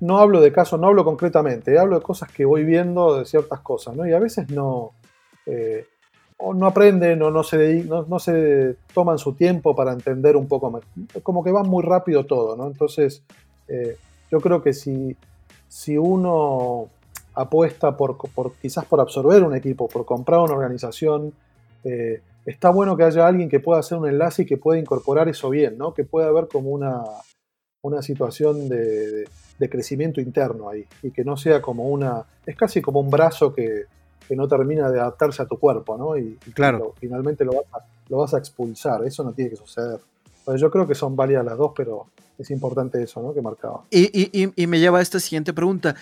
no 0.00 0.18
hablo 0.18 0.40
de 0.40 0.52
casos, 0.52 0.80
no 0.80 0.88
hablo 0.88 1.04
concretamente, 1.04 1.78
hablo 1.78 1.96
de 1.96 2.02
cosas 2.02 2.30
que 2.32 2.44
voy 2.44 2.64
viendo 2.64 3.18
de 3.18 3.24
ciertas 3.24 3.60
cosas, 3.60 3.94
¿no? 3.94 4.06
Y 4.06 4.12
a 4.12 4.18
veces 4.18 4.50
no, 4.50 4.92
eh, 5.46 5.86
o 6.38 6.54
no 6.54 6.66
aprenden 6.66 7.22
o 7.22 7.30
no 7.30 7.44
se, 7.44 7.84
no, 7.84 8.18
se 8.18 8.76
toman 8.92 9.18
su 9.18 9.34
tiempo 9.34 9.74
para 9.76 9.92
entender 9.92 10.36
un 10.36 10.48
poco 10.48 10.70
más. 10.70 10.82
Como 11.22 11.44
que 11.44 11.52
va 11.52 11.62
muy 11.62 11.84
rápido 11.84 12.26
todo, 12.26 12.56
¿no? 12.56 12.66
Entonces, 12.66 13.22
eh, 13.68 13.96
yo 14.30 14.40
creo 14.40 14.62
que 14.62 14.72
si, 14.72 15.16
si 15.68 15.96
uno 15.96 16.88
apuesta 17.38 17.96
por, 17.96 18.16
quizás 18.60 18.84
por 18.84 19.00
absorber 19.00 19.44
un 19.44 19.54
equipo, 19.54 19.88
por 19.88 20.04
comprar 20.04 20.40
una 20.40 20.54
organización, 20.54 21.32
eh, 21.84 22.20
está 22.44 22.70
bueno 22.70 22.96
que 22.96 23.04
haya 23.04 23.26
alguien 23.26 23.48
que 23.48 23.60
pueda 23.60 23.78
hacer 23.78 23.96
un 23.96 24.08
enlace 24.08 24.42
y 24.42 24.46
que 24.46 24.56
pueda 24.56 24.80
incorporar 24.80 25.28
eso 25.28 25.48
bien, 25.48 25.78
¿no? 25.78 25.94
que 25.94 26.02
pueda 26.02 26.26
haber 26.26 26.48
como 26.48 26.70
una, 26.70 27.00
una 27.82 28.02
situación 28.02 28.68
de, 28.68 29.28
crecimiento 29.70 30.20
interno 30.20 30.68
ahí 30.68 30.84
y 31.02 31.10
que 31.10 31.24
no 31.24 31.36
sea 31.36 31.62
como 31.62 31.88
una, 31.88 32.24
es 32.46 32.56
casi 32.56 32.80
como 32.80 33.00
un 33.00 33.10
brazo 33.10 33.54
que, 33.54 33.84
no 34.30 34.46
termina 34.46 34.90
de 34.90 35.00
adaptarse 35.00 35.40
a 35.40 35.46
tu 35.46 35.58
cuerpo, 35.58 35.96
¿no? 35.96 36.14
Y, 36.18 36.34
claro. 36.52 36.92
finalmente 37.00 37.46
lo 37.46 37.52
vas, 37.52 37.64
a, 37.72 37.78
lo 38.10 38.18
vas 38.18 38.34
a 38.34 38.38
expulsar, 38.38 39.02
eso 39.06 39.24
no 39.24 39.32
tiene 39.32 39.52
que 39.52 39.56
suceder. 39.56 40.00
Pues 40.44 40.60
yo 40.60 40.70
creo 40.70 40.86
que 40.86 40.94
son 40.94 41.16
válidas 41.16 41.46
las 41.46 41.56
dos, 41.56 41.72
pero 41.74 42.08
es 42.36 42.50
importante 42.50 43.02
eso, 43.02 43.22
¿no? 43.22 43.32
Que 43.32 43.40
marcaba. 43.40 43.84
Y, 43.90 44.52
y 44.54 44.66
me 44.66 44.80
lleva 44.80 44.98
a 44.98 45.00
esta 45.00 45.18
siguiente 45.18 45.54
pregunta. 45.54 45.96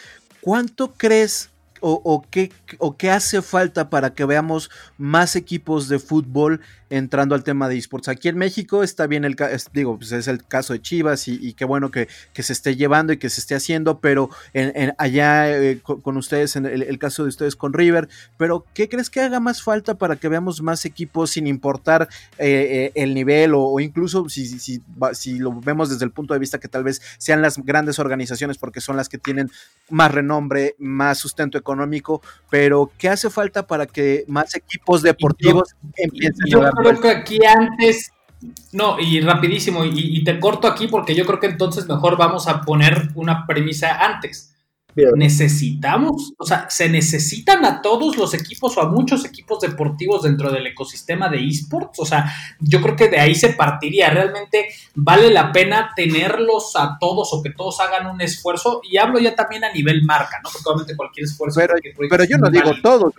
¿Cuánto 0.47 0.93
crees 0.93 1.51
o, 1.81 2.25
qué, 2.31 2.53
o, 2.79 2.97
qué, 2.97 3.11
hace 3.11 3.43
falta 3.43 3.91
para 3.91 4.15
que 4.15 4.25
veamos 4.25 4.71
más 4.97 5.35
equipos 5.35 5.89
de 5.89 5.99
fútbol 5.99 6.61
entrando 6.91 7.35
al 7.35 7.45
tema 7.45 7.69
de 7.69 7.77
esports? 7.77 8.09
Aquí 8.09 8.29
en 8.29 8.37
México 8.37 8.83
está 8.83 9.07
bien 9.07 9.25
el 9.25 9.37
digo, 9.73 9.97
pues 9.99 10.13
es 10.13 10.29
el 10.29 10.45
caso 10.45 10.73
de 10.73 10.81
Chivas 10.81 11.29
y, 11.29 11.53
qué 11.55 11.65
bueno 11.65 11.91
que, 11.91 12.09
se 12.35 12.53
esté 12.53 12.77
llevando 12.77 13.13
y 13.13 13.17
que 13.17 13.31
se 13.31 13.41
esté 13.41 13.55
haciendo, 13.55 14.01
pero 14.01 14.31
en, 14.53 14.95
allá 14.99 15.51
eh, 15.51 15.81
con, 15.83 16.17
ustedes, 16.17 16.57
en 16.57 16.67
el, 16.67 16.99
caso 16.99 17.23
de 17.23 17.29
ustedes 17.29 17.57
con 17.57 17.73
River, 17.73 18.09
pero 18.37 18.65
¿qué 18.75 18.89
crees 18.89 19.11
que 19.11 19.21
haga 19.21 19.41
más 19.41 19.63
falta 19.63 19.95
para 19.97 20.17
que 20.17 20.29
veamos 20.29 20.63
más 20.63 20.85
equipos 20.85 21.31
sin 21.31 21.47
importar 21.47 22.09
eh, 22.39 22.93
eh, 22.95 23.03
el 23.03 23.15
nivel 23.15 23.53
o, 23.55 23.79
incluso 23.81 24.29
si, 24.29 24.47
si, 24.47 24.83
si 25.13 25.39
lo 25.39 25.53
vemos 25.61 25.91
desde 25.91 26.05
el 26.05 26.11
punto 26.11 26.35
de 26.35 26.41
vista 26.41 26.59
que 26.59 26.69
tal 26.69 26.85
vez 26.85 27.03
sean 27.19 27.43
las 27.43 27.59
grandes 27.59 27.99
organizaciones 27.99 28.59
porque 28.59 28.81
son 28.81 28.97
las 28.97 29.09
que 29.09 29.19
tienen 29.19 29.51
más 29.91 30.13
renombre, 30.13 30.75
más 30.79 31.19
sustento 31.19 31.59
económico, 31.59 32.23
pero 32.51 32.91
¿qué 32.99 33.09
hace 33.09 33.31
falta 33.31 33.67
para 33.67 33.87
que 33.87 34.25
más 34.29 34.55
equipos 34.55 35.03
deportivos 35.03 35.75
empiecen 35.97 36.47
yo 36.47 36.63
creo 36.83 37.01
que 37.01 37.11
aquí 37.11 37.39
antes, 37.45 38.13
no, 38.73 38.99
y 38.99 39.21
rapidísimo, 39.21 39.85
y, 39.85 40.23
te 40.25 40.39
corto 40.39 40.69
aquí 40.69 40.89
porque 40.89 41.15
yo 41.15 41.25
creo 41.25 41.41
que 41.41 41.47
entonces 41.47 41.89
mejor 41.89 42.17
vamos 42.17 42.49
a 42.49 42.63
poner 42.63 43.11
una 43.15 43.47
premisa 43.47 44.05
antes. 44.05 44.56
Necesitamos, 45.17 46.33
o 46.39 46.47
sea, 46.47 46.67
se 46.71 46.89
necesitan 46.89 47.65
a 47.65 47.83
todos 47.83 48.17
los 48.17 48.33
equipos 48.33 48.77
o 48.77 48.81
a 48.81 48.89
muchos 48.89 49.25
equipos 49.25 49.61
deportivos 49.61 50.23
dentro 50.23 50.51
del 50.51 50.67
ecosistema 50.67 51.29
de 51.29 51.45
esports. 51.47 52.01
O 52.01 52.07
sea, 52.07 52.33
yo 52.61 52.81
creo 52.81 52.97
que 52.97 53.09
de 53.09 53.21
ahí 53.21 53.35
se 53.35 53.51
partiría. 53.51 54.09
Realmente 54.09 54.69
vale 54.95 55.31
la 55.31 55.53
pena 55.53 55.93
tenerlos 55.95 56.77
a 56.77 56.97
todos 56.99 57.29
o 57.33 57.43
que 57.43 57.51
todos 57.51 57.79
hagan 57.81 58.07
un 58.07 58.21
esfuerzo. 58.23 58.81
Y 58.91 58.97
hablo 58.97 59.19
ya 59.19 59.35
también 59.35 59.65
a 59.65 59.73
nivel 59.73 60.05
marca, 60.05 60.41
¿no? 60.43 60.51
Porque 60.51 60.69
obviamente 60.69 60.97
cualquier 60.97 61.27
esfuerzo. 61.27 61.61
Pero, 62.09 62.25
yo 62.25 62.39
no 62.39 62.51
digo 62.51 62.71
todos, 62.83 63.13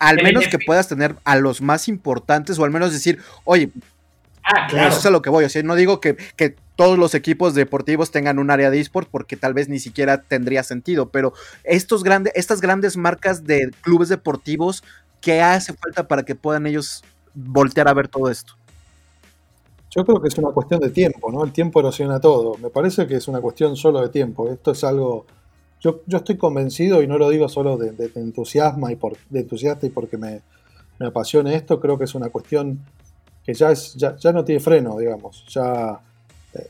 al 0.00 0.22
menos 0.22 0.46
que 0.48 0.58
puedas 0.58 0.88
tener 0.88 1.16
a 1.24 1.36
los 1.36 1.62
más 1.62 1.88
importantes 1.88 2.58
o 2.58 2.64
al 2.64 2.70
menos 2.70 2.92
decir, 2.92 3.20
oye, 3.44 3.70
Ah, 4.44 4.66
claro. 4.68 4.88
Eso 4.88 4.98
es 4.98 5.06
a 5.06 5.10
lo 5.10 5.22
que 5.22 5.30
voy. 5.30 5.44
O 5.44 5.48
sea, 5.48 5.62
no 5.62 5.74
digo 5.74 6.00
que, 6.00 6.16
que 6.36 6.56
todos 6.76 6.98
los 6.98 7.14
equipos 7.14 7.54
deportivos 7.54 8.10
tengan 8.10 8.38
un 8.38 8.50
área 8.50 8.70
de 8.70 8.80
esports 8.80 9.08
porque 9.10 9.36
tal 9.36 9.54
vez 9.54 9.68
ni 9.68 9.78
siquiera 9.78 10.22
tendría 10.22 10.62
sentido, 10.62 11.10
pero 11.10 11.32
estos 11.64 12.02
grandes, 12.02 12.32
estas 12.36 12.60
grandes 12.60 12.96
marcas 12.96 13.44
de 13.44 13.70
clubes 13.82 14.08
deportivos, 14.08 14.82
¿qué 15.20 15.42
hace 15.42 15.74
falta 15.74 16.08
para 16.08 16.24
que 16.24 16.34
puedan 16.34 16.66
ellos 16.66 17.04
voltear 17.34 17.88
a 17.88 17.94
ver 17.94 18.08
todo 18.08 18.30
esto? 18.30 18.54
Yo 19.94 20.04
creo 20.06 20.22
que 20.22 20.28
es 20.28 20.38
una 20.38 20.50
cuestión 20.50 20.80
de 20.80 20.88
tiempo, 20.88 21.30
¿no? 21.30 21.44
El 21.44 21.52
tiempo 21.52 21.78
erosiona 21.78 22.18
todo. 22.18 22.56
Me 22.56 22.70
parece 22.70 23.06
que 23.06 23.16
es 23.16 23.28
una 23.28 23.42
cuestión 23.42 23.76
solo 23.76 24.00
de 24.00 24.08
tiempo. 24.08 24.50
Esto 24.50 24.70
es 24.70 24.82
algo. 24.84 25.26
Yo, 25.80 26.00
yo 26.06 26.18
estoy 26.18 26.38
convencido, 26.38 27.02
y 27.02 27.06
no 27.06 27.18
lo 27.18 27.28
digo 27.28 27.48
solo 27.48 27.76
de, 27.76 27.90
de, 27.90 28.10
entusiasmo 28.14 28.88
y 28.88 28.96
por, 28.96 29.18
de 29.28 29.40
entusiasta 29.40 29.84
y 29.84 29.90
porque 29.90 30.16
me, 30.16 30.40
me 30.98 31.08
apasiona 31.08 31.52
esto, 31.54 31.78
creo 31.78 31.98
que 31.98 32.04
es 32.04 32.14
una 32.14 32.30
cuestión 32.30 32.80
que 33.44 33.54
ya, 33.54 33.72
es, 33.72 33.94
ya, 33.94 34.16
ya 34.16 34.32
no 34.32 34.44
tiene 34.44 34.60
freno, 34.60 34.98
digamos. 34.98 35.44
Ya 35.48 36.00
eh, 36.54 36.68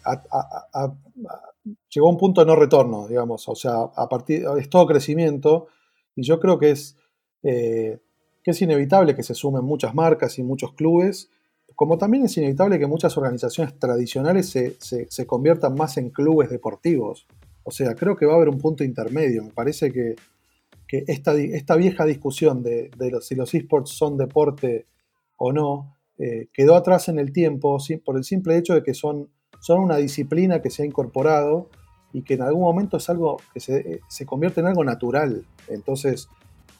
llegó 1.88 2.06
a 2.06 2.10
un 2.10 2.18
punto 2.18 2.40
de 2.40 2.46
no 2.46 2.56
retorno, 2.56 3.06
digamos. 3.06 3.48
O 3.48 3.54
sea, 3.54 3.82
a 3.94 4.08
partir, 4.08 4.44
es 4.58 4.68
todo 4.68 4.86
crecimiento 4.86 5.68
y 6.14 6.22
yo 6.22 6.40
creo 6.40 6.58
que 6.58 6.70
es, 6.70 6.96
eh, 7.42 7.98
que 8.42 8.50
es 8.50 8.62
inevitable 8.62 9.14
que 9.14 9.22
se 9.22 9.34
sumen 9.34 9.64
muchas 9.64 9.94
marcas 9.94 10.38
y 10.38 10.42
muchos 10.42 10.74
clubes, 10.74 11.30
como 11.74 11.98
también 11.98 12.24
es 12.24 12.36
inevitable 12.36 12.78
que 12.78 12.86
muchas 12.86 13.16
organizaciones 13.16 13.78
tradicionales 13.78 14.48
se, 14.50 14.76
se, 14.78 15.26
conviertan 15.26 15.74
más 15.74 15.96
en 15.96 16.10
clubes 16.10 16.50
deportivos. 16.50 17.26
O 17.64 17.70
sea, 17.70 17.94
creo 17.94 18.16
que 18.16 18.26
va 18.26 18.34
a 18.34 18.36
haber 18.36 18.50
un 18.50 18.58
punto 18.58 18.84
intermedio. 18.84 19.42
Me 19.42 19.50
parece 19.50 19.92
que, 19.92 20.16
que 20.86 21.04
esta, 21.06 21.34
esta, 21.34 21.76
vieja 21.76 22.04
discusión 22.04 22.62
de, 22.62 22.90
de 22.96 23.10
los, 23.10 23.26
si 23.26 23.34
los 23.34 23.54
esports 23.54 23.90
son 23.90 24.18
deporte 24.18 24.86
o 25.38 25.52
no, 25.52 25.96
eh, 26.24 26.46
quedó 26.52 26.76
atrás 26.76 27.08
en 27.08 27.18
el 27.18 27.32
tiempo 27.32 27.78
por 28.04 28.16
el 28.16 28.22
simple 28.22 28.56
hecho 28.56 28.74
de 28.74 28.84
que 28.84 28.94
son, 28.94 29.28
son 29.58 29.80
una 29.80 29.96
disciplina 29.96 30.62
que 30.62 30.70
se 30.70 30.84
ha 30.84 30.86
incorporado 30.86 31.68
y 32.12 32.22
que 32.22 32.34
en 32.34 32.42
algún 32.42 32.62
momento 32.62 32.98
es 32.98 33.10
algo 33.10 33.38
que 33.52 33.58
se, 33.58 33.76
eh, 33.94 34.00
convierte 34.24 34.60
en 34.60 34.68
algo 34.68 34.84
natural. 34.84 35.44
Entonces, 35.66 36.28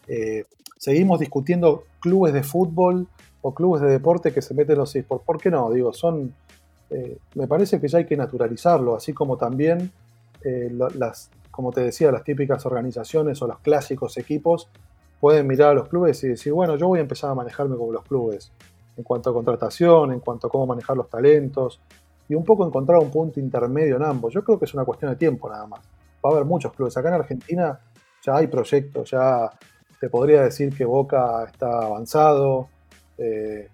eh, 0.06 0.44
seguimos 0.78 1.18
discutiendo 1.18 1.82
clubes 1.98 2.32
de 2.32 2.44
fútbol 2.44 3.08
o 3.40 3.52
clubes 3.52 3.82
de 3.82 3.90
deporte 3.90 4.32
que 4.32 4.42
se 4.42 4.54
meten 4.54 4.74
en 4.74 4.78
los 4.78 4.94
esports. 4.94 5.26
¿Por 5.26 5.40
qué 5.40 5.50
no? 5.50 5.72
Digo, 5.72 5.92
son, 5.92 6.32
me 7.34 7.48
parece 7.48 7.80
que 7.80 7.88
ya 7.88 7.98
hay 7.98 8.06
que 8.06 8.16
naturalizarlo, 8.16 8.94
así 8.94 9.12
como 9.12 9.38
también 9.38 9.90
las, 10.44 11.30
como 11.50 11.72
te 11.72 11.80
decía, 11.80 12.12
las 12.12 12.22
típicas 12.22 12.64
organizaciones 12.64 13.42
o 13.42 13.48
los 13.48 13.58
clásicos 13.58 14.16
equipos 14.18 14.68
pueden 15.18 15.48
mirar 15.48 15.70
a 15.70 15.74
los 15.74 15.88
clubes 15.88 16.22
y 16.22 16.28
decir, 16.28 16.52
bueno, 16.52 16.76
yo 16.76 16.86
voy 16.86 17.00
a 17.00 17.02
empezar 17.02 17.30
a 17.30 17.34
manejarme 17.34 17.76
como 17.76 17.92
los 17.92 18.04
clubes 18.04 18.52
en 18.96 19.04
cuanto 19.04 19.30
a 19.30 19.32
contratación, 19.32 20.12
en 20.12 20.20
cuanto 20.20 20.46
a 20.46 20.50
cómo 20.50 20.66
manejar 20.66 20.96
los 20.96 21.08
talentos 21.08 21.80
y 22.28 22.34
un 22.34 22.44
poco 22.44 22.66
encontrar 22.66 22.98
un 22.98 23.10
punto 23.10 23.40
intermedio 23.40 23.96
en 23.96 24.02
ambos. 24.04 24.32
Yo 24.32 24.42
creo 24.44 24.58
que 24.58 24.64
es 24.64 24.74
una 24.74 24.84
cuestión 24.84 25.10
de 25.10 25.16
tiempo 25.16 25.48
nada 25.48 25.66
más. 25.66 25.80
Va 26.24 26.30
a 26.30 26.32
haber 26.32 26.44
muchos 26.44 26.72
clubes. 26.72 26.96
Acá 26.96 27.08
en 27.08 27.14
Argentina 27.14 27.78
ya 28.24 28.36
hay 28.36 28.46
proyectos, 28.46 29.10
ya 29.10 29.50
te 30.00 30.08
podría 30.08 30.42
decir 30.42 30.74
que 30.76 30.84
Boca 30.84 31.44
está 31.44 31.86
avanzado, 31.86 32.68
eh, 33.18 33.68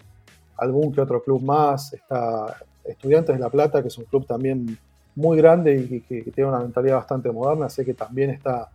algún 0.56 0.92
que 0.92 1.00
otro 1.00 1.22
club 1.22 1.42
más, 1.42 1.92
está 1.92 2.56
Estudiantes 2.84 3.36
de 3.36 3.40
La 3.40 3.50
Plata, 3.50 3.82
que 3.82 3.88
es 3.88 3.98
un 3.98 4.04
club 4.04 4.26
también 4.26 4.78
muy 5.14 5.36
grande 5.36 5.76
y 5.76 6.00
que, 6.00 6.22
tiene 6.32 6.50
una 6.50 6.60
mentalidad 6.60 6.96
bastante 6.96 7.30
moderna, 7.30 7.68
sé 7.68 7.84
que 7.84 7.92
también 7.92 8.30
está, 8.30 8.70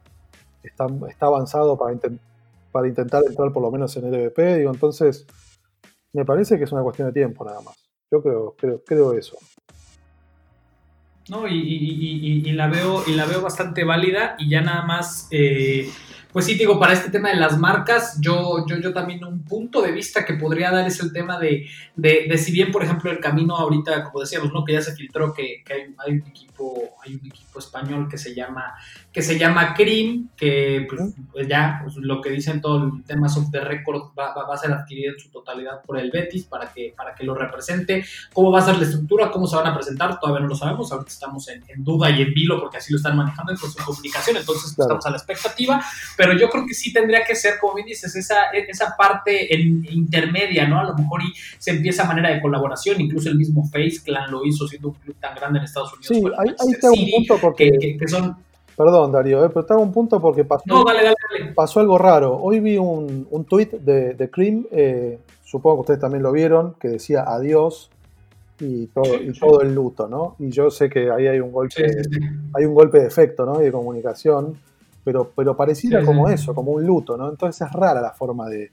está, 0.62 0.86
avanzado 1.20 1.78
para, 1.78 1.98
para 2.72 2.88
intentar 2.88 3.24
entrar 3.26 3.52
por 3.52 3.64
lo 3.64 3.72
menos 3.72 3.96
en 3.98 4.06
el 4.06 4.14
EVP, 4.14 4.58
digo, 4.58 4.72
entonces 4.72 5.26
me 6.14 6.26
parece 6.26 6.57
que 6.57 6.64
es 6.64 6.72
una 6.72 6.84
cuestión 6.84 7.07
de 7.07 7.14
tiempo 7.14 7.43
nada 7.43 7.61
más. 7.61 7.76
Yo 8.11 8.22
creo, 8.22 8.55
creo, 8.57 8.84
creo 8.84 9.14
eso. 9.14 9.38
No, 11.30 11.47
y, 11.47 12.41
la 12.51 12.68
veo, 12.68 13.03
y 13.07 13.14
la 13.14 13.26
veo 13.26 13.41
bastante 13.41 13.84
válida 13.86 14.36
y 14.38 14.49
ya 14.49 14.61
nada 14.61 14.84
más 14.84 15.28
eh, 15.32 15.89
pues 16.34 16.45
sí, 16.45 16.55
digo, 16.55 16.80
para 16.80 16.93
este 16.93 17.11
tema 17.11 17.30
de 17.30 17.36
las 17.36 17.59
marcas, 17.59 18.18
yo, 18.20 18.66
yo, 18.68 18.78
yo 18.78 18.91
también 18.91 19.24
un 19.24 19.43
punto 19.43 19.84
de 19.84 19.91
vista 19.91 20.26
que 20.26 20.34
podría 20.34 20.72
dar 20.72 20.88
es 20.88 20.99
el 20.99 21.14
tema 21.14 21.39
de, 21.39 21.68
de, 21.95 22.38
si 22.39 22.51
bien, 22.51 22.72
por 22.72 22.84
ejemplo, 22.84 23.11
el 23.11 23.20
camino 23.20 23.55
ahorita, 23.55 24.05
como 24.05 24.22
decíamos, 24.22 24.51
¿no? 24.51 24.66
Que 24.66 24.74
ya 24.74 24.82
se 24.82 24.95
filtró 24.95 25.32
que, 25.32 25.64
hay, 25.70 25.93
hay, 25.99 26.14
un 26.14 26.28
equipo, 26.28 26.95
hay 27.05 27.14
un 27.14 27.28
equipo 27.28 27.59
español 27.59 28.07
que 28.09 28.18
se 28.18 28.34
llama, 28.34 28.74
que 29.14 29.22
se 29.22 29.38
llama 29.38 29.74
CRIM, 29.76 30.30
que 30.36 30.88
pues, 30.89 31.14
pues 31.32 31.47
ya, 31.47 31.80
pues, 31.84 31.95
lo 31.97 32.20
que 32.20 32.32
dicen 32.32 32.59
todo 32.59 32.84
el 32.84 33.03
tema 33.05 33.30
soft 33.30 33.51
the 33.51 33.59
record 33.59 34.11
va, 34.18 34.34
va, 34.34 34.53
a 34.53 34.57
ser 34.57 34.74
adquirido 34.74 35.14
en 35.14 35.20
su 35.20 35.30
totalidad 35.30 35.82
por 35.86 35.99
el 35.99 36.09
Betis 36.11 36.45
para 36.45 36.74
que, 36.74 36.93
para 36.97 37.14
que 37.14 37.24
lo 37.24 37.36
represente. 37.36 38.03
¿Cómo 38.34 38.51
va 38.51 38.59
a 38.59 38.64
ser 38.64 38.78
la 38.78 38.86
estructura? 38.86 39.32
¿Cómo 39.32 39.47
se 39.47 39.55
van 39.55 39.68
a 39.68 39.76
presentar? 39.76 40.20
Todavía 40.20 40.41
no 40.41 40.47
lo 40.47 40.55
sabemos, 40.55 40.91
ahorita 40.91 41.11
estamos 41.11 41.47
en, 41.47 41.64
duda 41.78 42.09
y 42.09 42.22
en 42.22 42.34
vilo 42.34 42.59
porque 42.59 42.78
así 42.78 42.91
lo 42.91 42.97
están 42.97 43.16
manejando 43.16 43.51
en 43.51 43.57
su 43.57 43.72
comunicación, 43.86 44.38
entonces 44.38 44.72
estamos 44.78 45.05
a 45.05 45.09
la 45.09 45.18
expectativa 45.18 45.43
pero 46.18 46.38
yo 46.38 46.49
creo 46.49 46.66
que 46.66 46.74
sí 46.74 46.91
tendría 46.93 47.24
que 47.24 47.36
ser, 47.36 47.59
como 47.59 47.76
bien 47.76 47.88
dices, 47.88 48.16
esa, 48.16 48.51
esa 48.51 48.95
parte 48.97 49.47
intermedia, 49.55 50.68
¿no? 50.68 50.80
A 50.80 50.84
lo 50.84 50.95
mejor 50.95 51.22
y 51.24 51.34
se 51.57 51.72
empieza 51.72 52.03
a 52.03 52.07
manera 52.07 52.30
de 52.30 52.41
colaboración, 52.41 53.01
incluso 53.01 53.30
el 53.30 53.38
mismo 53.38 53.68
Face 53.70 54.01
Clan 54.03 54.32
lo 54.32 54.45
hizo 54.45 54.68
siendo 54.68 54.89
un 54.89 54.95
club 54.95 55.16
tan 55.20 55.36
grande 55.36 55.59
en 55.59 55.66
Estados 55.66 55.93
Unidos. 55.93 56.07
Sí, 56.07 56.24
ahí, 56.38 56.72
está 56.72 56.91
un 56.91 57.11
punto 57.11 57.38
porque... 57.39 57.97
Que, 57.99 58.07
son... 58.07 58.38
Perdón, 58.76 59.12
Darío, 59.12 59.46
eh, 59.46 59.50
pero 59.50 59.66
te 59.66 59.74
hago 59.74 59.84
un 59.84 59.92
punto 59.92 60.20
porque 60.20 60.46
pasó, 60.46 60.64
no, 60.66 60.84
dale, 60.84 61.04
dale, 61.04 61.54
pasó 61.54 61.80
algo 61.80 61.98
raro. 61.98 62.38
Hoy 62.42 62.60
vi 62.60 62.78
un, 62.78 63.28
un 63.30 63.46
tweet 63.46 63.70
de, 63.80 64.14
de 64.14 64.30
Cream, 64.30 64.66
eh, 64.72 65.20
supongo 65.44 65.78
que 65.78 65.82
ustedes 65.82 66.00
también 66.00 66.24
lo 66.24 66.32
vieron, 66.32 66.74
que 66.80 66.88
decía 66.88 67.24
adiós 67.28 67.90
y 68.60 68.88
todo, 68.88 69.16
y 69.16 69.38
todo 69.38 69.62
el 69.62 69.76
luto, 69.76 70.08
¿no? 70.08 70.36
Y 70.40 70.50
yo 70.50 70.72
sé 70.72 70.90
que 70.90 71.12
ahí 71.12 71.28
hay 71.28 71.40
un 71.40 71.52
golpe, 71.52 71.86
hay 72.54 72.66
un 72.66 72.74
golpe 72.74 73.00
de 73.00 73.08
efecto, 73.08 73.46
¿no? 73.46 73.62
Y 73.62 73.66
de 73.66 73.72
comunicación 73.72 74.58
pero, 75.04 75.32
pero 75.36 75.56
pareciera 75.56 76.04
como 76.04 76.30
eso, 76.30 76.56
como 76.56 76.72
un 76.72 76.86
luto, 76.86 77.18
¿no? 77.18 77.30
Entonces 77.30 77.68
es 77.68 77.74
rara 77.74 78.02
la 78.02 78.12
forma 78.12 78.48
de, 78.50 78.72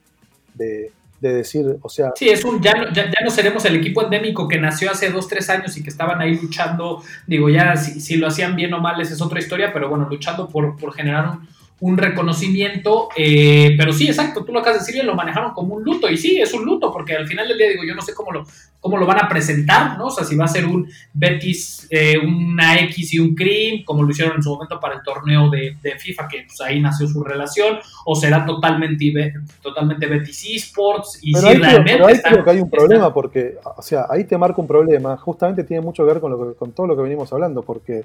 decir, 1.20 1.78
o 1.82 1.88
sea... 1.88 2.12
Sí, 2.16 2.28
es 2.28 2.44
un, 2.44 2.60
ya, 2.60 2.92
ya, 2.92 3.10
no 3.22 3.30
seremos 3.30 3.64
el 3.66 3.76
equipo 3.76 4.02
endémico 4.02 4.48
que 4.48 4.58
nació 4.58 4.90
hace 4.90 5.10
dos, 5.10 5.28
tres 5.28 5.50
años 5.50 5.76
y 5.76 5.82
que 5.82 5.90
estaban 5.90 6.20
ahí 6.20 6.36
luchando, 6.36 7.02
digo, 7.26 7.48
ya 7.48 7.76
si, 7.76 8.00
si 8.00 8.16
lo 8.16 8.26
hacían 8.26 8.56
bien 8.56 8.72
o 8.74 8.80
mal, 8.80 9.00
esa 9.00 9.14
es 9.14 9.20
otra 9.20 9.38
historia, 9.38 9.72
pero 9.72 9.88
bueno, 9.88 10.08
luchando 10.08 10.48
por, 10.48 10.76
por 10.76 10.94
generar 10.94 11.28
un, 11.28 11.48
un 11.80 11.96
reconocimiento, 11.96 13.08
eh, 13.16 13.74
pero 13.76 13.92
sí, 13.92 14.06
exacto, 14.06 14.44
tú 14.44 14.52
lo 14.52 14.60
acabas 14.60 14.80
de 14.80 14.92
decir, 14.92 15.04
lo 15.04 15.14
manejaron 15.14 15.52
como 15.52 15.74
un 15.74 15.82
luto, 15.82 16.10
y 16.10 16.16
sí, 16.18 16.38
es 16.38 16.52
un 16.52 16.64
luto, 16.64 16.92
porque 16.92 17.16
al 17.16 17.26
final 17.26 17.48
del 17.48 17.56
día 17.56 17.70
digo, 17.70 17.84
yo 17.84 17.94
no 17.94 18.02
sé 18.02 18.12
cómo 18.14 18.32
lo, 18.32 18.46
cómo 18.80 18.98
lo 18.98 19.06
van 19.06 19.24
a 19.24 19.28
presentar, 19.28 19.96
¿no? 19.96 20.06
O 20.06 20.10
sea, 20.10 20.24
si 20.24 20.36
va 20.36 20.44
a 20.44 20.48
ser 20.48 20.66
un 20.66 20.86
Betis, 21.14 21.86
eh, 21.88 22.18
una 22.18 22.78
X 22.80 23.14
y 23.14 23.18
un 23.18 23.34
Cream, 23.34 23.82
como 23.84 24.02
lo 24.02 24.10
hicieron 24.10 24.36
en 24.36 24.42
su 24.42 24.50
momento 24.50 24.78
para 24.78 24.96
el 24.96 25.02
torneo 25.02 25.48
de, 25.48 25.74
FIFA, 25.98 26.28
que 26.28 26.44
pues, 26.46 26.60
ahí 26.60 26.80
nació 26.80 27.08
su 27.08 27.24
relación, 27.24 27.78
o 28.04 28.14
será 28.14 28.44
totalmente, 28.44 29.32
totalmente 29.62 30.06
Betis 30.06 30.46
Esports, 30.54 31.18
y 31.22 31.32
pero 31.32 31.48
si 31.48 31.56
realmente... 31.56 31.92
Pero 31.92 32.06
ahí 32.06 32.20
creo 32.22 32.44
que 32.44 32.50
hay 32.50 32.60
un 32.60 32.70
problema, 32.70 33.14
porque, 33.14 33.56
o 33.76 33.82
sea, 33.82 34.04
ahí 34.10 34.24
te 34.24 34.36
marca 34.36 34.60
un 34.60 34.66
problema, 34.66 35.16
justamente 35.16 35.64
tiene 35.64 35.82
mucho 35.82 36.04
que 36.04 36.12
ver 36.12 36.20
con, 36.20 36.30
lo 36.30 36.54
con 36.56 36.72
todo 36.72 36.86
lo 36.86 36.94
que 36.94 37.02
venimos 37.02 37.32
hablando, 37.32 37.62
porque 37.62 38.04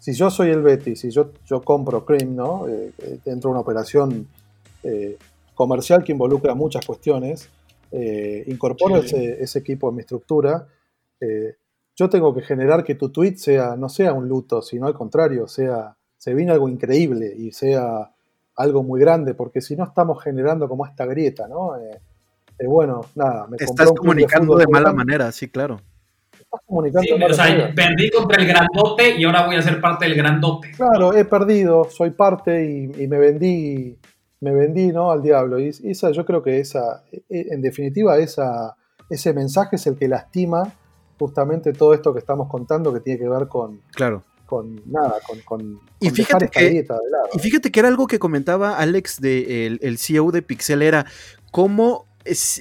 si 0.00 0.14
yo 0.14 0.30
soy 0.30 0.48
el 0.48 0.62
Betis, 0.62 1.00
si 1.00 1.10
yo, 1.10 1.30
yo 1.44 1.60
compro 1.60 2.06
Cream, 2.06 2.34
¿no? 2.34 2.66
Eh, 2.66 2.92
eh, 2.98 3.18
dentro 3.22 3.48
de 3.48 3.52
una 3.52 3.60
operación 3.60 4.26
eh, 4.82 5.18
comercial 5.54 6.02
que 6.02 6.12
involucra 6.12 6.54
muchas 6.54 6.84
cuestiones, 6.84 7.48
incorporo 8.46 8.96
ese, 8.96 9.58
equipo 9.58 9.90
en 9.90 9.96
mi 9.96 10.00
estructura, 10.00 10.66
yo 11.96 12.08
tengo 12.08 12.32
que 12.32 12.40
generar 12.40 12.84
que 12.84 12.94
tu 12.94 13.10
tweet 13.10 13.34
sea, 13.34 13.76
no 13.76 13.88
sea 13.88 14.14
un 14.14 14.28
luto, 14.28 14.62
sino 14.62 14.86
al 14.86 14.94
contrario, 14.94 15.48
sea, 15.48 15.96
se 16.16 16.32
viene 16.32 16.52
algo 16.52 16.68
increíble 16.68 17.34
y 17.36 17.50
sea 17.50 18.12
algo 18.56 18.82
muy 18.84 19.00
grande, 19.00 19.34
porque 19.34 19.60
si 19.60 19.74
no 19.74 19.84
estamos 19.84 20.22
generando 20.22 20.68
como 20.68 20.86
esta 20.86 21.04
grieta, 21.04 21.46
¿no? 21.48 21.72
bueno, 22.64 23.02
nada, 23.16 23.48
me 23.48 23.56
Estás 23.58 23.90
comunicando 23.92 24.56
de, 24.56 24.66
de 24.66 24.72
mala 24.72 24.92
manera, 24.92 25.32
sí, 25.32 25.48
claro 25.48 25.80
comunicando. 26.66 27.26
o 27.26 27.32
sea, 27.32 27.72
perdí 27.74 28.10
contra 28.10 28.42
el 28.42 28.48
grandote 28.48 29.16
y 29.16 29.24
ahora 29.24 29.46
voy 29.46 29.56
a 29.56 29.62
ser 29.62 29.80
parte 29.80 30.06
del 30.06 30.16
grandote. 30.16 30.72
Claro, 30.72 31.14
he 31.14 31.24
perdido, 31.24 31.88
soy 31.90 32.10
parte 32.10 32.64
y, 32.64 33.06
me 33.06 33.18
vendí, 33.18 33.96
me 34.40 34.52
vendí 34.52 34.88
¿no? 34.88 35.10
al 35.10 35.22
diablo. 35.22 35.58
Y 35.58 35.68
esa, 35.68 36.10
yo 36.10 36.24
creo 36.24 36.42
que 36.42 36.60
esa, 36.60 37.04
e, 37.12 37.46
en 37.50 37.62
definitiva, 37.62 38.18
esa, 38.18 38.76
ese 39.08 39.32
mensaje 39.32 39.76
es 39.76 39.86
el 39.86 39.96
que 39.96 40.08
lastima 40.08 40.74
justamente 41.18 41.72
todo 41.72 41.92
esto 41.92 42.12
que 42.12 42.18
estamos 42.18 42.48
contando 42.48 42.92
que 42.92 43.00
tiene 43.00 43.18
que 43.18 43.28
ver 43.28 43.46
con. 43.46 43.82
Claro. 43.92 44.24
Con 44.46 44.82
nada, 44.86 45.14
con, 45.44 45.78
y 46.00 46.10
fíjate 46.10 46.48
que, 46.48 46.84
Y 47.34 47.38
fíjate 47.38 47.70
que 47.70 47.78
era 47.78 47.88
algo 47.88 48.08
que 48.08 48.18
comentaba 48.18 48.78
Alex, 48.78 49.20
de, 49.20 49.66
el, 49.66 49.78
el 49.80 49.96
CEO 49.96 50.32
de 50.32 50.42
Pixel, 50.42 50.82
era 50.82 51.06
cómo 51.52 52.09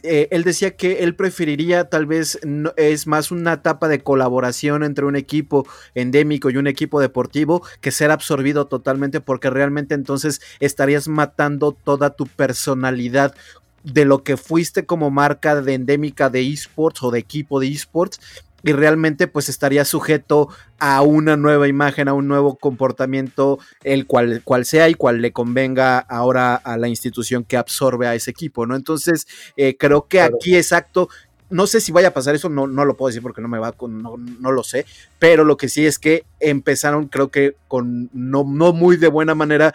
eh, 0.04 0.28
él 0.32 0.44
decía 0.44 0.76
que 0.76 1.04
él 1.04 1.16
preferiría 1.16 1.90
tal 1.90 2.06
vez 2.06 2.40
es 2.76 3.08
más 3.08 3.32
una 3.32 3.54
etapa 3.54 3.88
de 3.88 4.02
colaboración 4.02 4.84
entre 4.84 5.06
un 5.06 5.16
equipo 5.16 5.68
endémico 5.96 6.50
y 6.50 6.58
un 6.58 6.68
equipo 6.68 7.00
deportivo 7.00 7.64
que 7.82 7.92
ser 7.92 8.12
absorbido 8.12 8.68
totalmente 8.68 9.22
porque 9.22 9.50
realmente 9.50 9.94
entonces 9.94 10.42
estarías 10.60 11.08
matando 11.08 11.72
toda 11.72 12.12
tu 12.12 12.26
personalidad 12.26 13.36
de 13.84 14.06
lo 14.06 14.24
que 14.24 14.38
fuiste 14.38 14.86
como 14.86 15.10
marca 15.10 15.62
de 15.62 15.74
endémica 15.74 16.30
de 16.30 16.48
esports 16.48 17.04
o 17.04 17.12
de 17.12 17.20
equipo 17.20 17.60
de 17.60 17.68
esports 17.68 18.20
y 18.64 18.72
realmente 18.74 19.28
pues 19.28 19.50
estaría 19.50 19.86
sujeto 19.86 20.50
a 20.80 21.02
una 21.02 21.38
nueva 21.38 21.68
imagen, 21.68 22.08
a 22.08 22.14
un 22.14 22.28
nuevo 22.28 22.56
comportamiento, 22.58 23.60
el 23.84 24.06
cual, 24.06 24.42
cual 24.44 24.66
sea 24.66 24.90
y 24.90 24.96
cual 24.96 25.22
le 25.22 25.32
convenga 25.32 26.00
ahora 26.00 26.56
a 26.56 26.78
la 26.78 26.88
institución 26.88 27.44
que 27.44 27.58
absorbe 27.58 28.08
a 28.08 28.16
ese 28.16 28.32
equipo, 28.32 28.66
¿no? 28.66 28.76
Entonces, 28.76 29.28
eh, 29.58 29.78
creo 29.78 30.08
que 30.08 30.22
aquí 30.22 30.56
exacto, 30.56 31.10
no 31.50 31.68
sé 31.68 31.82
si 31.82 31.92
vaya 31.92 32.10
a 32.10 32.14
pasar 32.14 32.36
eso, 32.36 32.50
no, 32.50 32.68
no 32.68 32.86
lo 32.86 32.96
puedo 32.96 33.10
decir 33.10 33.22
porque 33.22 33.42
no 33.42 33.48
me 33.48 33.60
va 33.60 33.72
con, 33.72 34.02
no, 34.02 34.16
no, 34.18 34.52
lo 34.52 34.64
sé, 34.64 34.86
pero 35.18 35.44
lo 35.44 35.58
que 35.58 35.70
sí 35.70 35.86
es 35.86 36.00
que 36.00 36.24
empezaron, 36.40 37.08
creo 37.08 37.30
que 37.30 37.56
con 37.68 38.10
no, 38.14 38.44
no 38.48 38.74
muy 38.74 38.98
de 38.98 39.08
buena 39.08 39.36
manera 39.36 39.74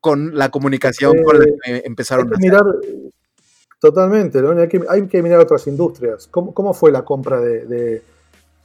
con 0.00 0.36
la 0.36 0.50
comunicación 0.50 1.22
con 1.22 1.38
la 1.38 1.46
que 1.64 1.82
empezaron 1.86 2.32
a 2.34 2.36
mirar 2.38 2.62
totalmente, 3.80 4.38
hay, 4.38 4.68
que, 4.68 4.82
hay, 4.88 5.06
que, 5.08 5.22
mirar 5.22 5.40
otras 5.40 5.66
industrias. 5.66 6.26
¿Cómo, 6.30 6.54
cómo 6.54 6.72
fue 6.72 6.90
la 6.90 7.04
compra 7.04 7.40
de 7.40 7.66
de, 7.66 8.02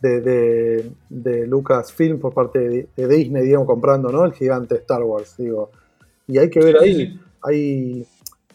de, 0.02 1.48
Lucasfilm 1.48 2.20
por 2.20 2.34
parte 2.34 2.88
de, 2.96 3.08
Disney, 3.08 3.44
digamos, 3.44 3.68
comprando, 3.68 4.12
¿no? 4.12 4.26
El 4.26 4.34
gigante 4.34 4.76
Star 4.76 5.04
Wars, 5.04 5.36
digo. 5.38 5.70
Y 6.28 6.38
hay 6.38 6.50
que 6.50 6.60
ver 6.60 6.78
ahí, 6.78 7.20
hay, 7.42 8.06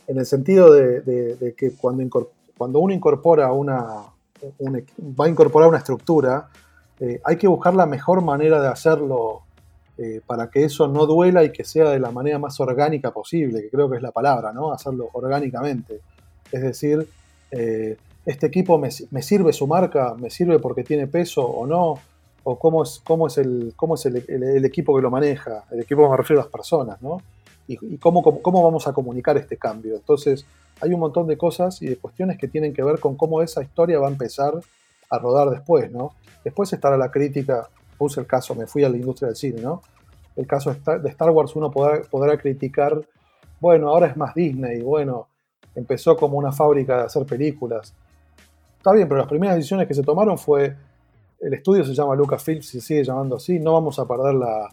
en 0.06 0.18
el 0.18 0.26
sentido 0.26 0.72
de, 0.72 1.54
que 1.56 1.72
cuando, 1.72 2.30
cuando 2.56 2.78
uno 2.78 2.94
incorpora 2.94 3.52
una, 3.52 4.04
va 4.60 5.24
a 5.24 5.28
incorporar 5.28 5.68
una 5.68 5.78
estructura, 5.78 6.48
eh, 7.00 7.20
hay 7.24 7.36
que 7.36 7.48
buscar 7.48 7.74
la 7.74 7.86
mejor 7.86 8.22
manera 8.22 8.60
de 8.60 8.68
hacerlo 8.68 9.42
eh, 9.98 10.20
para 10.26 10.48
que 10.50 10.64
eso 10.64 10.88
no 10.88 11.06
duela 11.06 11.44
y 11.44 11.52
que 11.52 11.64
sea 11.64 11.90
de 11.90 11.98
la 11.98 12.10
manera 12.10 12.38
más 12.38 12.58
orgánica 12.60 13.12
posible, 13.12 13.62
que 13.62 13.70
creo 13.70 13.90
que 13.90 13.96
es 13.96 14.02
la 14.02 14.12
palabra, 14.12 14.52
¿no? 14.52 14.72
Hacerlo 14.72 15.08
orgánicamente. 15.12 16.00
Es 16.50 16.62
decir, 16.62 17.08
eh, 17.50 17.96
este 18.26 18.46
equipo 18.46 18.78
me, 18.78 18.90
sirve 18.90 19.52
su 19.52 19.66
marca, 19.66 20.14
me 20.18 20.30
sirve 20.30 20.58
porque 20.58 20.82
tiene 20.82 21.06
peso 21.06 21.44
o 21.44 21.66
no, 21.66 21.98
o 22.42 22.58
cómo 22.58 22.82
es, 22.82 23.00
cómo 23.04 23.26
es, 23.26 23.38
el, 23.38 23.74
cómo 23.76 23.94
es 23.96 24.06
el, 24.06 24.64
equipo 24.64 24.96
que 24.96 25.02
lo 25.02 25.10
maneja, 25.10 25.64
el 25.70 25.80
equipo 25.80 26.08
me 26.08 26.16
refiero 26.16 26.40
a 26.40 26.44
las 26.44 26.52
personas, 26.52 27.00
¿no? 27.02 27.20
Y, 27.66 27.96
cómo, 27.96 28.22
cómo, 28.22 28.62
vamos 28.62 28.86
a 28.86 28.92
comunicar 28.92 29.38
este 29.38 29.56
cambio. 29.56 29.94
Entonces, 29.94 30.44
hay 30.82 30.92
un 30.92 31.00
montón 31.00 31.26
de 31.26 31.38
cosas 31.38 31.80
y 31.80 31.86
de 31.86 31.96
cuestiones 31.96 32.36
que 32.36 32.46
tienen 32.46 32.74
que 32.74 32.82
ver 32.82 33.00
con 33.00 33.16
cómo 33.16 33.40
esa 33.40 33.62
historia 33.62 33.98
va 33.98 34.08
a 34.08 34.10
empezar 34.10 34.52
a 35.08 35.18
rodar 35.18 35.48
después, 35.48 35.90
¿no? 35.90 36.12
Después 36.44 36.70
estará 36.72 36.98
la 36.98 37.10
crítica, 37.10 37.68
puse 37.96 38.20
el 38.20 38.26
caso, 38.26 38.54
me 38.54 38.66
fui 38.66 38.84
a 38.84 38.90
la 38.90 38.96
industria 38.96 39.28
del 39.28 39.36
cine, 39.36 39.62
¿no? 39.62 39.80
El 40.36 40.46
caso 40.46 40.74
de 40.74 41.08
Star 41.08 41.30
Wars 41.30 41.56
uno 41.56 41.70
podrá, 41.70 42.02
podrá 42.02 42.36
criticar, 42.36 43.00
bueno, 43.60 43.88
ahora 43.88 44.08
es 44.08 44.16
más 44.16 44.34
Disney, 44.34 44.82
bueno, 44.82 45.28
empezó 45.74 46.16
como 46.16 46.36
una 46.36 46.52
fábrica 46.52 46.98
de 46.98 47.02
hacer 47.04 47.24
películas, 47.24 47.94
Está 48.84 48.92
bien, 48.92 49.08
pero 49.08 49.20
las 49.20 49.28
primeras 49.28 49.56
decisiones 49.56 49.88
que 49.88 49.94
se 49.94 50.02
tomaron 50.02 50.36
fue, 50.36 50.76
el 51.40 51.54
estudio 51.54 51.86
se 51.86 51.94
llama 51.94 52.14
Lucasfilm, 52.14 52.60
se 52.60 52.82
sigue 52.82 53.02
llamando 53.02 53.36
así, 53.36 53.58
no 53.58 53.72
vamos 53.72 53.98
a 53.98 54.06
perder 54.06 54.34
la... 54.34 54.68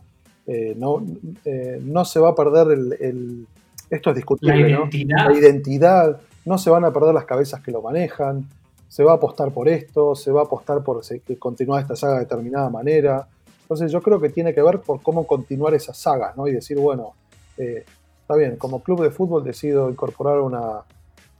Eh, 0.45 0.75
no, 0.77 1.01
eh, 1.45 1.79
no 1.81 2.03
se 2.03 2.19
va 2.19 2.31
a 2.31 2.35
perder 2.35 2.71
el, 2.99 3.47
esto 3.89 4.09
es 4.09 4.15
discutible, 4.17 4.63
la 4.63 4.67
identidad. 4.67 5.29
La 5.29 5.33
identidad, 5.33 6.21
no 6.43 6.57
se 6.57 6.69
van 6.69 6.83
a 6.83 6.91
perder 6.91 7.13
las 7.13 7.23
cabezas 7.23 7.61
que 7.61 7.71
lo 7.71 7.81
manejan, 7.81 8.49
se 8.89 9.01
va 9.05 9.13
a 9.13 9.15
apostar 9.15 9.53
por 9.53 9.69
esto, 9.69 10.13
se 10.13 10.29
va 10.29 10.41
a 10.41 10.43
apostar 10.43 10.83
por 10.83 11.01
que 11.01 11.39
continúe 11.39 11.77
esta 11.77 11.95
saga 11.95 12.15
de 12.15 12.19
determinada 12.19 12.69
manera. 12.69 13.29
Entonces 13.61 13.93
yo 13.93 14.01
creo 14.01 14.19
que 14.19 14.27
tiene 14.27 14.53
que 14.53 14.61
ver 14.61 14.81
por 14.81 15.01
cómo 15.01 15.25
continuar 15.25 15.73
esa 15.73 15.93
saga, 15.93 16.33
¿no? 16.35 16.47
Y 16.47 16.51
decir, 16.51 16.77
bueno, 16.77 17.13
eh, 17.57 17.85
está 18.19 18.35
bien, 18.35 18.57
como 18.57 18.83
club 18.83 19.03
de 19.03 19.09
fútbol 19.09 19.45
decido 19.45 19.89
incorporar 19.89 20.41
una, 20.41 20.81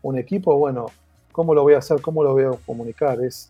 un 0.04 0.18
equipo, 0.18 0.58
bueno, 0.58 0.86
¿Cómo 1.32 1.54
lo 1.54 1.64
voy 1.64 1.74
a 1.74 1.80
hacer? 1.80 2.02
¿Cómo 2.02 2.24
lo 2.24 2.34
voy 2.34 2.44
a 2.44 2.52
comunicar? 2.66 3.20
Es, 3.22 3.50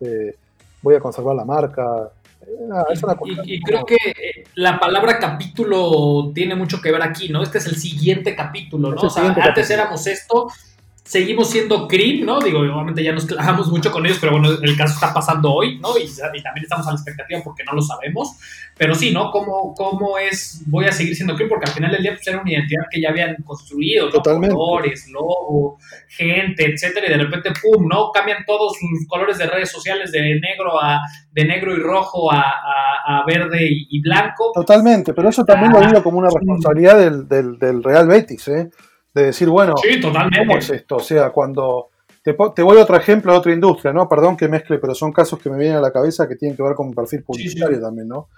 eh, 0.00 0.34
voy 0.82 0.94
a 0.94 1.00
conservar 1.00 1.36
la 1.36 1.44
marca. 1.44 2.10
Eh, 2.42 3.34
y, 3.44 3.60
creo 3.60 3.84
que 3.84 3.96
eh, 3.96 4.44
la 4.54 4.78
palabra 4.78 5.18
capítulo 5.18 6.30
tiene 6.34 6.54
mucho 6.54 6.80
que 6.80 6.90
ver 6.90 7.02
aquí, 7.02 7.28
¿no? 7.28 7.42
Este 7.42 7.58
es 7.58 7.66
el 7.66 7.76
siguiente 7.76 8.34
capítulo, 8.34 8.90
¿no? 8.90 9.00
O 9.00 9.10
sea, 9.10 9.30
antes 9.30 9.70
éramos 9.70 10.06
esto, 10.06 10.48
seguimos 11.08 11.48
siendo 11.48 11.88
Cream, 11.88 12.26
¿no? 12.26 12.38
Digo, 12.38 12.58
obviamente 12.58 13.02
ya 13.02 13.12
nos 13.12 13.24
clavamos 13.24 13.68
mucho 13.68 13.90
con 13.90 14.04
ellos, 14.04 14.18
pero 14.20 14.32
bueno, 14.32 14.50
el 14.62 14.76
caso 14.76 14.92
está 14.92 15.14
pasando 15.14 15.50
hoy, 15.50 15.78
¿no? 15.78 15.96
Y, 15.96 16.06
también 16.42 16.64
estamos 16.64 16.86
a 16.86 16.90
la 16.90 16.96
expectativa 16.96 17.40
porque 17.42 17.64
no 17.64 17.72
lo 17.72 17.80
sabemos. 17.80 18.36
Pero 18.76 18.94
sí, 18.94 19.10
¿no? 19.10 19.30
¿Cómo, 19.30 19.72
cómo 19.74 20.18
es, 20.18 20.62
voy 20.66 20.84
a 20.84 20.92
seguir 20.92 21.16
siendo 21.16 21.34
Cream? 21.34 21.48
Porque 21.48 21.64
al 21.64 21.72
final 21.72 21.92
del 21.92 22.02
día 22.02 22.12
pues, 22.12 22.26
era 22.28 22.42
una 22.42 22.52
identidad 22.52 22.82
que 22.90 23.00
ya 23.00 23.08
habían 23.08 23.36
construido, 23.42 24.06
¿no? 24.06 24.12
Totalmente. 24.12 24.54
Colores, 24.54 25.08
logo, 25.10 25.78
gente, 26.08 26.66
etcétera, 26.66 27.06
y 27.06 27.10
de 27.10 27.24
repente, 27.24 27.52
¡pum!, 27.62 27.88
¿no? 27.88 28.10
Cambian 28.12 28.44
todos 28.46 28.76
sus 28.78 29.08
colores 29.08 29.38
de 29.38 29.46
redes 29.46 29.70
sociales 29.70 30.12
de 30.12 30.38
negro 30.40 30.78
a 30.80 31.00
de 31.32 31.44
negro 31.44 31.74
y 31.74 31.80
rojo 31.80 32.30
a, 32.30 32.42
a, 33.06 33.24
verde 33.26 33.66
y, 33.70 34.00
blanco. 34.02 34.52
Totalmente, 34.52 35.14
pero 35.14 35.30
eso 35.30 35.44
también 35.44 35.72
lo 35.72 35.80
digo 35.80 36.02
como 36.02 36.18
una 36.18 36.28
responsabilidad 36.28 36.98
del, 36.98 37.28
del, 37.28 37.58
del 37.58 37.82
Real 37.82 38.08
Betis, 38.08 38.48
¿eh? 38.48 38.70
De 39.18 39.26
decir, 39.26 39.48
bueno, 39.48 39.74
¿cómo 40.38 40.56
es 40.56 40.70
esto? 40.70 40.96
O 40.96 41.00
sea, 41.00 41.30
cuando 41.30 41.88
te, 42.22 42.34
te, 42.54 42.62
voy 42.62 42.78
a 42.78 42.82
otro 42.82 42.96
ejemplo 42.96 43.32
de 43.32 43.38
otra 43.38 43.52
industria, 43.52 43.92
¿no? 43.92 44.08
Perdón 44.08 44.36
que 44.36 44.48
mezcle, 44.48 44.78
pero 44.78 44.94
son 44.94 45.12
casos 45.12 45.38
que 45.38 45.50
me 45.50 45.58
vienen 45.58 45.76
a 45.78 45.80
la 45.80 45.92
cabeza 45.92 46.28
que 46.28 46.36
tienen 46.36 46.56
que 46.56 46.62
ver 46.62 46.74
con 46.74 46.88
mi 46.88 46.94
perfil 46.94 47.22
publicitario 47.22 47.80
también, 47.80 48.08
¿no? 48.08 48.28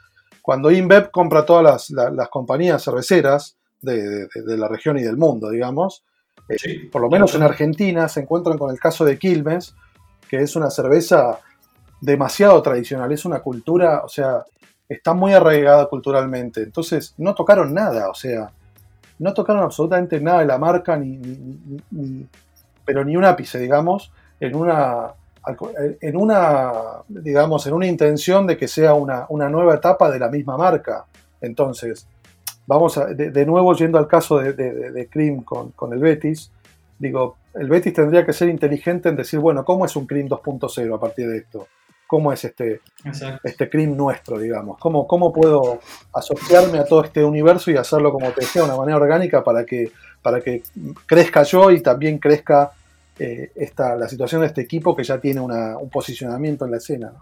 Cuando 0.42 0.70
InBev 0.70 1.10
compra 1.10 1.44
todas 1.44 1.90
las, 1.90 2.28
compañías 2.28 2.82
cerveceras 2.82 3.56
de, 3.80 4.28
la 4.34 4.68
región 4.68 4.98
y 4.98 5.02
del 5.02 5.16
mundo, 5.16 5.50
digamos, 5.50 6.02
eh, 6.48 6.88
por 6.90 7.02
lo 7.02 7.08
menos 7.08 7.34
en 7.34 7.42
Argentina 7.42 8.08
se 8.08 8.20
encuentran 8.20 8.58
con 8.58 8.70
el 8.70 8.80
caso 8.80 9.04
de 9.04 9.18
Quilmes, 9.18 9.74
que 10.28 10.38
es 10.38 10.56
una 10.56 10.70
cerveza 10.70 11.38
demasiado 12.00 12.60
tradicional, 12.62 13.12
es 13.12 13.24
una 13.24 13.40
cultura, 13.40 14.02
o 14.04 14.08
sea, 14.08 14.44
está 14.88 15.12
muy 15.14 15.32
arraigada 15.32 15.86
culturalmente. 15.86 16.62
Entonces, 16.62 17.14
no 17.18 17.34
tocaron 17.34 17.74
nada, 17.74 18.08
o 18.08 18.14
sea, 18.14 18.50
no 19.20 19.34
tocaron 19.34 19.62
absolutamente 19.62 20.18
nada 20.20 20.40
de 20.40 20.46
la 20.46 20.58
marca, 20.58 20.96
ni, 20.96 21.20
pero 22.84 23.04
ni 23.04 23.16
un 23.16 23.24
ápice, 23.24 23.58
digamos, 23.58 24.10
en 24.40 24.56
una, 24.56 25.12
en 26.00 26.16
una, 26.16 26.72
digamos, 27.06 27.66
en 27.66 27.74
una 27.74 27.86
intención 27.86 28.46
de 28.46 28.56
que 28.56 28.66
sea 28.66 28.94
una, 28.94 29.26
nueva 29.28 29.74
etapa 29.74 30.10
de 30.10 30.18
la 30.18 30.28
misma 30.30 30.56
marca. 30.56 31.04
Entonces, 31.42 32.06
vamos 32.66 32.96
a, 32.96 33.06
de, 33.06 33.46
nuevo 33.46 33.74
yendo 33.74 33.98
al 33.98 34.08
caso 34.08 34.38
de, 34.38 34.54
de, 34.54 35.08
Cream 35.08 35.42
con, 35.42 35.72
con, 35.72 35.92
el 35.92 35.98
Betis, 35.98 36.50
digo, 36.98 37.36
el 37.54 37.68
Betis 37.68 37.92
tendría 37.92 38.24
que 38.24 38.32
ser 38.32 38.48
inteligente 38.48 39.10
en 39.10 39.16
decir, 39.16 39.38
bueno, 39.38 39.66
¿cómo 39.66 39.84
es 39.84 39.94
un 39.96 40.06
Cream 40.06 40.28
2.0 40.28 40.94
a 40.94 40.98
partir 40.98 41.28
de 41.28 41.36
esto? 41.36 41.66
¿Cómo 42.10 42.32
es 42.32 42.44
este, 42.44 42.80
este 43.44 43.70
Cream 43.70 43.96
nuestro, 43.96 44.36
digamos? 44.36 44.78
¿Cómo, 44.78 45.06
¿Cómo 45.06 45.32
puedo 45.32 45.78
asociarme 46.12 46.80
a 46.80 46.84
todo 46.84 47.04
este 47.04 47.22
universo 47.22 47.70
y 47.70 47.76
hacerlo, 47.76 48.10
como 48.10 48.28
te 48.30 48.40
decía, 48.40 48.62
de 48.62 48.68
una 48.68 48.76
manera 48.76 48.96
orgánica 48.96 49.44
para 49.44 49.64
que, 49.64 49.92
para 50.20 50.40
que 50.40 50.64
crezca 51.06 51.44
yo 51.44 51.70
y 51.70 51.80
también 51.80 52.18
crezca 52.18 52.72
eh, 53.16 53.52
esta, 53.54 53.94
la 53.94 54.08
situación 54.08 54.40
de 54.40 54.48
este 54.48 54.62
equipo 54.62 54.96
que 54.96 55.04
ya 55.04 55.20
tiene 55.20 55.38
una, 55.38 55.78
un 55.78 55.88
posicionamiento 55.88 56.64
en 56.64 56.72
la 56.72 56.78
escena? 56.78 57.12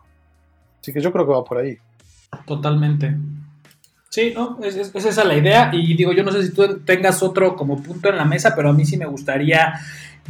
Así 0.80 0.90
que 0.90 1.02
yo 1.02 1.12
creo 1.12 1.26
que 1.26 1.32
va 1.32 1.44
por 1.44 1.58
ahí. 1.58 1.76
Totalmente. 2.46 3.14
Sí, 4.08 4.32
no, 4.34 4.58
es, 4.62 4.74
esa 4.74 5.22
la 5.22 5.36
idea. 5.36 5.70
Y 5.70 5.94
digo, 5.96 6.14
yo 6.14 6.24
no 6.24 6.32
sé 6.32 6.44
si 6.44 6.54
tú 6.54 6.78
tengas 6.78 7.22
otro 7.22 7.54
como 7.56 7.82
punto 7.82 8.08
en 8.08 8.16
la 8.16 8.24
mesa, 8.24 8.54
pero 8.56 8.70
a 8.70 8.72
mí 8.72 8.86
sí 8.86 8.96
me 8.96 9.04
gustaría 9.04 9.74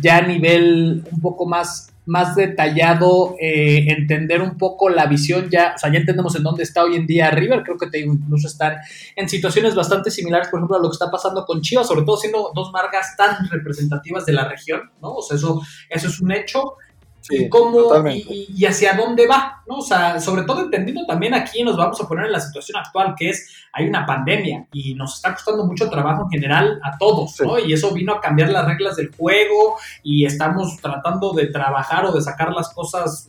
ya 0.00 0.18
a 0.18 0.22
nivel 0.22 1.04
un 1.12 1.20
poco 1.20 1.46
más, 1.46 1.92
más 2.08 2.34
detallado 2.34 3.36
eh, 3.38 3.84
entender 3.88 4.40
un 4.40 4.56
poco 4.56 4.88
la 4.88 5.06
visión 5.06 5.48
ya, 5.50 5.74
o 5.76 5.78
sea, 5.78 5.92
ya 5.92 5.98
entendemos 5.98 6.34
en 6.36 6.42
dónde 6.42 6.62
está 6.62 6.82
hoy 6.82 6.96
en 6.96 7.06
día 7.06 7.30
River, 7.30 7.62
creo 7.62 7.76
que 7.76 7.86
te 7.86 8.00
incluso 8.00 8.48
estar 8.48 8.78
en 9.14 9.28
situaciones 9.28 9.74
bastante 9.74 10.10
similares, 10.10 10.48
por 10.48 10.58
ejemplo, 10.58 10.78
a 10.78 10.80
lo 10.80 10.88
que 10.88 10.94
está 10.94 11.10
pasando 11.10 11.44
con 11.44 11.60
Chivas, 11.60 11.86
sobre 11.86 12.02
todo 12.02 12.16
siendo 12.16 12.50
dos 12.54 12.72
marcas 12.72 13.14
tan 13.16 13.48
representativas 13.50 14.24
de 14.24 14.32
la 14.32 14.48
región, 14.48 14.90
¿no? 15.02 15.16
O 15.16 15.22
sea, 15.22 15.36
eso, 15.36 15.60
eso 15.90 16.08
es 16.08 16.20
un 16.20 16.32
hecho 16.32 16.76
y 17.30 17.48
cómo 17.48 17.92
y, 18.08 18.64
hacia 18.64 18.94
dónde 18.94 19.26
va, 19.26 19.62
¿no? 19.66 19.76
O 19.76 19.82
sea, 19.82 20.18
sobre 20.20 20.42
todo 20.42 20.62
entendiendo 20.62 21.04
también 21.06 21.34
aquí 21.34 21.62
nos 21.62 21.76
vamos 21.76 22.00
a 22.00 22.08
poner 22.08 22.26
en 22.26 22.32
la 22.32 22.40
situación 22.40 22.78
actual, 22.78 23.14
que 23.16 23.30
es, 23.30 23.52
hay 23.72 23.86
una 23.86 24.06
pandemia 24.06 24.66
y 24.72 24.94
nos 24.94 25.16
está 25.16 25.34
costando 25.34 25.66
mucho 25.66 25.90
trabajo 25.90 26.22
en 26.24 26.30
general 26.30 26.80
a 26.82 26.96
todos, 26.96 27.40
¿no? 27.40 27.58
Y 27.58 27.72
eso 27.72 27.92
vino 27.92 28.14
a 28.14 28.20
cambiar 28.20 28.48
las 28.50 28.66
reglas 28.66 28.96
del 28.96 29.14
juego 29.14 29.76
y 30.02 30.24
estamos 30.24 30.76
tratando 30.80 31.32
de 31.32 31.48
trabajar 31.48 32.06
o 32.06 32.12
de 32.12 32.22
sacar 32.22 32.52
las 32.52 32.70
cosas 32.70 33.28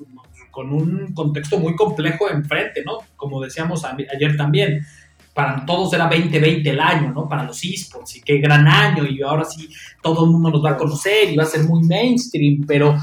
con 0.51 0.71
un 0.73 1.13
contexto 1.13 1.59
muy 1.59 1.75
complejo 1.75 2.29
enfrente, 2.29 2.83
¿no? 2.85 2.99
Como 3.15 3.41
decíamos 3.41 3.83
ayer 3.85 4.37
también, 4.37 4.85
para 5.33 5.65
todos 5.65 5.93
era 5.93 6.05
2020 6.05 6.69
el 6.69 6.79
año, 6.79 7.11
¿no? 7.13 7.29
Para 7.29 7.43
los 7.43 7.63
esports, 7.63 8.17
y 8.17 8.21
qué 8.21 8.39
gran 8.39 8.67
año, 8.67 9.05
y 9.05 9.21
ahora 9.21 9.45
sí 9.45 9.69
todo 10.01 10.25
el 10.25 10.31
mundo 10.31 10.51
nos 10.51 10.65
va 10.65 10.71
a 10.71 10.77
conocer 10.77 11.29
y 11.29 11.35
va 11.35 11.43
a 11.43 11.47
ser 11.47 11.63
muy 11.63 11.83
mainstream, 11.83 12.65
pero 12.67 12.97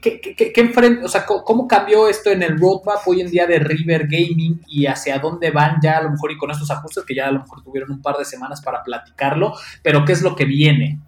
¿Qué, 0.00 0.20
qué, 0.20 0.72
o 1.04 1.08
sea, 1.08 1.24
¿Cómo 1.26 1.68
cambió 1.68 2.08
esto 2.08 2.30
en 2.30 2.42
el 2.42 2.58
roadmap 2.58 3.06
hoy 3.06 3.20
en 3.20 3.30
día 3.30 3.46
de 3.46 3.58
River 3.58 4.06
Gaming 4.08 4.60
y 4.66 4.86
hacia 4.86 5.18
dónde 5.18 5.50
van 5.50 5.78
ya 5.82 5.98
a 5.98 6.02
lo 6.02 6.10
mejor 6.10 6.32
y 6.32 6.36
con 6.36 6.50
estos 6.50 6.70
ajustes 6.70 7.04
que 7.04 7.14
ya 7.14 7.28
a 7.28 7.30
lo 7.30 7.40
mejor 7.40 7.62
tuvieron 7.62 7.90
un 7.92 8.02
par 8.02 8.16
de 8.16 8.24
semanas 8.24 8.60
para 8.62 8.82
platicarlo, 8.82 9.54
pero 9.82 10.04
qué 10.04 10.12
es 10.12 10.22
lo 10.22 10.34
que 10.34 10.44
viene? 10.44 10.98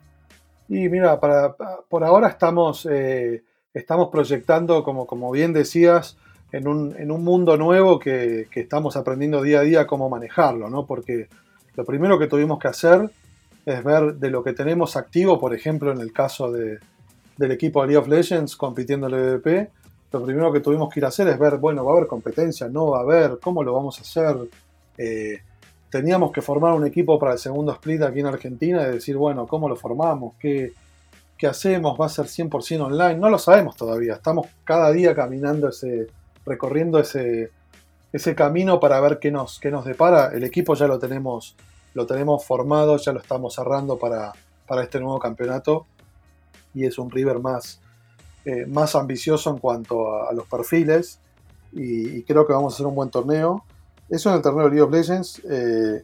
Y 0.68 0.88
mira, 0.88 1.18
para, 1.18 1.54
por 1.88 2.04
ahora 2.04 2.28
estamos, 2.28 2.86
eh, 2.90 3.42
estamos 3.72 4.08
proyectando, 4.10 4.84
como, 4.84 5.06
como 5.06 5.30
bien 5.30 5.52
decías, 5.52 6.16
en 6.52 6.68
un, 6.68 6.94
en 6.98 7.10
un 7.10 7.24
mundo 7.24 7.56
nuevo 7.56 7.98
que, 7.98 8.48
que, 8.50 8.60
estamos 8.60 8.96
aprendiendo 8.96 9.42
día 9.42 9.60
a 9.60 9.62
día 9.62 9.86
cómo 9.86 10.08
manejarlo, 10.08 10.70
¿no? 10.70 10.86
Porque 10.86 11.28
lo 11.74 11.84
primero 11.84 12.18
que 12.18 12.26
tuvimos 12.26 12.58
que 12.58 12.68
hacer 12.68 13.10
es 13.66 13.84
ver 13.84 14.14
de 14.14 14.30
lo 14.30 14.42
que 14.42 14.52
tenemos 14.52 14.96
activo, 14.96 15.38
por 15.38 15.54
ejemplo, 15.54 15.92
en 15.92 16.00
el 16.00 16.12
caso 16.12 16.50
de, 16.50 16.78
del 17.38 17.52
equipo 17.52 17.80
de 17.80 17.88
League 17.88 17.98
of 17.98 18.08
Legends 18.08 18.56
compitiendo 18.56 19.06
en 19.06 19.14
el 19.14 19.20
EVP, 19.20 19.70
lo 20.12 20.24
primero 20.24 20.52
que 20.52 20.60
tuvimos 20.60 20.92
que 20.92 21.00
ir 21.00 21.04
a 21.04 21.08
hacer 21.08 21.28
es 21.28 21.38
ver, 21.38 21.58
bueno, 21.58 21.84
va 21.84 21.92
a 21.92 21.96
haber 21.96 22.08
competencia, 22.08 22.68
no 22.68 22.88
va 22.88 22.98
a 22.98 23.02
haber, 23.02 23.38
cómo 23.40 23.62
lo 23.62 23.72
vamos 23.74 23.98
a 23.98 24.02
hacer. 24.02 24.36
Eh, 24.96 25.38
teníamos 25.90 26.32
que 26.32 26.42
formar 26.42 26.74
un 26.74 26.86
equipo 26.86 27.18
para 27.18 27.32
el 27.32 27.38
segundo 27.38 27.72
split 27.72 28.02
aquí 28.02 28.20
en 28.20 28.26
Argentina 28.26 28.82
y 28.82 28.92
decir, 28.92 29.16
bueno, 29.16 29.46
¿cómo 29.46 29.68
lo 29.68 29.76
formamos? 29.76 30.34
¿Qué, 30.40 30.72
qué 31.36 31.46
hacemos? 31.46 31.98
¿Va 32.00 32.06
a 32.06 32.08
ser 32.08 32.24
100% 32.24 32.80
online? 32.80 33.16
No 33.16 33.30
lo 33.30 33.38
sabemos 33.38 33.76
todavía. 33.76 34.14
Estamos 34.14 34.46
cada 34.64 34.90
día 34.90 35.14
caminando 35.14 35.68
ese, 35.68 36.08
recorriendo 36.44 36.98
ese, 36.98 37.50
ese 38.12 38.34
camino 38.34 38.80
para 38.80 38.98
ver 39.00 39.18
qué 39.20 39.30
nos, 39.30 39.60
qué 39.60 39.70
nos 39.70 39.84
depara. 39.84 40.32
El 40.32 40.42
equipo 40.42 40.74
ya 40.74 40.88
lo 40.88 40.98
tenemos, 40.98 41.54
lo 41.94 42.06
tenemos 42.06 42.44
formado, 42.44 42.96
ya 42.96 43.12
lo 43.12 43.20
estamos 43.20 43.54
cerrando 43.54 43.98
para, 43.98 44.32
para 44.66 44.82
este 44.82 44.98
nuevo 44.98 45.18
campeonato 45.18 45.86
y 46.74 46.84
es 46.84 46.98
un 46.98 47.10
River 47.10 47.38
más, 47.38 47.80
eh, 48.44 48.66
más 48.66 48.94
ambicioso 48.94 49.50
en 49.50 49.58
cuanto 49.58 50.22
a, 50.22 50.32
los 50.32 50.46
perfiles 50.46 51.20
y, 51.72 52.22
creo 52.22 52.46
que 52.46 52.52
vamos 52.52 52.72
a 52.72 52.76
hacer 52.76 52.86
un 52.86 52.94
buen 52.94 53.10
torneo. 53.10 53.64
Eso 54.08 54.30
en 54.30 54.36
el 54.36 54.42
torneo 54.42 54.64
de 54.64 54.70
League 54.70 54.82
of 54.82 54.90
Legends, 54.90 55.42
eh, 55.44 56.02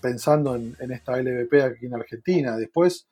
pensando 0.00 0.56
en, 0.56 0.76
esta 0.90 1.16
LVP 1.16 1.62
aquí 1.62 1.86
en 1.86 1.94
Argentina. 1.94 2.56
Después 2.56 3.06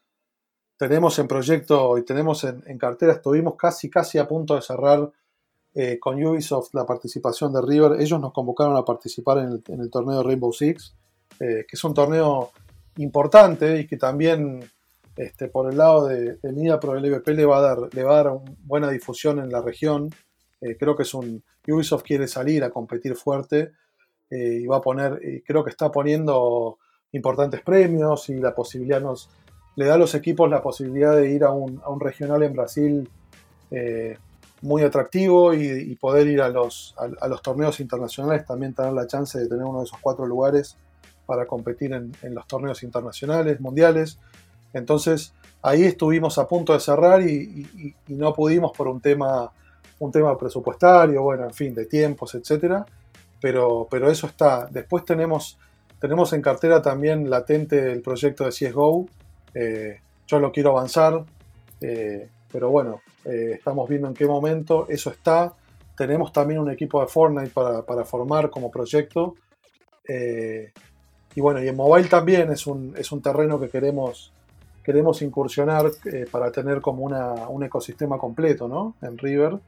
tenemos 0.76 1.16
en 1.20 1.28
proyecto 1.28 1.96
y 1.96 2.04
tenemos 2.04 2.42
en, 2.42 2.76
cartera, 2.76 3.12
estuvimos 3.12 3.54
casi, 3.56 3.88
casi 3.88 4.18
a 4.18 4.26
punto 4.26 4.56
de 4.56 4.62
cerrar 4.62 5.12
eh, 5.74 5.98
con 6.00 6.22
Ubisoft 6.22 6.74
la 6.74 6.84
participación 6.84 7.52
de 7.52 7.62
River. 7.62 8.00
Ellos 8.00 8.20
nos 8.20 8.32
convocaron 8.32 8.76
a 8.76 8.84
participar 8.84 9.38
en 9.38 9.48
el, 9.48 9.62
en 9.68 9.80
el 9.80 9.90
torneo 9.90 10.24
Rainbow 10.24 10.52
Six, 10.52 10.94
que 11.38 11.66
es 11.72 11.84
un 11.84 11.94
torneo 11.94 12.50
importante 12.96 13.80
y 13.80 13.86
que 13.86 13.96
también 13.96 14.68
este, 15.16 15.48
por 15.48 15.70
el 15.70 15.78
lado 15.78 16.06
de, 16.06 16.36
de 16.36 16.52
MIDA 16.52 16.80
Pro 16.80 16.94
le 16.94 17.44
va 17.44 17.58
a 17.58 17.60
dar, 17.60 17.78
le 17.92 18.02
va 18.02 18.20
a 18.20 18.22
dar 18.24 18.32
buena 18.64 18.90
difusión 18.90 19.38
en 19.38 19.50
la 19.50 19.60
región. 19.60 20.10
Eh, 20.60 20.76
creo 20.78 20.96
que 20.96 21.02
es 21.02 21.14
un. 21.14 21.42
Ubisoft 21.68 22.02
quiere 22.02 22.26
salir 22.26 22.64
a 22.64 22.70
competir 22.70 23.14
fuerte 23.14 23.72
eh, 24.30 24.60
y 24.62 24.66
va 24.66 24.78
a 24.78 24.80
poner, 24.80 25.20
creo 25.46 25.62
que 25.62 25.70
está 25.70 25.92
poniendo 25.92 26.78
importantes 27.12 27.60
premios 27.60 28.28
y 28.30 28.34
la 28.34 28.52
posibilidad 28.52 29.00
nos 29.00 29.30
le 29.76 29.86
da 29.86 29.94
a 29.94 29.98
los 29.98 30.14
equipos 30.14 30.50
la 30.50 30.62
posibilidad 30.62 31.16
de 31.16 31.30
ir 31.30 31.44
a 31.44 31.50
un, 31.50 31.80
regional 32.00 32.42
en 32.42 32.52
Brasil 32.52 33.08
eh, 33.70 34.18
muy 34.60 34.82
atractivo 34.82 35.54
y, 35.54 35.94
poder 35.96 36.26
ir 36.26 36.40
a 36.40 36.48
los, 36.48 36.94
a, 36.98 37.26
los 37.26 37.42
torneos 37.42 37.80
internacionales, 37.80 38.44
también 38.46 38.74
tener 38.74 38.92
la 38.92 39.06
chance 39.06 39.38
de 39.38 39.48
tener 39.48 39.64
uno 39.64 39.80
de 39.80 39.84
esos 39.86 39.98
cuatro 40.00 40.26
lugares 40.26 40.76
para 41.26 41.46
competir 41.46 41.92
en 41.92 42.34
los 42.34 42.46
torneos 42.46 42.82
internacionales, 42.82 43.60
mundiales. 43.60 44.18
Entonces 44.72 45.32
ahí 45.62 45.84
estuvimos 45.84 46.38
a 46.38 46.48
punto 46.48 46.72
de 46.72 46.80
cerrar 46.80 47.22
y, 47.22 47.94
no 48.08 48.34
pudimos 48.34 48.72
por 48.76 48.88
un 48.88 49.00
tema, 49.00 49.50
un 50.00 50.12
tema 50.12 50.36
presupuestario, 50.36 51.22
bueno, 51.22 51.44
en 51.44 51.54
fin, 51.54 51.74
de 51.74 51.86
tiempos, 51.86 52.34
etcétera. 52.34 52.84
Pero, 53.40 53.88
pero 53.90 54.10
eso 54.10 54.26
está. 54.26 54.66
Después 54.70 55.04
tenemos, 55.04 55.58
tenemos 56.00 56.32
en 56.32 56.42
cartera 56.42 56.82
también 56.82 57.30
latente 57.30 57.92
el 57.92 58.02
proyecto 58.02 58.44
de 58.44 58.50
CSGO. 58.50 59.06
Eh, 59.54 60.00
yo 60.26 60.38
lo 60.38 60.52
quiero 60.52 60.70
avanzar, 60.70 61.24
eh, 61.80 62.28
pero 62.50 62.70
bueno, 62.70 63.02
eh, 63.24 63.52
estamos 63.54 63.88
viendo 63.88 64.08
en 64.08 64.14
qué 64.14 64.26
momento 64.26 64.86
eso 64.88 65.10
está. 65.10 65.52
Tenemos 65.96 66.32
también 66.32 66.60
un 66.60 66.70
equipo 66.70 67.00
de 67.00 67.06
Fortnite 67.06 67.50
para, 67.50 67.82
para 67.82 68.04
formar 68.04 68.50
como 68.50 68.70
proyecto. 68.70 69.34
y 71.34 71.40
bueno, 71.40 71.62
y 71.62 71.68
en 71.68 71.76
mobile 71.76 72.08
también 72.08 72.50
es 72.50 72.66
un, 72.66 72.94
es 72.96 73.10
un 73.12 73.22
terreno 73.22 73.58
que 73.58 73.68
queremos, 73.68 74.32
queremos 74.82 75.22
incursionar 75.22 75.90
eh, 76.12 76.26
para 76.30 76.50
tener 76.50 76.80
como 76.80 77.04
un 77.04 77.64
ecosistema 77.64 78.18
completo 78.18 78.68
¿no? 78.68 78.96
en 79.02 79.16
River. 79.16 79.58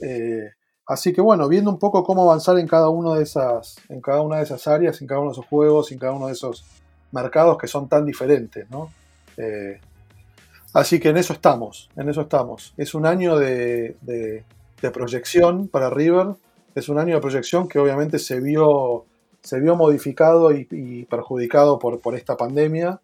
Eh, 0.00 0.50
así 0.86 1.12
que 1.12 1.20
bueno, 1.20 1.48
viendo 1.48 1.70
un 1.70 1.78
poco 1.78 2.04
cómo 2.04 2.22
avanzar 2.22 2.58
en 2.58 2.68
cada, 2.68 2.88
uno 2.88 3.14
de 3.14 3.24
esas, 3.24 3.76
en 3.88 4.00
cada 4.00 4.22
una 4.22 4.36
de 4.36 4.44
esas 4.44 4.66
áreas, 4.68 5.00
en 5.00 5.06
cada 5.06 5.20
uno 5.20 5.30
de 5.30 5.32
esos 5.32 5.46
juegos, 5.46 5.90
en 5.92 5.98
cada 5.98 6.12
uno 6.12 6.26
de 6.28 6.32
esos 6.32 6.64
mercados 7.10 7.58
que 7.58 7.66
son 7.66 7.88
tan 7.88 8.06
diferentes. 8.06 8.70
¿no? 8.70 8.90
Eh, 9.36 9.80
así 10.72 11.00
que 11.00 11.08
en 11.08 11.16
eso 11.16 11.32
estamos, 11.32 11.90
en 11.96 12.08
eso 12.08 12.22
estamos. 12.22 12.72
Es 12.76 12.94
un 12.94 13.06
año 13.06 13.36
de, 13.36 13.96
proyección 14.92 15.68
para 15.68 15.90
River, 15.90 16.34
es 16.74 16.88
un 16.88 16.98
año 16.98 17.16
de 17.16 17.20
proyección 17.20 17.68
que 17.68 17.78
obviamente 17.78 18.18
se 18.18 18.40
vio, 18.40 19.04
se 19.42 19.60
vio 19.60 19.76
modificado 19.76 20.52
y, 20.52 21.04
perjudicado 21.10 21.78
por, 21.78 22.00
por, 22.00 22.14
esta 22.14 22.36
pandemia 22.36 23.00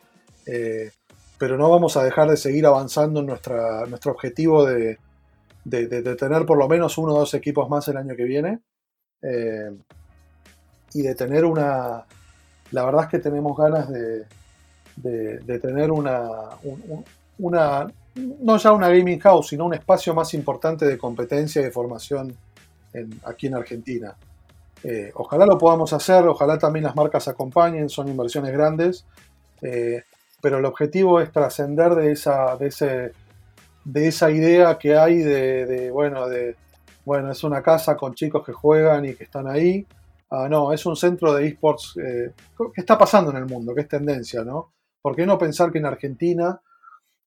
pero 1.39 1.57
no 1.57 1.71
vamos 1.71 1.97
a 1.97 2.03
dejar 2.03 2.29
de 2.29 2.37
seguir 2.37 2.67
avanzando 2.67 3.21
en 3.21 3.27
nuestra, 3.27 3.87
nuestro 3.87 4.13
objetivo 4.13 4.65
de, 4.65 4.99
tener 5.65 6.45
por 6.47 6.59
lo 6.59 6.69
menos 6.69 6.99
uno 6.99 7.15
o 7.15 7.19
dos 7.21 7.35
equipos 7.35 7.69
más 7.71 7.87
el 7.89 7.97
año 7.97 8.17
que 8.17 8.25
viene. 8.25 8.61
Eh, 9.23 9.71
y 10.95 11.03
de 11.03 11.15
tener 11.15 11.45
una. 11.45 12.05
La 12.71 12.85
verdad 12.85 13.05
es 13.05 13.11
que 13.11 13.19
tenemos 13.19 13.57
ganas 13.57 13.89
de, 13.89 14.27
tener 15.61 15.91
una, 15.91 16.29
una. 17.39 17.87
No 18.15 18.57
ya 18.57 18.73
una 18.73 18.89
gaming 18.89 19.21
house, 19.21 19.49
sino 19.49 19.67
un 19.67 19.75
espacio 19.75 20.15
más 20.15 20.35
importante 20.35 20.87
de 20.87 20.99
competencia 20.99 21.61
y 21.61 21.65
de 21.65 21.71
formación 21.71 22.37
aquí 23.25 23.47
en 23.47 23.55
Argentina. 23.55 24.17
Eh, 24.83 25.13
ojalá 25.15 25.47
lo 25.47 25.59
podamos 25.59 25.93
hacer, 25.93 26.27
ojalá 26.27 26.59
también 26.59 26.85
las 26.85 26.97
marcas 26.97 27.29
acompañen, 27.29 27.89
son 27.89 28.09
inversiones 28.09 28.53
grandes. 28.53 29.05
Eh, 29.63 30.03
pero 30.41 30.59
el 30.59 30.65
objetivo 30.65 31.21
es 31.21 31.33
trascender 31.33 31.95
de 31.95 32.13
esa, 32.13 32.57
de, 32.57 32.67
ese, 32.69 33.13
de 33.85 34.09
esa 34.09 34.31
idea 34.31 34.79
que 34.79 34.97
hay 34.97 35.19
de, 35.19 35.91
bueno, 35.91 36.29
de, 36.29 36.57
bueno, 37.05 37.31
es 37.33 37.43
una 37.45 37.63
casa 37.63 37.97
con 37.97 38.15
chicos 38.15 38.45
que 38.45 38.53
juegan 38.53 39.05
y 39.05 39.15
que 39.15 39.25
están 39.25 39.49
ahí, 39.49 39.87
no, 40.31 40.73
es 40.73 40.85
un 40.85 40.97
centro 40.97 41.33
de 41.33 41.47
esports. 41.47 41.97
Eh, 41.97 42.33
¿Qué 42.75 42.81
está 42.81 42.99
pasando 42.99 43.31
en 43.31 43.39
el 43.39 43.47
mundo? 43.47 43.75
¿Qué 43.75 43.83
es 43.83 43.89
tendencia, 43.89 44.45
no? 44.45 44.73
¿Por 45.01 45.17
qué 45.17 45.25
no 45.25 45.39
pensar 45.39 45.73
que 45.73 45.79
en 45.79 45.87
Argentina 45.87 46.61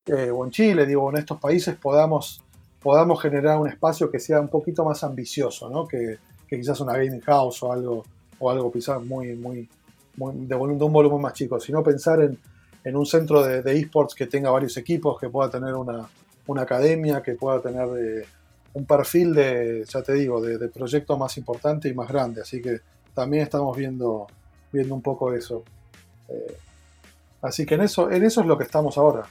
eh, 0.06 0.30
o 0.30 0.46
en 0.46 0.52
Chile, 0.52 0.86
digo, 0.86 1.10
en 1.10 1.18
estos 1.18 1.40
países 1.40 1.76
podamos, 1.76 2.44
podamos 2.82 3.22
generar 3.22 3.60
un 3.60 3.68
espacio 3.68 4.12
que 4.12 4.20
sea 4.20 4.40
un 4.40 4.50
poquito 4.50 4.86
más 4.86 5.04
ambicioso, 5.04 5.70
¿no? 5.70 5.88
Que, 5.88 6.18
quizás 6.48 6.82
una 6.82 6.98
gaming 6.98 7.22
house 7.22 7.64
o 7.64 7.72
algo, 7.72 8.04
o 8.38 8.52
algo 8.52 8.70
quizás 8.74 9.02
muy, 9.02 9.36
muy, 9.38 9.70
de, 10.18 10.56
un 10.56 10.78
volumen 10.92 11.22
más 11.22 11.32
chico, 11.32 11.62
sino 11.62 11.82
pensar 11.82 12.22
en, 12.22 12.38
un 12.86 13.06
centro 13.06 13.44
de, 13.44 13.80
esports 13.80 14.16
que 14.16 14.28
tenga 14.28 14.50
varios 14.50 14.76
equipos, 14.78 15.20
que 15.20 15.30
pueda 15.30 15.50
tener 15.50 15.74
una, 15.76 16.10
academia, 16.62 17.22
que 17.22 17.36
pueda 17.36 17.62
tener 17.62 17.88
eh, 17.98 18.26
un 18.74 18.86
perfil 18.86 19.34
de, 19.34 19.86
ya 19.88 20.02
te 20.02 20.14
digo, 20.14 20.42
de, 20.42 20.68
proyecto 20.70 21.18
más 21.18 21.38
importante 21.38 21.88
y 21.90 21.94
más 21.94 22.10
grande. 22.10 22.42
Así 22.42 22.62
que 22.62 22.80
también 23.14 23.44
estamos 23.44 23.76
viendo, 23.78 24.28
viendo 24.72 24.96
un 24.96 25.02
poco 25.02 25.34
eso. 25.34 25.64
Eh, 26.28 26.58
así 27.42 27.66
que 27.66 27.76
en 27.76 27.82
eso, 27.82 28.10
en 28.12 28.24
eso 28.24 28.42
es 28.42 28.48
lo 28.48 28.58
que 28.58 28.64
estamos 28.64 28.98
ahora. 28.98 29.26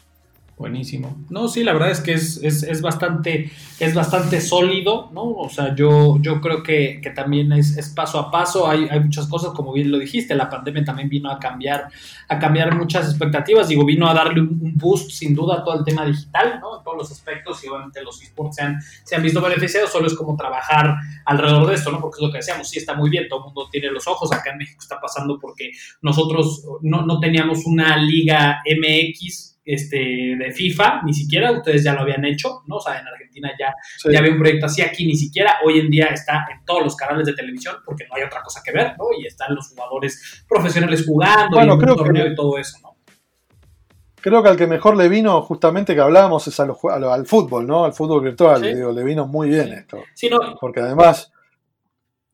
Buenísimo. 0.61 1.24
No, 1.30 1.48
sí, 1.48 1.64
la 1.64 1.72
verdad 1.72 1.90
es 1.90 2.00
que 2.00 2.12
es, 2.12 2.36
es, 2.42 2.62
es, 2.64 2.82
bastante, 2.82 3.50
es 3.78 3.94
bastante 3.94 4.42
sólido, 4.42 5.08
¿no? 5.11 5.22
O 5.22 5.48
sea, 5.48 5.74
yo, 5.74 6.18
yo 6.20 6.42
creo 6.42 6.62
que, 6.62 7.00
que 7.02 7.08
también 7.08 7.50
es, 7.52 7.78
es, 7.78 7.88
paso 7.88 8.18
a 8.18 8.30
paso, 8.30 8.68
hay, 8.68 8.86
hay, 8.90 9.00
muchas 9.00 9.26
cosas, 9.26 9.52
como 9.54 9.72
bien 9.72 9.90
lo 9.90 9.98
dijiste, 9.98 10.34
la 10.34 10.50
pandemia 10.50 10.84
también 10.84 11.08
vino 11.08 11.30
a 11.30 11.38
cambiar, 11.38 11.88
a 12.28 12.38
cambiar 12.38 12.76
muchas 12.76 13.08
expectativas, 13.08 13.68
digo, 13.68 13.86
vino 13.86 14.06
a 14.06 14.12
darle 14.12 14.42
un, 14.42 14.74
boost 14.76 15.12
sin 15.12 15.34
duda 15.34 15.61
a 15.61 15.64
todo 15.64 15.78
el 15.78 15.84
tema 15.86 16.04
digital, 16.04 16.61
¿no? 16.61 16.76
En 16.76 16.84
todos 16.84 16.98
los 16.98 17.11
aspectos, 17.11 17.64
y 17.64 17.68
obviamente 17.68 18.02
los 18.02 18.20
esports 18.22 18.56
se 18.56 18.62
han, 18.62 18.82
se 18.82 19.16
han 19.16 19.22
visto 19.22 19.40
beneficiados, 19.40 19.90
solo 19.90 20.08
es 20.08 20.14
como 20.14 20.36
trabajar 20.36 20.94
alrededor 21.24 21.68
de 21.68 21.74
esto, 21.76 21.90
¿no? 21.90 22.02
Porque 22.02 22.16
es 22.18 22.26
lo 22.26 22.30
que 22.30 22.36
decíamos, 22.36 22.68
sí 22.68 22.78
está 22.78 22.92
muy 22.92 23.08
bien, 23.08 23.28
todo 23.30 23.38
el 23.38 23.44
mundo 23.46 23.66
tiene 23.72 23.90
los 23.90 24.06
ojos, 24.06 24.30
acá 24.30 24.50
en 24.50 24.58
México 24.58 24.80
está 24.82 25.00
pasando 25.00 25.38
porque 25.40 25.70
nosotros 26.02 26.66
no, 26.82 27.06
no 27.06 27.18
teníamos 27.18 27.64
una 27.64 27.96
liga 27.96 28.61
MX 28.66 29.49
este, 29.64 29.96
de 30.38 30.52
FIFA, 30.52 31.02
ni 31.04 31.12
siquiera, 31.12 31.52
ustedes 31.52 31.84
ya 31.84 31.94
lo 31.94 32.00
habían 32.00 32.24
hecho, 32.24 32.62
¿no? 32.66 32.76
O 32.76 32.80
sea, 32.80 32.98
en 32.98 33.06
Argentina 33.06 33.50
ya, 33.58 33.74
ya 34.11 34.18
había 34.18 34.32
un 34.32 34.38
proyecto 34.38 34.66
así, 34.66 34.82
aquí 34.82 35.06
ni 35.06 35.14
siquiera, 35.14 35.58
hoy 35.64 35.78
en 35.78 35.90
día 35.90 36.06
está 36.06 36.46
en 36.52 36.64
todos 36.64 36.82
los 36.82 36.96
canales 36.96 37.26
de 37.26 37.34
televisión, 37.34 37.76
porque 37.84 38.06
no 38.08 38.16
hay 38.16 38.22
otra 38.22 38.42
cosa 38.42 38.61
que 38.64 38.72
ver, 38.72 38.94
¿no? 38.98 39.06
Y 39.18 39.26
están 39.26 39.54
los 39.54 39.68
jugadores 39.68 40.44
profesionales 40.48 41.04
jugando 41.06 41.62
y 41.62 41.78
creo 41.78 41.96
torneo 41.96 42.26
y 42.26 42.34
todo 42.34 42.58
eso, 42.58 42.78
¿no? 42.82 42.90
Creo 44.22 44.42
que 44.42 44.50
al 44.50 44.56
que 44.56 44.66
mejor 44.66 44.96
le 44.96 45.08
vino, 45.08 45.40
justamente 45.42 45.94
que 45.94 46.00
hablábamos, 46.00 46.46
es 46.46 46.61
al 46.61 46.74
fútbol, 47.26 47.66
¿no? 47.66 47.84
Al 47.84 47.94
fútbol 47.94 48.22
virtual, 48.22 48.61
digo, 48.61 48.92
le 48.92 49.02
vino 49.02 49.26
muy 49.26 49.48
bien 49.48 49.72
esto. 49.72 50.02
Sí, 50.14 50.28
no. 50.28 50.38
Porque 50.61 50.80
además 50.80 51.32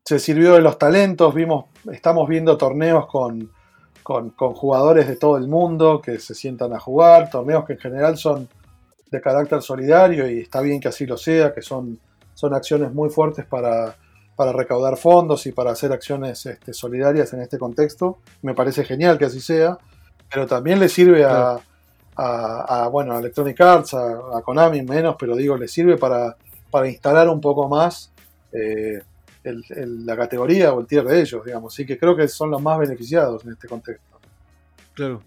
se 0.03 0.19
sirvió 0.19 0.53
de 0.53 0.61
los 0.61 0.77
talentos, 0.77 1.33
vimos, 1.33 1.65
estamos 1.91 2.27
viendo 2.27 2.57
torneos 2.57 3.07
con 3.07 3.51
con, 4.07 4.31
jugadores 4.53 5.05
de 5.09 5.17
todo 5.17 5.35
el 5.35 5.49
mundo 5.49 6.01
que 6.01 6.17
se 6.19 6.33
sientan 6.33 6.71
a 6.71 6.79
jugar, 6.79 7.29
torneos 7.29 7.65
que 7.65 7.73
en 7.73 7.79
general 7.79 8.17
son 8.17 8.47
de 9.11 9.19
carácter 9.19 9.61
solidario 9.61 10.31
y 10.31 10.39
está 10.39 10.61
bien 10.61 10.79
que 10.79 10.87
así 10.87 11.05
lo 11.05 11.17
sea, 11.17 11.53
que 11.53 11.61
son, 11.61 11.99
son 12.33 12.53
acciones 12.53 12.93
muy 12.93 13.09
fuertes 13.09 13.45
para, 13.45 13.97
recaudar 14.53 14.95
fondos 14.95 15.45
y 15.45 15.51
para 15.51 15.71
hacer 15.71 15.91
acciones 15.91 16.45
este, 16.45 16.71
solidarias 16.73 17.33
en 17.33 17.41
este 17.41 17.57
contexto. 17.57 18.19
Me 18.43 18.53
parece 18.53 18.85
genial 18.85 19.17
que 19.17 19.25
así 19.25 19.41
sea, 19.41 19.77
pero 20.31 20.47
también 20.47 20.79
le 20.79 20.87
sirve 20.87 21.25
a, 21.25 21.59
bueno, 22.89 23.13
a 23.13 23.19
Electronic 23.19 23.59
Arts, 23.59 23.93
a, 23.93 24.41
Konami 24.41 24.83
menos, 24.83 25.17
pero 25.19 25.35
digo, 25.35 25.57
le 25.57 25.67
sirve 25.67 25.97
para, 25.97 26.37
para 26.71 26.87
instalar 26.87 27.27
un 27.27 27.41
poco 27.41 27.67
más 27.67 28.13
eh, 28.53 29.01
la 29.53 30.15
categoría 30.15 30.73
o 30.73 30.79
el 30.81 30.87
tier 30.87 31.03
de 31.05 31.21
ellos, 31.21 31.43
digamos. 31.45 31.73
Así 31.73 31.85
que 31.85 31.97
creo 31.97 32.15
que 32.15 32.27
son 32.27 32.51
los 32.51 32.61
más 32.61 32.79
beneficiados 32.79 33.43
en 33.45 33.51
este 33.51 33.67
contexto. 33.67 34.19
Claro. 34.93 35.21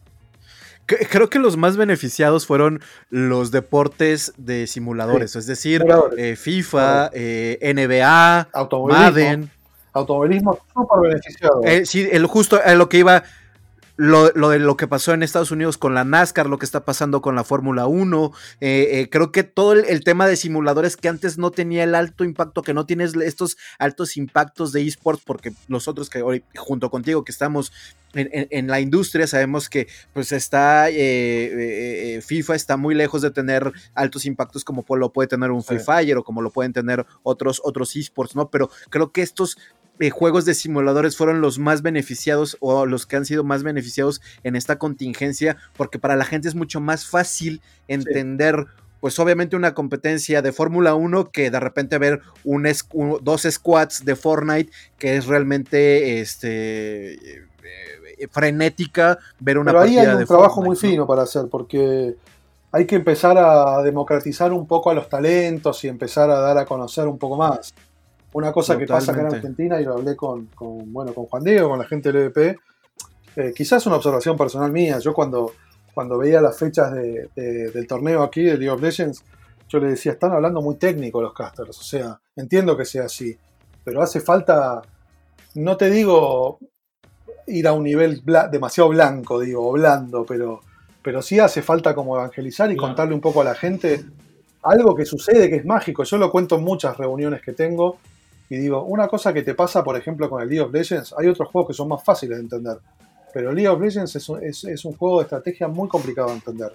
Creo 0.87 1.31
que 1.31 1.39
los 1.39 1.57
más 1.57 1.77
beneficiados 1.77 2.47
fueron 2.47 2.81
los 3.11 3.53
deportes 3.53 4.33
de 4.37 4.67
simuladores, 4.67 5.37
es 5.37 5.47
decir, 5.47 5.85
eh, 6.17 6.35
FIFA, 6.35 7.11
eh, 7.13 7.59
NBA, 7.63 8.49
Madden. 8.89 9.51
Automovilismo 9.93 10.59
súper 10.73 11.01
beneficiado. 11.01 11.61
Eh, 11.65 11.87
sí, 11.87 12.09
el, 12.11 12.27
justo 12.27 12.61
a 12.65 12.75
lo 12.75 12.89
que 12.89 12.99
iba, 12.99 13.23
lo, 14.01 14.49
de 14.49 14.59
lo 14.59 14.77
que 14.79 14.89
pasó 14.89 15.13
en 15.13 15.23
Estados 15.23 15.51
Unidos 15.51 15.77
con 15.77 15.93
la 15.93 16.05
NASCAR, 16.05 16.49
lo 16.49 16.59
que 16.59 16.65
está 16.65 16.87
pasando 16.87 17.21
con 17.21 17.35
la 17.35 17.45
Fórmula 17.45 17.87
1. 17.87 18.33
Eh, 18.63 18.89
eh, 18.93 19.09
creo 19.11 19.31
que 19.31 19.43
todo 19.43 19.75
el, 19.75 20.05
tema 20.05 20.27
de 20.27 20.37
simuladores 20.37 20.97
que 20.97 21.09
antes 21.09 21.37
no 21.37 21.51
tenía 21.51 21.85
el 21.85 21.95
alto 21.95 22.25
impacto, 22.25 22.63
que 22.63 22.73
no 22.73 22.87
tienes 22.87 23.15
estos 23.15 23.59
altos 23.79 24.17
impactos 24.17 24.73
de 24.73 24.87
esports, 24.87 25.23
porque 25.25 25.53
nosotros 25.69 26.09
que 26.09 26.23
hoy, 26.23 26.43
junto 26.57 26.91
contigo, 26.91 27.25
que 27.25 27.33
estamos 27.33 27.73
en, 28.15 28.67
la 28.67 28.81
industria, 28.81 29.27
sabemos 29.27 29.69
que 29.69 29.87
pues 30.15 30.33
está 30.33 30.89
eh, 30.91 32.21
FIFA 32.27 32.57
está 32.57 32.77
muy 32.77 32.95
lejos 32.95 33.23
de 33.23 33.31
tener 33.31 33.71
altos 33.95 34.25
impactos 34.25 34.65
como 34.65 34.85
lo 34.97 35.13
puede 35.13 35.29
tener 35.29 35.51
un 35.51 35.63
Free 35.63 35.79
Fire 35.79 36.17
o 36.17 36.25
como 36.25 36.43
lo 36.43 36.51
pueden 36.51 36.73
tener 36.73 37.07
otros, 37.23 37.61
otros 37.63 37.95
esports, 37.95 38.35
¿no? 38.35 38.51
Pero 38.51 38.71
creo 38.89 39.13
que 39.13 39.23
estos 39.23 39.59
juegos 40.09 40.47
de 40.47 40.55
simuladores 40.55 41.17
fueron 41.19 41.43
los 41.43 41.59
más 41.59 41.83
beneficiados 41.83 42.57
o 42.61 42.87
los 42.87 43.05
que 43.05 43.17
han 43.17 43.27
sido 43.27 43.45
más 43.45 43.63
beneficiados 43.63 44.23
en 44.45 44.57
esta 44.57 44.79
contingencia, 44.79 45.59
porque 45.77 45.99
para 45.99 46.17
la 46.17 46.25
gente 46.25 46.49
es 46.49 46.55
mucho 46.55 46.81
más 46.81 47.07
fácil 47.07 47.61
entender. 47.87 48.67
Pues 49.01 49.19
obviamente 49.19 49.57
una 49.57 49.75
competencia 49.75 50.43
de 50.43 50.53
Fórmula 50.53 50.95
1 50.95 51.31
que 51.31 51.51
de 51.51 51.61
repente 51.61 51.99
ver 51.99 52.21
un, 52.45 52.67
dos 53.23 53.43
squads 53.51 54.05
de 54.05 54.15
Fortnite 54.15 54.71
que 54.99 55.17
es 55.17 55.27
realmente 55.27 56.21
este 56.21 57.15
eh, 57.15 58.29
frenética 58.31 59.19
ver 59.39 59.57
una 59.57 59.73
Pero 59.73 59.83
ahí 59.83 59.99
hay 59.99 60.07
un 60.07 60.27
trabajo 60.27 60.63
muy 60.63 60.77
fino 60.77 61.07
para 61.07 61.23
hacer 61.23 61.47
porque 61.51 62.15
hay 62.73 62.87
que 62.87 62.97
empezar 62.97 63.39
a 63.39 63.83
democratizar 63.83 64.53
un 64.53 64.67
poco 64.67 64.91
a 64.91 64.95
los 64.95 65.09
talentos 65.09 65.83
y 65.85 65.89
empezar 65.89 66.31
a 66.31 66.39
dar 66.39 66.59
a 66.59 66.67
conocer 66.67 67.07
un 67.07 67.19
poco 67.19 67.37
más. 67.37 67.75
Una 68.33 68.53
cosa 68.53 68.79
que 68.79 68.87
pasa 68.87 69.13
acá 69.13 69.23
en 69.23 69.35
Argentina, 69.35 69.81
y 69.81 69.85
lo 69.85 69.95
hablé 69.95 70.15
con, 70.15 70.49
bueno, 70.87 71.13
con 71.13 71.27
Juan 71.27 71.43
Diego, 71.43 71.71
con 71.71 71.79
la 71.79 71.85
gente 71.85 72.13
del 72.13 72.23
EVP, 72.25 72.57
eh, 73.37 73.53
quizás 73.55 73.85
una 73.87 73.97
observación 73.97 74.37
personal 74.37 74.71
mía. 74.71 74.99
Yo 75.01 75.13
cuando, 75.13 75.53
cuando 75.93 76.17
veía 76.19 76.41
las 76.41 76.57
fechas 76.59 76.93
del 76.93 77.87
torneo 77.89 78.23
aquí, 78.23 78.43
de 78.43 78.57
League 78.57 78.71
of 78.71 78.81
Legends, 78.81 79.25
yo 79.69 79.79
le 79.79 79.89
decía, 79.89 80.13
están 80.13 80.33
hablando 80.33 80.61
muy 80.61 80.77
técnico 80.77 81.21
los 81.21 81.33
casters. 81.33 81.79
O 81.79 81.83
sea, 81.83 82.21
entiendo 82.37 82.77
que 82.77 82.85
sea 82.85 83.05
así, 83.05 83.37
pero 83.85 84.03
hace 84.03 84.21
falta, 84.21 84.83
no 85.55 85.77
te 85.77 85.91
digo 85.91 86.59
ir 87.47 87.67
a 87.67 87.73
un 87.73 87.85
nivel 87.85 88.23
demasiado 88.51 88.91
blanco, 88.91 89.41
digo, 89.41 89.69
o 89.69 89.73
blando, 89.73 90.25
pero, 90.25 90.61
pero 91.03 91.21
sí 91.23 91.39
hace 91.41 91.63
falta 91.63 91.95
como 91.95 92.17
evangelizar 92.17 92.71
y 92.71 92.77
contarle 92.77 93.15
un 93.15 93.21
poco 93.21 93.41
a 93.41 93.45
la 93.45 93.55
gente 93.55 94.05
algo 94.63 94.95
que 94.95 95.05
sucede, 95.05 95.49
que 95.49 95.57
es 95.57 95.65
mágico. 95.65 96.05
Yo 96.05 96.19
lo 96.19 96.31
cuento 96.31 96.57
en 96.57 96.65
muchas 96.65 96.97
reuniones 96.97 97.43
que 97.43 97.53
tengo 97.53 97.99
y 98.51 98.57
digo, 98.57 98.83
una 98.83 99.07
cosa 99.07 99.33
que 99.33 99.43
te 99.43 99.55
pasa, 99.55 99.85
por 99.85 99.97
ejemplo, 99.97 100.29
con 100.29 100.43
el 100.43 100.49
League 100.49 100.61
of 100.61 100.73
Legends, 100.73 101.15
hay 101.17 101.29
otros 101.29 101.49
juegos 101.49 101.69
que 101.69 101.75
son 101.75 101.89
más 101.89 102.03
fáciles 102.03 102.37
de 102.37 102.43
entender. 102.43 102.79
Pero 103.33 103.53
League 103.53 103.69
of 103.69 103.81
Legends 103.81 104.17
es 104.17 104.29
un, 104.29 104.43
es, 104.43 104.85
un 104.85 104.97
juego 104.97 105.19
de 105.19 105.23
estrategia 105.23 105.69
muy 105.69 105.89
complicado 105.89 106.29
de 106.29 106.35
entender. 106.35 106.73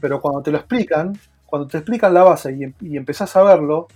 Pero 0.00 0.20
cuando 0.20 0.42
te 0.42 0.50
lo 0.50 0.58
explican, 0.58 1.16
cuando 1.46 1.68
te 1.68 1.78
explican 1.78 2.12
la 2.12 2.24
base 2.24 2.52
y, 2.52 2.88
y 2.88 2.96
empezás 2.96 3.36
a 3.36 3.44
verlo, 3.44 3.86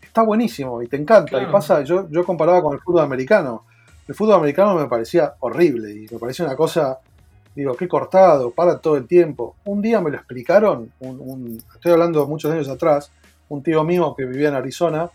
está 0.00 0.22
buenísimo 0.22 0.82
y 0.82 0.88
te 0.88 0.96
encanta. 0.96 1.42
Y 1.42 1.46
pasa, 1.52 1.82
yo, 1.82 2.08
yo 2.10 2.24
comparaba 2.24 2.62
con 2.62 2.72
el 2.72 2.80
fútbol 2.80 3.02
americano. 3.02 3.64
El 4.08 4.14
fútbol 4.14 4.36
americano 4.36 4.74
me 4.74 4.86
parecía 4.86 5.34
horrible 5.40 5.92
y 5.92 6.06
me 6.10 6.18
parecía 6.18 6.46
una 6.46 6.56
cosa, 6.56 7.00
digo, 7.54 7.74
qué 7.76 7.86
cortado, 7.86 8.50
para 8.50 8.78
todo 8.78 8.96
el 8.96 9.06
tiempo. 9.06 9.56
Un 9.66 9.82
día 9.82 10.00
me 10.00 10.10
lo 10.10 10.16
explicaron, 10.16 10.90
estoy 11.74 11.92
hablando 11.92 12.26
muchos 12.26 12.50
años 12.50 12.68
atrás, 12.68 13.10
un 13.50 13.62
tío 13.62 13.84
mío 13.84 14.14
que 14.16 14.24
vivía 14.24 14.48
en 14.48 14.54
Arizona, 14.54 15.10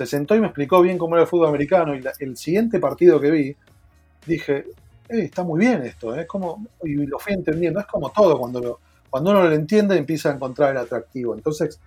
se 0.00 0.06
sentó 0.06 0.34
y 0.34 0.40
me 0.40 0.46
explicó 0.46 0.80
bien 0.80 0.96
cómo 0.96 1.14
era 1.14 1.24
el 1.24 1.28
fútbol 1.28 1.48
americano 1.48 1.94
y 1.94 2.02
el 2.20 2.34
siguiente 2.34 2.78
partido 2.78 3.20
que 3.20 3.30
vi, 3.30 3.56
dije, 4.26 4.64
eh, 5.10 5.24
está 5.24 5.42
muy 5.42 5.60
bien 5.60 5.82
esto, 5.82 6.14
es 6.14 6.26
como, 6.26 6.64
y 6.82 6.94
lo 7.04 7.18
fui 7.18 7.34
entendiendo, 7.34 7.80
es 7.80 7.86
como 7.86 8.08
todo, 8.10 8.38
cuando, 8.38 8.80
cuando 9.10 9.30
uno 9.30 9.44
lo 9.44 9.52
entiende 9.52 9.98
empieza 9.98 10.30
a 10.30 10.36
encontrar 10.36 10.70
el 10.70 10.78
atractivo. 10.78 11.34
Entonces, 11.34 11.78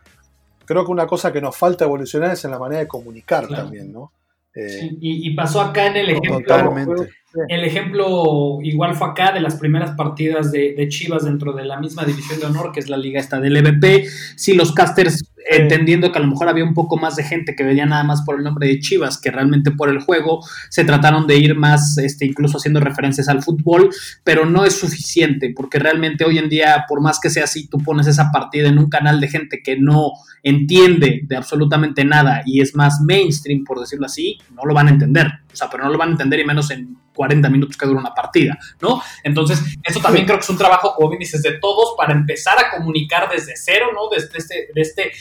creo 0.63 0.85
que 0.85 0.91
una 0.91 1.07
cosa 1.07 1.33
que 1.33 1.41
nos 1.41 1.57
falta 1.57 1.85
evolucionar 1.85 2.33
es 2.33 2.45
en 2.45 2.51
la 2.51 2.59
manera 2.59 2.81
de 2.81 2.87
comunicar 2.87 3.47
también, 3.47 3.91
¿no? 3.91 4.11
Eh, 4.55 4.91
y, 5.01 5.33
pasó 5.33 5.61
acá 5.61 5.87
en 5.87 5.97
el 5.97 6.09
ejemplo. 6.11 7.07
El 7.47 7.63
ejemplo 7.63 8.59
igual 8.61 8.93
fue 8.93 9.07
acá 9.07 9.31
de 9.31 9.39
las 9.39 9.55
primeras 9.55 9.95
partidas 9.95 10.51
de, 10.51 10.75
de, 10.77 10.87
Chivas 10.87 11.25
dentro 11.25 11.53
de 11.53 11.65
la 11.65 11.79
misma 11.79 12.05
división 12.05 12.39
de 12.39 12.45
honor, 12.45 12.71
que 12.71 12.79
es 12.79 12.87
la 12.89 12.97
liga 12.97 13.19
esta 13.19 13.39
del 13.39 13.57
EVP. 13.57 14.05
Si 14.35 14.53
los 14.53 14.71
casters 14.71 15.32
entendiendo 15.49 16.11
que 16.11 16.19
a 16.19 16.21
lo 16.21 16.27
mejor 16.27 16.49
había 16.49 16.63
un 16.63 16.73
poco 16.73 16.97
más 16.97 17.15
de 17.15 17.23
gente 17.23 17.55
que 17.55 17.63
venía 17.63 17.85
nada 17.85 18.03
más 18.03 18.21
por 18.21 18.37
el 18.37 18.43
nombre 18.43 18.67
de 18.67 18.79
Chivas 18.79 19.19
que 19.19 19.31
realmente 19.31 19.71
por 19.71 19.89
el 19.89 19.99
juego, 19.99 20.39
se 20.69 20.83
trataron 20.83 21.27
de 21.27 21.37
ir 21.37 21.55
más, 21.55 21.97
este, 21.97 22.25
incluso 22.25 22.57
haciendo 22.57 22.79
referencias 22.79 23.27
al 23.27 23.43
fútbol, 23.43 23.89
pero 24.23 24.45
no 24.45 24.65
es 24.65 24.75
suficiente, 24.75 25.53
porque 25.55 25.79
realmente 25.79 26.25
hoy 26.25 26.37
en 26.37 26.49
día, 26.49 26.85
por 26.87 27.01
más 27.01 27.19
que 27.19 27.29
sea 27.29 27.45
así, 27.45 27.67
tú 27.67 27.77
pones 27.79 28.07
esa 28.07 28.31
partida 28.31 28.69
en 28.69 28.77
un 28.77 28.89
canal 28.89 29.19
de 29.19 29.27
gente 29.27 29.61
que 29.63 29.77
no 29.77 30.11
entiende 30.43 31.21
de 31.23 31.35
absolutamente 31.35 32.03
nada 32.05 32.43
y 32.45 32.61
es 32.61 32.75
más 32.75 32.99
mainstream, 33.01 33.63
por 33.63 33.79
decirlo 33.79 34.05
así, 34.05 34.37
no 34.55 34.63
lo 34.65 34.73
van 34.73 34.87
a 34.87 34.91
entender. 34.91 35.42
O 35.53 35.55
sea, 35.55 35.69
pero 35.69 35.83
no 35.83 35.91
lo 35.91 35.97
van 35.97 36.09
a 36.09 36.11
entender 36.13 36.39
y 36.39 36.45
menos 36.45 36.71
en 36.71 36.97
40 37.13 37.47
minutos 37.49 37.77
que 37.77 37.85
dura 37.85 37.99
una 37.99 38.13
partida, 38.13 38.57
¿no? 38.81 39.01
Entonces, 39.23 39.61
eso 39.83 39.99
también 39.99 40.25
creo 40.25 40.37
que 40.37 40.43
es 40.43 40.49
un 40.49 40.57
trabajo, 40.57 40.95
como 40.95 41.09
bien 41.09 41.19
dices, 41.19 41.43
de 41.43 41.59
todos 41.59 41.93
para 41.95 42.13
empezar 42.13 42.57
a 42.59 42.71
comunicar 42.71 43.29
desde 43.29 43.53
cero, 43.55 43.87
¿no? 43.93 44.09
Desde 44.09 44.37
este, 44.37 44.69
este 44.75 45.11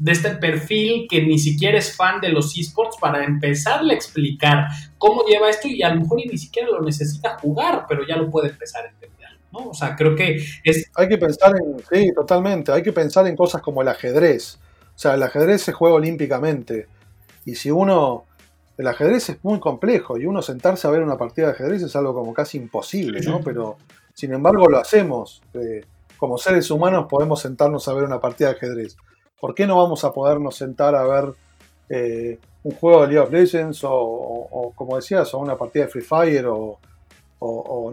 de 0.00 0.12
este 0.12 0.30
perfil 0.30 1.06
que 1.08 1.22
ni 1.22 1.38
siquiera 1.38 1.78
es 1.78 1.94
fan 1.94 2.20
de 2.20 2.30
los 2.30 2.56
esports 2.58 2.96
para 2.98 3.22
empezarle 3.22 3.92
a 3.92 3.96
explicar 3.96 4.66
cómo 4.96 5.24
lleva 5.24 5.50
esto 5.50 5.68
y 5.68 5.82
a 5.82 5.94
lo 5.94 6.00
mejor 6.00 6.18
ni 6.18 6.38
siquiera 6.38 6.70
lo 6.70 6.80
necesita 6.80 7.38
jugar, 7.38 7.84
pero 7.86 8.06
ya 8.06 8.16
lo 8.16 8.30
puede 8.30 8.48
empezar 8.48 8.86
a 8.86 8.88
entender, 8.88 9.28
¿no? 9.52 9.68
O 9.68 9.74
sea, 9.74 9.94
creo 9.94 10.16
que 10.16 10.42
es... 10.64 10.90
Hay 10.96 11.06
que 11.06 11.18
pensar 11.18 11.52
en, 11.54 11.76
sí, 11.92 12.12
totalmente, 12.14 12.72
hay 12.72 12.82
que 12.82 12.92
pensar 12.92 13.26
en 13.26 13.36
cosas 13.36 13.60
como 13.60 13.82
el 13.82 13.88
ajedrez. 13.88 14.58
O 14.94 14.98
sea, 14.98 15.14
el 15.14 15.22
ajedrez 15.22 15.62
se 15.62 15.72
juega 15.72 15.94
olímpicamente 15.94 16.88
y 17.44 17.54
si 17.54 17.70
uno... 17.70 18.24
El 18.80 18.86
ajedrez 18.86 19.28
es 19.28 19.44
muy 19.44 19.60
complejo 19.60 20.16
y 20.16 20.24
uno 20.24 20.40
sentarse 20.40 20.88
a 20.88 20.90
ver 20.90 21.02
una 21.02 21.18
partida 21.18 21.48
de 21.48 21.52
ajedrez 21.52 21.82
es 21.82 21.94
algo 21.96 22.14
como 22.14 22.32
casi 22.32 22.56
imposible, 22.56 23.20
¿no? 23.20 23.42
Pero 23.44 23.76
sin 24.14 24.32
embargo 24.32 24.70
lo 24.70 24.78
hacemos. 24.78 25.42
Eh, 25.52 25.84
como 26.16 26.38
seres 26.38 26.70
humanos 26.70 27.04
podemos 27.06 27.42
sentarnos 27.42 27.86
a 27.88 27.92
ver 27.92 28.04
una 28.04 28.18
partida 28.20 28.48
de 28.48 28.54
ajedrez. 28.54 28.96
¿Por 29.38 29.54
qué 29.54 29.66
no 29.66 29.76
vamos 29.76 30.02
a 30.04 30.14
podernos 30.14 30.56
sentar 30.56 30.94
a 30.94 31.02
ver 31.06 31.34
eh, 31.90 32.38
un 32.62 32.72
juego 32.72 33.02
de 33.02 33.08
League 33.08 33.18
of 33.18 33.30
Legends 33.30 33.80
o, 33.84 34.72
como 34.74 34.96
decías, 34.96 35.34
o 35.34 35.38
una 35.40 35.58
partida 35.58 35.84
de 35.84 35.90
Free 35.90 36.02
Fire 36.02 36.46
o, 36.48 36.78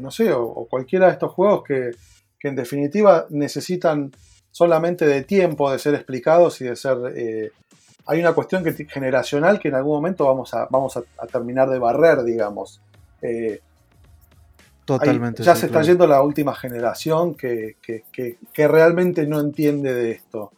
no 0.02 0.10
sé, 0.10 0.32
o, 0.32 0.68
cualquiera 0.70 1.08
de 1.08 1.12
estos 1.12 1.34
juegos 1.34 1.64
que, 1.66 1.92
en 2.48 2.56
definitiva 2.56 3.26
necesitan 3.30 4.10
solamente 4.52 5.06
de 5.06 5.24
tiempo 5.24 5.70
de 5.70 5.80
ser 5.80 5.96
explicados 5.96 6.62
y 6.62 6.64
de 6.64 6.78
ser... 6.78 6.98
Eh, 7.14 7.52
hay 8.08 8.20
una 8.22 8.34
cuestión 8.34 8.64
que, 8.64 8.74
generacional 8.86 9.60
que 9.60 9.68
en 9.68 9.76
algún 9.76 9.96
momento 9.98 10.26
vamos 10.26 10.54
a, 10.54 10.68
vamos 10.70 10.96
a, 10.98 11.28
terminar 11.28 11.70
de 11.70 11.78
barrer, 11.78 12.24
digamos. 12.24 12.82
Eh, 13.22 13.62
Totalmente. 14.88 15.44
ya 15.44 15.54
se 15.54 15.66
está 15.66 15.82
yendo 15.82 16.08
la 16.08 16.22
última 16.22 16.56
generación 16.56 17.36
que, 17.36 17.76
que, 17.82 18.68
realmente 18.68 19.28
no 19.28 19.42
entiende 19.42 19.94
de 19.94 20.12
esto. 20.12 20.54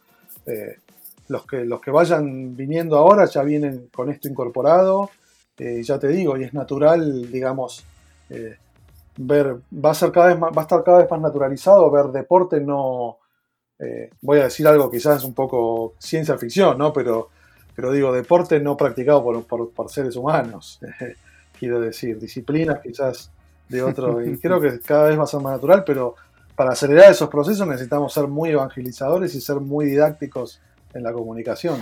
Eh, 0.46 0.76
los, 1.26 1.44
que, 1.46 1.64
los 1.64 1.80
que 1.80 1.90
vayan 1.90 2.54
viniendo 2.54 2.96
ahora 2.96 3.24
ya 3.24 3.42
vienen 3.42 3.88
con 3.92 4.08
esto 4.08 4.28
incorporado. 4.28 5.10
Eh, 5.58 5.82
ya 5.82 5.98
te 5.98 6.06
digo, 6.06 6.36
y 6.36 6.44
es 6.44 6.54
natural, 6.54 7.30
digamos, 7.32 7.84
eh, 8.30 8.56
ver, 9.16 9.56
va 9.74 9.90
a 9.90 9.94
ser 9.94 10.12
cada 10.12 10.28
vez 10.28 10.38
más, 10.38 10.56
va 10.56 10.62
a 10.62 10.64
estar 10.64 10.84
cada 10.84 10.98
vez 10.98 11.10
más 11.10 11.20
naturalizado 11.20 11.90
ver 11.90 12.06
deporte 12.06 12.60
no. 12.60 13.18
voy 14.20 14.38
a 14.38 14.44
decir 14.44 14.68
algo 14.68 14.90
quizás 14.90 15.24
un 15.24 15.34
poco 15.34 15.94
ciencia 15.98 16.38
ficción, 16.38 16.78
¿no? 16.78 16.92
Pero, 16.92 17.30
pero 17.74 17.92
digo, 17.92 18.12
deporte 18.12 18.60
no 18.60 18.76
practicado 18.76 19.22
por, 19.22 19.70
por 19.70 19.90
seres 19.90 20.16
humanos. 20.16 20.80
quiero 21.60 21.78
decir, 21.78 22.18
disciplinas 22.18 22.80
quizás 22.82 23.30
de 23.68 23.82
otro. 23.82 24.24
Y 24.24 24.38
creo 24.40 24.60
que 24.60 24.80
cada 24.80 25.08
vez 25.08 25.18
va 25.18 25.24
a 25.24 25.26
ser 25.26 25.40
más 25.40 25.52
natural, 25.52 25.84
pero 25.84 26.16
para 26.56 26.72
acelerar 26.72 27.12
esos 27.12 27.28
procesos 27.28 27.68
necesitamos 27.68 28.12
ser 28.12 28.26
muy 28.26 28.50
evangelizadores 28.50 29.34
y 29.34 29.40
ser 29.40 29.56
muy 29.56 29.86
didácticos 29.86 30.60
en 30.94 31.02
la 31.02 31.12
comunicación. 31.12 31.80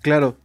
Claro, 0.00 0.36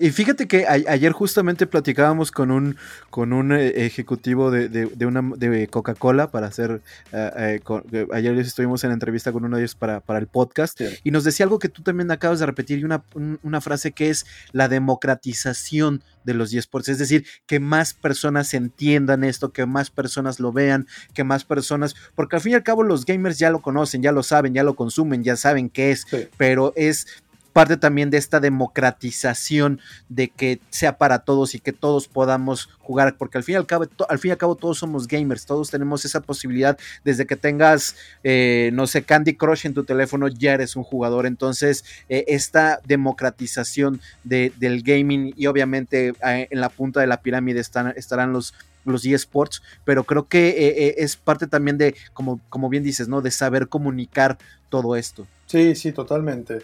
y 0.00 0.10
fíjate 0.10 0.48
que 0.48 0.66
ayer 0.66 1.12
justamente 1.12 1.66
platicábamos 1.66 2.32
con 2.32 2.50
un, 2.50 2.76
con 3.10 3.34
un 3.34 3.52
eh, 3.52 3.84
ejecutivo 3.84 4.50
de, 4.50 4.68
de, 4.68 5.06
una, 5.06 5.20
de 5.36 5.68
Coca-Cola 5.68 6.30
para 6.30 6.46
hacer, 6.46 6.80
eh, 7.12 7.60
eh, 7.92 8.06
ayer 8.12 8.38
estuvimos 8.38 8.82
en 8.84 8.92
entrevista 8.92 9.30
con 9.30 9.44
uno 9.44 9.58
de 9.58 9.62
ellos 9.62 9.74
para, 9.74 10.00
para 10.00 10.18
el 10.18 10.26
podcast 10.26 10.80
y 11.04 11.10
nos 11.10 11.24
decía 11.24 11.44
algo 11.44 11.58
que 11.58 11.68
tú 11.68 11.82
también 11.82 12.10
acabas 12.10 12.38
de 12.40 12.46
repetir 12.46 12.78
y 12.78 12.84
una, 12.84 13.04
una 13.42 13.60
frase 13.60 13.92
que 13.92 14.08
es 14.08 14.24
la 14.52 14.68
democratización 14.68 16.02
de 16.24 16.32
los 16.32 16.52
eSports, 16.54 16.88
es 16.88 16.98
decir, 16.98 17.26
que 17.46 17.60
más 17.60 17.92
personas 17.92 18.54
entiendan 18.54 19.22
esto, 19.22 19.52
que 19.52 19.66
más 19.66 19.90
personas 19.90 20.40
lo 20.40 20.50
vean, 20.50 20.86
que 21.12 21.24
más 21.24 21.44
personas, 21.44 21.94
porque 22.14 22.36
al 22.36 22.42
fin 22.42 22.52
y 22.52 22.54
al 22.54 22.62
cabo 22.62 22.84
los 22.84 23.04
gamers 23.04 23.38
ya 23.38 23.50
lo 23.50 23.60
conocen, 23.60 24.02
ya 24.02 24.12
lo 24.12 24.22
saben, 24.22 24.54
ya 24.54 24.62
lo 24.62 24.76
consumen, 24.76 25.24
ya 25.24 25.36
saben 25.36 25.68
qué 25.68 25.90
es, 25.90 26.06
pero 26.38 26.72
es 26.76 27.06
parte 27.52 27.76
también 27.76 28.10
de 28.10 28.16
esta 28.16 28.40
democratización 28.40 29.80
de 30.08 30.28
que 30.28 30.60
sea 30.70 30.98
para 30.98 31.20
todos 31.20 31.54
y 31.54 31.60
que 31.60 31.72
todos 31.72 32.08
podamos 32.08 32.68
jugar, 32.78 33.16
porque 33.16 33.38
al 33.38 33.44
fin 33.44 33.54
y 33.54 33.56
al 33.56 33.66
cabo, 33.66 33.86
al 34.08 34.18
fin 34.18 34.30
y 34.30 34.32
al 34.32 34.38
cabo 34.38 34.56
todos 34.56 34.78
somos 34.78 35.06
gamers, 35.06 35.46
todos 35.46 35.70
tenemos 35.70 36.04
esa 36.04 36.20
posibilidad, 36.20 36.78
desde 37.04 37.26
que 37.26 37.36
tengas, 37.36 37.96
eh, 38.24 38.70
no 38.72 38.86
sé, 38.86 39.02
Candy 39.02 39.34
Crush 39.34 39.66
en 39.66 39.74
tu 39.74 39.84
teléfono, 39.84 40.28
ya 40.28 40.54
eres 40.54 40.76
un 40.76 40.84
jugador, 40.84 41.26
entonces 41.26 41.84
eh, 42.08 42.24
esta 42.28 42.80
democratización 42.86 44.00
del 44.24 44.82
gaming 44.82 45.34
y 45.36 45.46
obviamente 45.46 46.14
eh, 46.26 46.48
en 46.50 46.60
la 46.60 46.68
punta 46.68 47.00
de 47.00 47.06
la 47.06 47.20
pirámide 47.20 47.60
están, 47.60 47.92
estarán 47.96 48.32
los 48.32 48.54
los 48.86 49.04
eSports, 49.04 49.62
pero 49.84 50.04
creo 50.04 50.26
que 50.26 50.94
es 50.96 51.14
parte 51.14 51.46
también 51.46 51.76
de, 51.76 51.94
como, 52.14 52.40
como 52.48 52.70
bien 52.70 52.82
dices, 52.82 53.08
¿no? 53.08 53.20
De 53.20 53.30
saber 53.30 53.68
comunicar 53.68 54.38
todo 54.70 54.96
esto. 54.96 55.26
Sí, 55.44 55.74
sí, 55.74 55.92
totalmente 55.92 56.62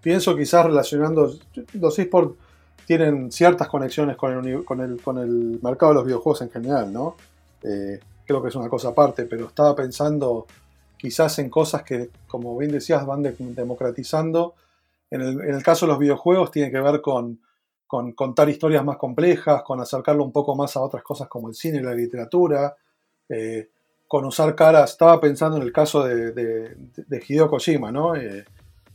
pienso 0.00 0.36
quizás 0.36 0.66
relacionando, 0.66 1.32
los 1.74 1.98
esports 1.98 2.36
tienen 2.86 3.30
ciertas 3.30 3.68
conexiones 3.68 4.16
con 4.16 4.46
el, 4.46 4.64
con 4.64 4.80
el, 4.80 5.02
con 5.02 5.18
el 5.18 5.60
mercado 5.62 5.92
de 5.92 5.94
los 5.96 6.06
videojuegos 6.06 6.40
en 6.42 6.50
general, 6.50 6.90
¿no? 6.90 7.16
Eh, 7.62 8.00
creo 8.26 8.42
que 8.42 8.48
es 8.48 8.54
una 8.54 8.68
cosa 8.68 8.88
aparte, 8.88 9.24
pero 9.24 9.46
estaba 9.46 9.76
pensando 9.76 10.46
quizás 10.96 11.38
en 11.38 11.50
cosas 11.50 11.82
que, 11.82 12.10
como 12.26 12.56
bien 12.56 12.72
decías, 12.72 13.04
van 13.06 13.22
democratizando. 13.22 14.54
En 15.10 15.20
el, 15.22 15.62
caso 15.62 15.86
de 15.86 15.92
los 15.92 15.98
videojuegos 15.98 16.50
tiene 16.50 16.70
que 16.70 16.80
ver 16.80 17.00
con, 17.00 17.40
contar 17.86 18.48
historias 18.48 18.84
más 18.84 18.96
complejas, 18.96 19.62
con 19.62 19.80
acercarlo 19.80 20.24
un 20.24 20.32
poco 20.32 20.54
más 20.54 20.76
a 20.76 20.80
otras 20.80 21.02
cosas 21.02 21.28
como 21.28 21.48
el 21.48 21.54
cine 21.54 21.78
y 21.78 21.82
la 21.82 21.94
literatura, 21.94 22.76
eh, 23.28 23.70
con 24.06 24.24
usar 24.24 24.54
caras. 24.54 24.92
Estaba 24.92 25.20
pensando 25.20 25.56
en 25.56 25.62
el 25.62 25.72
caso 25.72 26.04
de, 26.04 26.32
de, 26.32 27.24
Hideo 27.26 27.48
Kojima, 27.48 27.90
¿no? 27.90 28.14
Eh, 28.14 28.44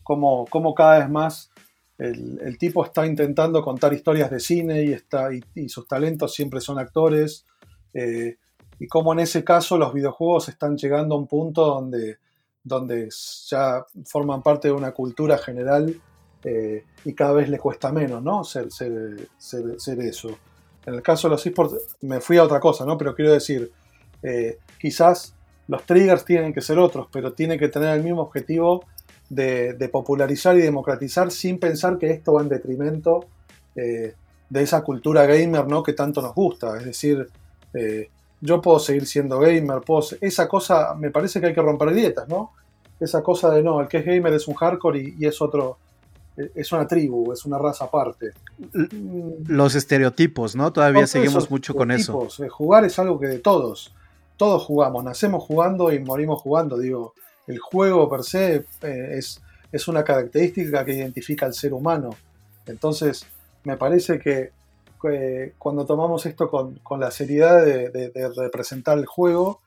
cómo, 0.04 0.76
cada 0.76 1.00
vez 1.00 1.10
más 1.10 1.52
el, 1.98 2.58
tipo 2.58 2.86
está 2.86 3.06
intentando 3.06 3.64
contar 3.64 3.94
historias 3.94 4.30
de 4.30 4.40
cine 4.40 4.84
y, 4.84 4.94
está, 4.94 5.30
y, 5.34 5.70
sus 5.70 5.88
talentos 5.88 6.34
siempre 6.34 6.60
son 6.60 6.80
actores. 6.80 7.46
Eh, 7.94 8.38
y 8.80 8.88
cómo 8.88 9.14
en 9.14 9.20
ese 9.20 9.44
caso 9.44 9.78
los 9.78 9.94
videojuegos 9.94 10.50
están 10.50 10.76
llegando 10.78 11.16
a 11.16 11.18
un 11.18 11.28
punto 11.28 11.66
donde, 11.66 12.18
donde 12.64 13.10
ya 13.48 13.86
forman 14.06 14.42
parte 14.42 14.68
de 14.68 14.74
una 14.74 14.92
cultura 14.92 15.38
general 15.38 15.96
eh, 16.44 16.84
y 17.06 17.14
cada 17.14 17.34
vez 17.34 17.50
le 17.50 17.60
cuesta 17.60 17.92
menos 17.92 18.22
¿no? 18.22 18.44
ser, 18.44 18.72
ser, 18.72 20.00
eso. 20.00 20.38
En 20.86 20.96
el 20.96 21.02
caso 21.02 21.28
de 21.28 21.32
los 21.32 21.46
esports 21.46 21.96
me 22.02 22.20
fui 22.20 22.38
a 22.38 22.44
otra 22.44 22.60
cosa, 22.60 22.86
¿no? 22.86 22.98
pero 22.98 23.16
quiero 23.16 23.32
decir, 23.32 23.72
eh, 24.22 24.58
quizás 24.80 25.36
los 25.68 25.86
triggers 25.86 26.26
tienen 26.26 26.54
que 26.54 26.62
ser 26.62 26.78
otros, 26.78 27.08
pero 27.12 27.34
tienen 27.34 27.58
que 27.58 27.70
tener 27.70 27.90
el 27.96 28.04
mismo 28.04 28.22
objetivo 28.22 28.86
de, 29.30 29.90
popularizar 29.92 30.58
y 30.58 30.62
democratizar 30.62 31.32
sin 31.32 31.60
pensar 31.60 31.98
que 31.98 32.12
esto 32.12 32.34
va 32.34 32.42
en 32.42 32.50
detrimento 32.50 33.26
eh, 33.76 34.16
de 34.50 34.62
esa 34.62 34.84
cultura 34.84 35.26
gamer 35.26 35.68
¿no? 35.68 35.82
que 35.84 35.94
tanto 35.94 36.22
nos 36.22 36.34
gusta. 36.34 36.78
Es 36.78 36.86
decir, 36.86 37.28
eh, 37.74 38.10
yo 38.42 38.62
puedo 38.62 38.80
seguir 38.80 39.06
siendo 39.06 39.40
gamer, 39.40 39.82
puedo, 39.82 40.06
esa 40.22 40.48
cosa 40.48 40.94
me 40.96 41.10
parece 41.10 41.40
que 41.40 41.48
hay 41.48 41.54
que 41.54 41.62
romper 41.62 41.94
dietas, 41.94 42.28
¿no? 42.28 42.52
Esa 43.00 43.24
cosa 43.24 43.50
de 43.50 43.64
no, 43.64 43.82
el 43.82 43.88
que 43.88 43.98
es 43.98 44.06
gamer 44.06 44.34
es 44.34 44.48
un 44.48 44.54
hardcore 44.54 45.14
y, 45.18 45.26
es 45.26 45.42
otro, 45.42 45.78
eh, 46.38 46.52
es 46.54 46.72
una 46.72 46.88
tribu, 46.88 47.32
es 47.32 47.46
una 47.46 47.58
raza 47.58 47.86
aparte. 47.86 48.32
Los 49.48 49.76
estereotipos, 49.76 50.56
¿no? 50.56 50.72
Todavía 50.72 51.08
seguimos 51.08 51.50
mucho 51.50 51.74
con 51.74 51.92
eso. 51.92 52.28
Jugar 52.50 52.86
es 52.86 53.00
algo 53.00 53.20
que 53.20 53.28
de 53.28 53.40
todos, 53.40 53.94
todos 54.38 54.64
jugamos, 54.64 55.04
nacemos 55.04 55.44
jugando 55.44 55.92
y 55.92 56.00
morimos 56.00 56.42
jugando, 56.42 56.78
digo 56.78 57.14
el 57.48 57.60
juego 57.60 58.10
per 58.10 58.24
se 58.24 58.56
eh, 58.82 59.18
es, 59.18 59.42
es, 59.72 59.88
una 59.88 60.04
característica 60.04 60.84
que 60.86 60.94
identifica 60.94 61.46
al 61.46 61.54
ser 61.54 61.74
humano. 61.74 62.12
Entonces, 62.66 63.26
me 63.64 63.78
parece 63.78 64.20
que 64.20 64.52
cuando 65.58 65.86
tomamos 65.86 66.26
esto 66.26 66.50
con, 66.50 67.00
la 67.00 67.12
seriedad 67.12 67.66
de, 67.66 68.32
representar 68.38 68.98
el 68.98 69.06
juego, 69.06 69.62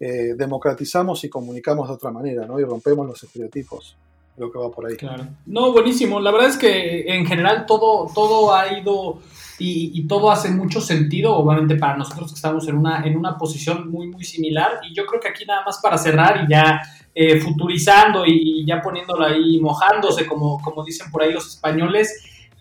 eh, 0.00 0.34
democratizamos 0.36 1.24
y 1.24 1.28
comunicamos 1.28 1.88
de 1.88 1.94
otra 1.94 2.10
manera, 2.10 2.46
¿no? 2.46 2.58
Y 2.58 2.64
rompemos 2.64 3.06
los 3.06 3.22
estereotipos. 3.22 3.96
Creo 4.36 4.52
que 4.52 4.58
va 4.58 4.70
por 4.70 4.86
ahí. 4.86 4.96
Claro. 4.96 5.26
No, 5.46 5.72
buenísimo. 5.72 6.20
La 6.20 6.30
verdad 6.30 6.48
es 6.48 6.56
que 6.56 7.00
en 7.12 7.26
general 7.26 7.66
todo, 7.66 8.10
todo 8.14 8.54
ha 8.54 8.78
ido 8.78 9.20
y, 9.58 10.06
todo 10.06 10.30
hace 10.30 10.50
mucho 10.50 10.80
sentido, 10.80 11.36
obviamente 11.36 11.74
para 11.74 11.96
nosotros 11.96 12.30
que 12.30 12.36
estamos 12.36 12.66
en 12.68 12.76
una, 12.76 13.04
en 13.04 13.16
una 13.16 13.36
posición 13.36 13.90
muy, 13.90 14.06
muy 14.06 14.24
similar. 14.24 14.80
Y 14.88 14.94
yo 14.94 15.04
creo 15.04 15.20
que 15.20 15.28
aquí 15.28 15.44
nada 15.44 15.64
más 15.64 15.80
para 15.82 15.98
cerrar 15.98 16.44
y 16.44 16.52
ya 16.52 16.80
eh, 17.20 17.40
futurizando 17.40 18.24
y, 18.24 18.64
ya 18.64 18.80
poniéndolo 18.80 19.26
ahí, 19.26 19.58
mojándose, 19.60 20.24
como, 20.24 20.62
como 20.62 20.84
dicen 20.84 21.10
por 21.10 21.20
ahí 21.20 21.32
los 21.32 21.48
españoles, 21.48 22.14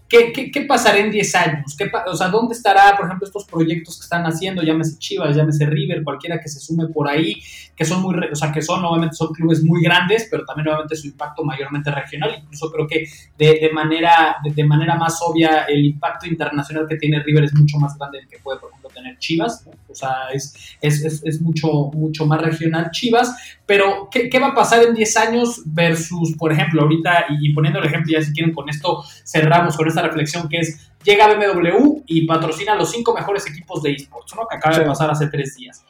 ¿qué, 0.09 0.33
qué, 0.33 0.61
pasará 0.61 0.97
en 0.97 1.11
10 1.11 1.35
años? 1.35 1.75
¿Qué, 1.77 1.91
o 2.07 2.15
sea, 2.15 2.29
¿dónde 2.29 2.55
estará, 2.55 2.97
por 2.97 3.05
ejemplo, 3.05 3.27
estos 3.27 3.45
proyectos 3.45 3.99
que 3.99 4.05
están 4.05 4.23
haciendo? 4.23 4.63
Llámese 4.63 4.97
Chivas, 4.97 5.35
llámese 5.35 5.67
River, 5.67 6.03
cualquiera 6.03 6.39
que 6.39 6.49
se 6.49 6.59
sume 6.59 6.87
por 6.87 7.07
ahí, 7.07 7.35
que 7.75 7.85
son 7.85 8.01
muy, 8.01 8.15
o 8.31 8.35
sea, 8.35 8.51
que 8.51 8.63
son, 8.63 8.83
obviamente, 8.83 9.15
son 9.15 9.31
clubes 9.31 9.63
muy 9.63 9.83
grandes, 9.83 10.27
pero 10.31 10.43
también, 10.43 10.69
obviamente, 10.69 10.95
su 10.95 11.05
impacto 11.05 11.43
mayormente 11.43 11.91
regional. 11.91 12.35
Incluso 12.41 12.71
creo 12.71 12.87
que 12.87 13.05
de, 13.37 13.59
de 13.61 13.69
manera, 13.71 14.37
de, 14.43 14.63
manera 14.63 14.95
más 14.95 15.19
obvia, 15.21 15.65
el 15.65 15.85
impacto 15.85 16.25
internacional 16.25 16.87
que 16.89 16.95
tiene 16.95 17.21
River 17.21 17.43
es 17.43 17.53
mucho 17.53 17.77
más 17.77 17.95
grande 17.95 18.17
del 18.17 18.27
que 18.27 18.39
puede, 18.39 18.59
por 18.59 18.71
ejemplo, 18.71 18.86
tener 18.97 19.17
Chivas. 19.19 19.67
O 19.87 19.95
sea, 19.95 20.29
es, 20.33 20.55
es, 20.81 21.03
es, 21.03 21.23
es, 21.23 21.41
mucho, 21.41 21.67
mucho 21.93 22.25
más 22.25 22.41
regional 22.41 22.89
Chivas. 22.91 23.35
Pero, 23.65 24.09
¿qué, 24.11 24.29
¿qué, 24.29 24.39
va 24.39 24.47
a 24.47 24.55
pasar 24.55 24.83
en 24.83 24.93
10 24.93 25.17
años 25.17 25.61
versus, 25.65 26.35
por 26.37 26.51
ejemplo, 26.51 26.81
ahorita, 26.81 27.25
y, 27.41 27.53
poniendo 27.53 27.79
el 27.79 27.85
ejemplo, 27.85 28.11
ya 28.11 28.21
si 28.21 28.33
quieren, 28.33 28.53
con 28.53 28.69
esto 28.69 29.03
cerramos 29.25 29.75
con 29.77 29.87
esta 29.87 30.01
reflexión 30.01 30.47
que 30.49 30.59
es, 30.59 30.91
llega 31.03 31.33
BMW 31.33 32.03
y 32.05 32.25
patrocina 32.25 32.75
los 32.75 32.91
cinco 32.91 33.13
mejores 33.13 33.47
equipos 33.47 33.81
de 33.83 33.93
esports, 33.93 34.35
¿no? 34.35 34.47
Que 34.47 34.57
acaba 34.57 34.77
de 34.77 34.85
pasar 34.85 35.09
hace 35.09 35.27
tres 35.27 35.55
días. 35.55 35.85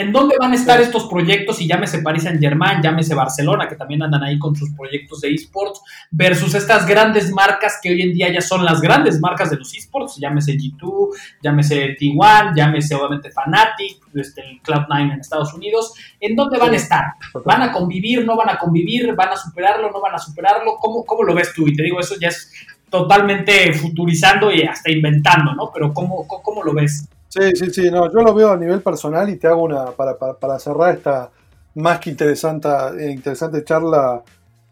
¿En 0.00 0.12
dónde 0.12 0.36
van 0.40 0.52
a 0.52 0.54
estar 0.54 0.80
estos 0.80 1.08
proyectos? 1.08 1.60
Y 1.60 1.68
llámese 1.68 1.98
Paris 1.98 2.22
Saint 2.22 2.40
Germain, 2.40 2.80
llámese 2.82 3.14
Barcelona, 3.14 3.68
que 3.68 3.76
también 3.76 4.02
andan 4.02 4.22
ahí 4.22 4.38
con 4.38 4.56
sus 4.56 4.70
proyectos 4.70 5.20
de 5.20 5.34
esports, 5.34 5.82
versus 6.10 6.54
estas 6.54 6.86
grandes 6.86 7.30
marcas 7.30 7.78
que 7.82 7.90
hoy 7.90 8.00
en 8.00 8.14
día 8.14 8.32
ya 8.32 8.40
son 8.40 8.64
las 8.64 8.80
grandes 8.80 9.20
marcas 9.20 9.50
de 9.50 9.58
los 9.58 9.76
esports, 9.76 10.16
llámese 10.16 10.56
G2, 10.56 11.08
llámese 11.42 11.98
T1, 11.98 12.56
llámese 12.56 12.94
obviamente 12.94 13.30
Fanatic, 13.30 13.98
este, 14.14 14.40
el 14.40 14.62
Cloud9 14.62 15.12
en 15.12 15.20
Estados 15.20 15.52
Unidos. 15.52 15.92
¿En 16.18 16.34
dónde 16.34 16.56
van 16.56 16.72
a 16.72 16.76
estar? 16.76 17.04
¿Van 17.44 17.60
a 17.60 17.70
convivir? 17.70 18.24
¿No 18.24 18.36
van 18.36 18.48
a 18.48 18.56
convivir? 18.56 19.14
¿Van 19.14 19.28
a 19.28 19.36
superarlo? 19.36 19.90
¿No 19.90 20.00
van 20.00 20.14
a 20.14 20.18
superarlo? 20.18 20.76
¿Cómo, 20.80 21.04
cómo 21.04 21.24
lo 21.24 21.34
ves 21.34 21.52
tú? 21.54 21.68
Y 21.68 21.76
te 21.76 21.82
digo, 21.82 22.00
eso 22.00 22.14
ya 22.18 22.28
es 22.28 22.50
totalmente 22.88 23.70
futurizando 23.74 24.50
y 24.50 24.62
hasta 24.62 24.90
inventando, 24.90 25.54
¿no? 25.54 25.70
Pero 25.74 25.92
¿cómo, 25.92 26.26
cómo 26.26 26.62
lo 26.62 26.72
ves? 26.72 27.06
Sí, 27.30 27.52
sí, 27.54 27.70
sí, 27.70 27.90
no, 27.92 28.12
yo 28.12 28.22
lo 28.22 28.34
veo 28.34 28.50
a 28.50 28.56
nivel 28.56 28.82
personal 28.82 29.28
y 29.30 29.36
te 29.36 29.46
hago 29.46 29.62
una, 29.62 29.92
para, 29.92 30.18
para, 30.18 30.58
cerrar 30.58 30.96
esta 30.96 31.30
más 31.76 32.00
que 32.00 32.10
interesante, 32.10 32.68
eh, 32.98 33.12
interesante 33.12 33.62
charla, 33.62 34.20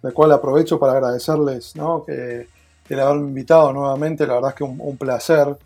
la 0.02 0.11
cual 0.11 0.32
aprovecho 0.32 0.78
para 0.78 0.94
agradecerles 0.94 1.76
¿no? 1.76 2.04
que, 2.04 2.48
el 2.88 3.00
haberme 3.00 3.28
invitado 3.28 3.72
nuevamente, 3.72 4.26
la 4.26 4.34
verdad 4.34 4.50
es 4.50 4.56
que 4.56 4.64
un, 4.64 4.80
un 4.80 4.96
placer 4.96 5.56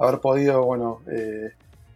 haber 0.00 0.20
podido, 0.20 0.64
bueno, 0.64 1.02
eh, 1.08 1.52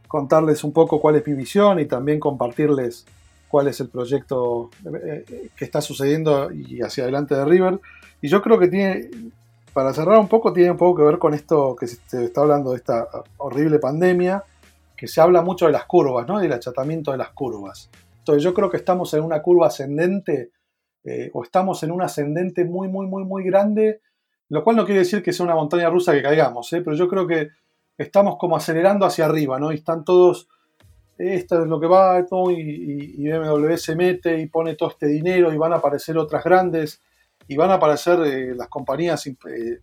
contarles 0.06 0.62
un 0.62 0.72
poco 0.72 1.00
cuál 1.00 1.16
es 1.16 1.26
mi 1.26 1.32
visión 1.32 1.80
y 1.80 1.86
también 1.86 2.20
compartirles 2.20 3.06
cuál 3.48 3.66
es 3.68 3.80
el 3.80 3.88
proyecto 3.88 4.70
eh, 5.04 5.48
que 5.56 5.64
está 5.64 5.80
sucediendo 5.80 6.52
y 6.52 6.80
hacia 6.82 7.04
adelante 7.04 7.34
de 7.34 7.44
River. 7.44 7.80
Y 8.20 8.28
yo 8.28 8.42
creo 8.42 8.58
que 8.58 8.68
tiene, 8.68 9.10
para 9.74 9.92
cerrar 9.92 10.18
un 10.18 10.28
poco, 10.28 10.52
tiene 10.52 10.70
un 10.70 10.76
poco 10.76 10.98
que 10.98 11.02
ver 11.02 11.18
con 11.18 11.34
esto 11.34 11.74
que 11.74 11.88
se 11.88 12.24
está 12.24 12.42
hablando 12.42 12.70
de 12.70 12.76
esta 12.76 13.08
horrible 13.38 13.80
pandemia, 13.80 14.44
que 14.96 15.08
se 15.08 15.20
habla 15.20 15.42
mucho 15.42 15.66
de 15.66 15.72
las 15.72 15.84
curvas, 15.84 16.26
¿no? 16.28 16.38
Del 16.38 16.52
achatamiento 16.52 17.10
de 17.10 17.18
las 17.18 17.30
curvas. 17.30 17.90
Entonces 18.18 18.42
yo 18.44 18.54
creo 18.54 18.70
que 18.70 18.76
estamos 18.76 19.12
en 19.14 19.24
una 19.24 19.42
curva 19.42 19.66
ascendente 19.66 20.52
eh, 21.02 21.28
o 21.34 21.42
estamos 21.42 21.82
en 21.82 21.90
un 21.90 22.02
ascendente 22.02 22.64
muy, 22.64 22.86
muy, 22.88 23.06
muy, 23.06 23.24
muy 23.24 23.42
grande, 23.42 24.00
lo 24.48 24.62
cual 24.62 24.76
no 24.76 24.84
quiere 24.84 25.00
decir 25.00 25.24
que 25.24 25.32
sea 25.32 25.44
una 25.44 25.56
montaña 25.56 25.90
rusa 25.90 26.12
que 26.12 26.22
caigamos, 26.22 26.72
¿eh? 26.72 26.80
pero 26.80 26.94
yo 26.94 27.08
creo 27.08 27.26
que 27.26 27.48
estamos 27.98 28.36
como 28.38 28.56
acelerando 28.56 29.04
hacia 29.04 29.24
arriba, 29.24 29.58
¿no? 29.58 29.72
Y 29.72 29.76
están 29.76 30.04
todos, 30.04 30.48
esto 31.18 31.62
es 31.62 31.68
lo 31.68 31.80
que 31.80 31.88
va, 31.88 32.24
y, 32.50 33.26
y 33.26 33.28
BMW 33.28 33.74
se 33.74 33.96
mete 33.96 34.38
y 34.38 34.46
pone 34.46 34.76
todo 34.76 34.90
este 34.90 35.08
dinero 35.08 35.52
y 35.52 35.58
van 35.58 35.72
a 35.72 35.76
aparecer 35.76 36.16
otras 36.16 36.44
grandes 36.44 37.00
y 37.46 37.56
van 37.56 37.70
a 37.70 37.74
aparecer 37.74 38.20
eh, 38.20 38.54
las 38.54 38.68
compañías, 38.68 39.26
eh, 39.26 39.34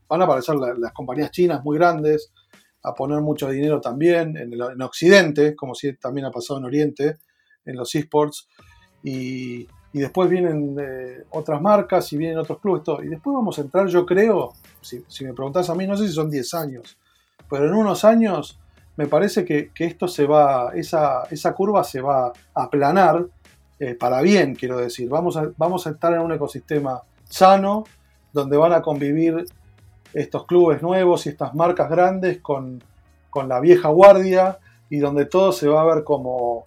van 0.08 0.22
a 0.22 0.26
aparecer 0.26 0.56
las 0.56 0.92
compañías 0.94 1.32
chinas 1.32 1.64
muy 1.64 1.78
grandes 1.78 2.32
a 2.84 2.94
poner 2.94 3.22
mucho 3.22 3.50
dinero 3.50 3.80
también 3.80 4.36
en, 4.38 4.54
el, 4.54 4.62
en 4.62 4.82
Occidente, 4.82 5.56
como 5.56 5.74
también 6.00 6.26
ha 6.26 6.32
pasado 6.32 6.60
en 6.60 6.66
Oriente, 6.66 7.18
en 7.66 7.76
los 7.76 7.94
esports, 7.94 8.48
y, 9.04 9.68
y 9.94 10.00
después 10.00 10.30
vienen 10.30 10.76
eh, 10.80 11.24
otras 11.30 11.62
marcas 11.62 12.12
y 12.12 12.18
vienen 12.18 12.40
otros 12.40 12.60
clubes, 12.60 12.82
y 13.04 13.08
después 13.08 13.36
vamos 13.36 13.60
a 13.60 13.62
entrar, 13.62 13.88
yo 13.88 14.04
creo, 14.06 14.54
si, 14.82 15.04
me 15.24 15.34
preguntas 15.34 15.70
a 15.70 15.76
mí, 15.76 15.86
no 15.86 15.96
sé 15.96 16.08
si 16.08 16.14
son 16.14 16.32
10 16.32 16.54
años, 16.56 16.98
pero 17.48 17.68
en 17.68 17.76
unos 17.76 18.04
años 18.04 18.60
me 18.98 19.06
parece 19.06 19.46
que, 19.46 19.70
que 19.72 19.86
esto 19.86 20.08
se 20.08 20.26
va, 20.26 20.72
esa, 20.74 21.24
esa 21.30 21.54
curva 21.54 21.84
se 21.84 22.02
va 22.02 22.34
a 22.56 22.64
aplanar, 22.64 23.28
para 24.00 24.22
bien, 24.22 24.54
quiero 24.54 24.78
decir, 24.78 25.10
vamos 25.10 25.40
vamos 25.58 25.88
a 25.88 25.90
estar 25.90 26.14
en 26.14 26.20
un 26.20 26.32
ecosistema 26.32 27.02
sano, 27.32 27.86
donde 28.34 28.58
van 28.58 28.74
a 28.74 28.82
convivir 28.82 29.46
estos 30.14 30.46
clubes 30.46 30.82
nuevos 30.82 31.26
y 31.26 31.30
estas 31.30 31.54
marcas 31.54 31.90
grandes 31.90 32.40
con, 32.42 32.84
la 33.48 33.60
vieja 33.60 33.90
guardia 33.90 34.60
y 34.90 35.00
donde 35.00 35.26
todo 35.26 35.52
se 35.52 35.68
va 35.68 35.82
a 35.82 35.96
ver 35.96 36.04
como, 36.04 36.64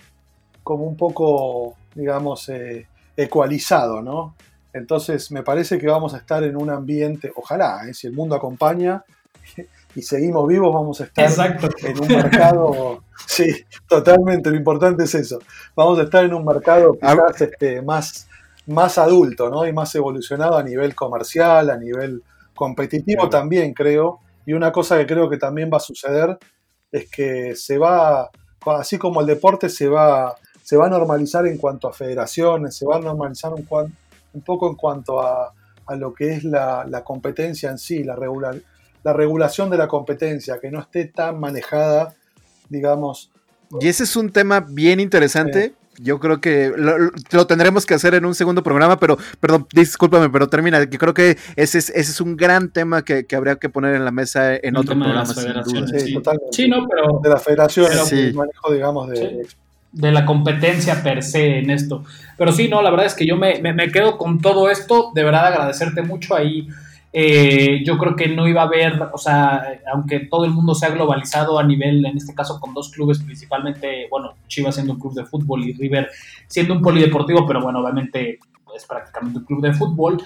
como 0.62 0.84
un 0.84 0.96
poco, 0.96 1.74
digamos, 1.94 2.48
eh, 2.48 2.86
ecualizado, 3.16 4.02
¿no? 4.02 4.34
Entonces 4.72 5.30
me 5.30 5.42
parece 5.42 5.78
que 5.78 5.86
vamos 5.86 6.14
a 6.14 6.18
estar 6.18 6.42
en 6.42 6.56
un 6.56 6.68
ambiente, 6.68 7.32
ojalá, 7.36 7.88
eh, 7.88 7.94
si 7.94 8.08
el 8.08 8.12
mundo 8.12 8.34
acompaña 8.34 9.04
y 9.94 10.02
seguimos 10.02 10.48
vivos, 10.48 10.74
vamos 10.74 11.00
a 11.00 11.04
estar 11.04 11.30
en 11.82 12.00
un 12.00 12.08
mercado, 12.08 13.04
sí, 13.26 13.64
totalmente, 13.86 14.50
lo 14.50 14.56
importante 14.56 15.04
es 15.04 15.14
eso, 15.14 15.38
vamos 15.76 15.98
a 16.00 16.02
estar 16.02 16.24
en 16.24 16.34
un 16.34 16.44
mercado 16.44 16.94
quizás 16.94 17.40
este, 17.40 17.82
más, 17.82 18.26
más 18.66 18.98
adulto, 18.98 19.50
¿no? 19.50 19.66
Y 19.66 19.72
más 19.72 19.94
evolucionado 19.94 20.56
a 20.56 20.62
nivel 20.62 20.94
comercial, 20.94 21.70
a 21.70 21.76
nivel 21.76 22.22
competitivo 22.54 23.28
también, 23.28 23.74
creo. 23.74 24.20
Y 24.46 24.52
una 24.52 24.72
cosa 24.72 24.98
que 24.98 25.06
creo 25.06 25.28
que 25.28 25.36
también 25.36 25.70
va 25.72 25.78
a 25.78 25.80
suceder 25.80 26.38
es 26.90 27.10
que 27.10 27.56
se 27.56 27.78
va, 27.78 28.30
así 28.66 28.98
como 28.98 29.20
el 29.20 29.26
deporte 29.26 29.68
se 29.68 29.88
va, 29.88 30.34
se 30.62 30.76
va 30.76 30.86
a 30.86 30.90
normalizar 30.90 31.46
en 31.46 31.58
cuanto 31.58 31.88
a 31.88 31.92
federaciones, 31.92 32.76
se 32.76 32.86
va 32.86 32.96
a 32.96 33.00
normalizar 33.00 33.52
un, 33.52 33.66
un 34.32 34.40
poco 34.42 34.68
en 34.68 34.76
cuanto 34.76 35.20
a, 35.20 35.52
a 35.86 35.96
lo 35.96 36.14
que 36.14 36.32
es 36.32 36.44
la, 36.44 36.86
la, 36.88 37.02
competencia 37.02 37.70
en 37.70 37.78
sí, 37.78 38.04
la, 38.04 38.16
regular, 38.16 38.56
la 39.02 39.12
regulación 39.12 39.70
de 39.70 39.76
la 39.76 39.88
competencia, 39.88 40.58
que 40.60 40.70
no 40.70 40.80
esté 40.80 41.06
tan 41.06 41.40
manejada, 41.40 42.14
digamos. 42.68 43.30
Y 43.80 43.88
ese 43.88 44.04
es 44.04 44.16
un 44.16 44.30
tema 44.30 44.60
bien 44.60 45.00
interesante. 45.00 45.74
Yo 45.98 46.18
creo 46.18 46.40
que 46.40 46.72
lo, 46.76 47.46
tendremos 47.46 47.86
que 47.86 47.94
hacer 47.94 48.14
en 48.14 48.24
un 48.24 48.34
segundo 48.34 48.62
programa, 48.62 48.98
pero, 48.98 49.18
perdón, 49.40 49.66
discúlpame, 49.72 50.30
pero 50.30 50.48
termina, 50.48 50.84
que 50.86 50.98
creo 50.98 51.14
que 51.14 51.36
ese 51.56 51.78
es, 51.78 51.90
ese 51.90 52.12
es 52.12 52.20
un 52.20 52.36
gran 52.36 52.70
tema 52.70 53.04
que, 53.04 53.26
habría 53.34 53.56
que 53.56 53.68
poner 53.68 53.94
en 53.94 54.04
la 54.04 54.10
mesa 54.10 54.56
en 54.56 54.76
otro 54.76 54.94
programa, 54.98 55.26
sin 55.26 55.52
duda. 55.52 55.64
Sí, 55.86 56.14
sí. 56.52 56.68
no, 56.68 56.86
pero... 56.88 57.20
De 57.22 57.28
la 57.28 57.38
federación, 57.38 57.86
el 57.92 58.34
manejo, 58.34 58.72
digamos, 58.72 59.08
de... 59.10 59.46
de 59.92 60.12
la 60.12 60.26
competencia 60.26 61.02
per 61.02 61.22
se 61.22 61.58
en 61.58 61.70
esto. 61.70 62.04
Pero 62.36 62.52
sí, 62.52 62.68
no, 62.68 62.82
la 62.82 62.90
verdad 62.90 63.06
es 63.06 63.14
que 63.14 63.26
yo 63.26 63.36
me, 63.36 63.60
me, 63.60 63.90
quedo 63.90 64.18
con 64.18 64.40
todo 64.40 64.70
esto, 64.70 65.12
de 65.14 65.24
verdad 65.24 65.46
agradecerte 65.46 66.02
mucho 66.02 66.34
ahí. 66.34 66.68
Eh, 67.16 67.84
yo 67.84 67.96
creo 67.96 68.16
que 68.16 68.26
no 68.26 68.48
iba 68.48 68.62
a 68.62 68.64
haber, 68.64 69.00
o 69.12 69.18
sea, 69.18 69.62
aunque 69.92 70.26
todo 70.26 70.44
el 70.44 70.50
mundo 70.50 70.74
se 70.74 70.84
ha 70.84 70.90
globalizado 70.90 71.60
a 71.60 71.62
nivel, 71.62 72.04
en 72.04 72.16
este 72.16 72.34
caso 72.34 72.58
con 72.58 72.74
dos 72.74 72.90
clubes 72.90 73.20
principalmente, 73.22 74.08
bueno, 74.10 74.34
Chivas 74.48 74.74
siendo 74.74 74.94
un 74.94 74.98
club 74.98 75.14
de 75.14 75.24
fútbol 75.24 75.62
y 75.64 75.74
River 75.74 76.10
siendo 76.48 76.74
un 76.74 76.82
polideportivo, 76.82 77.46
pero 77.46 77.62
bueno, 77.62 77.78
obviamente 77.78 78.40
es 78.74 78.84
prácticamente 78.84 79.38
un 79.38 79.44
club 79.44 79.62
de 79.62 79.72
fútbol. 79.74 80.20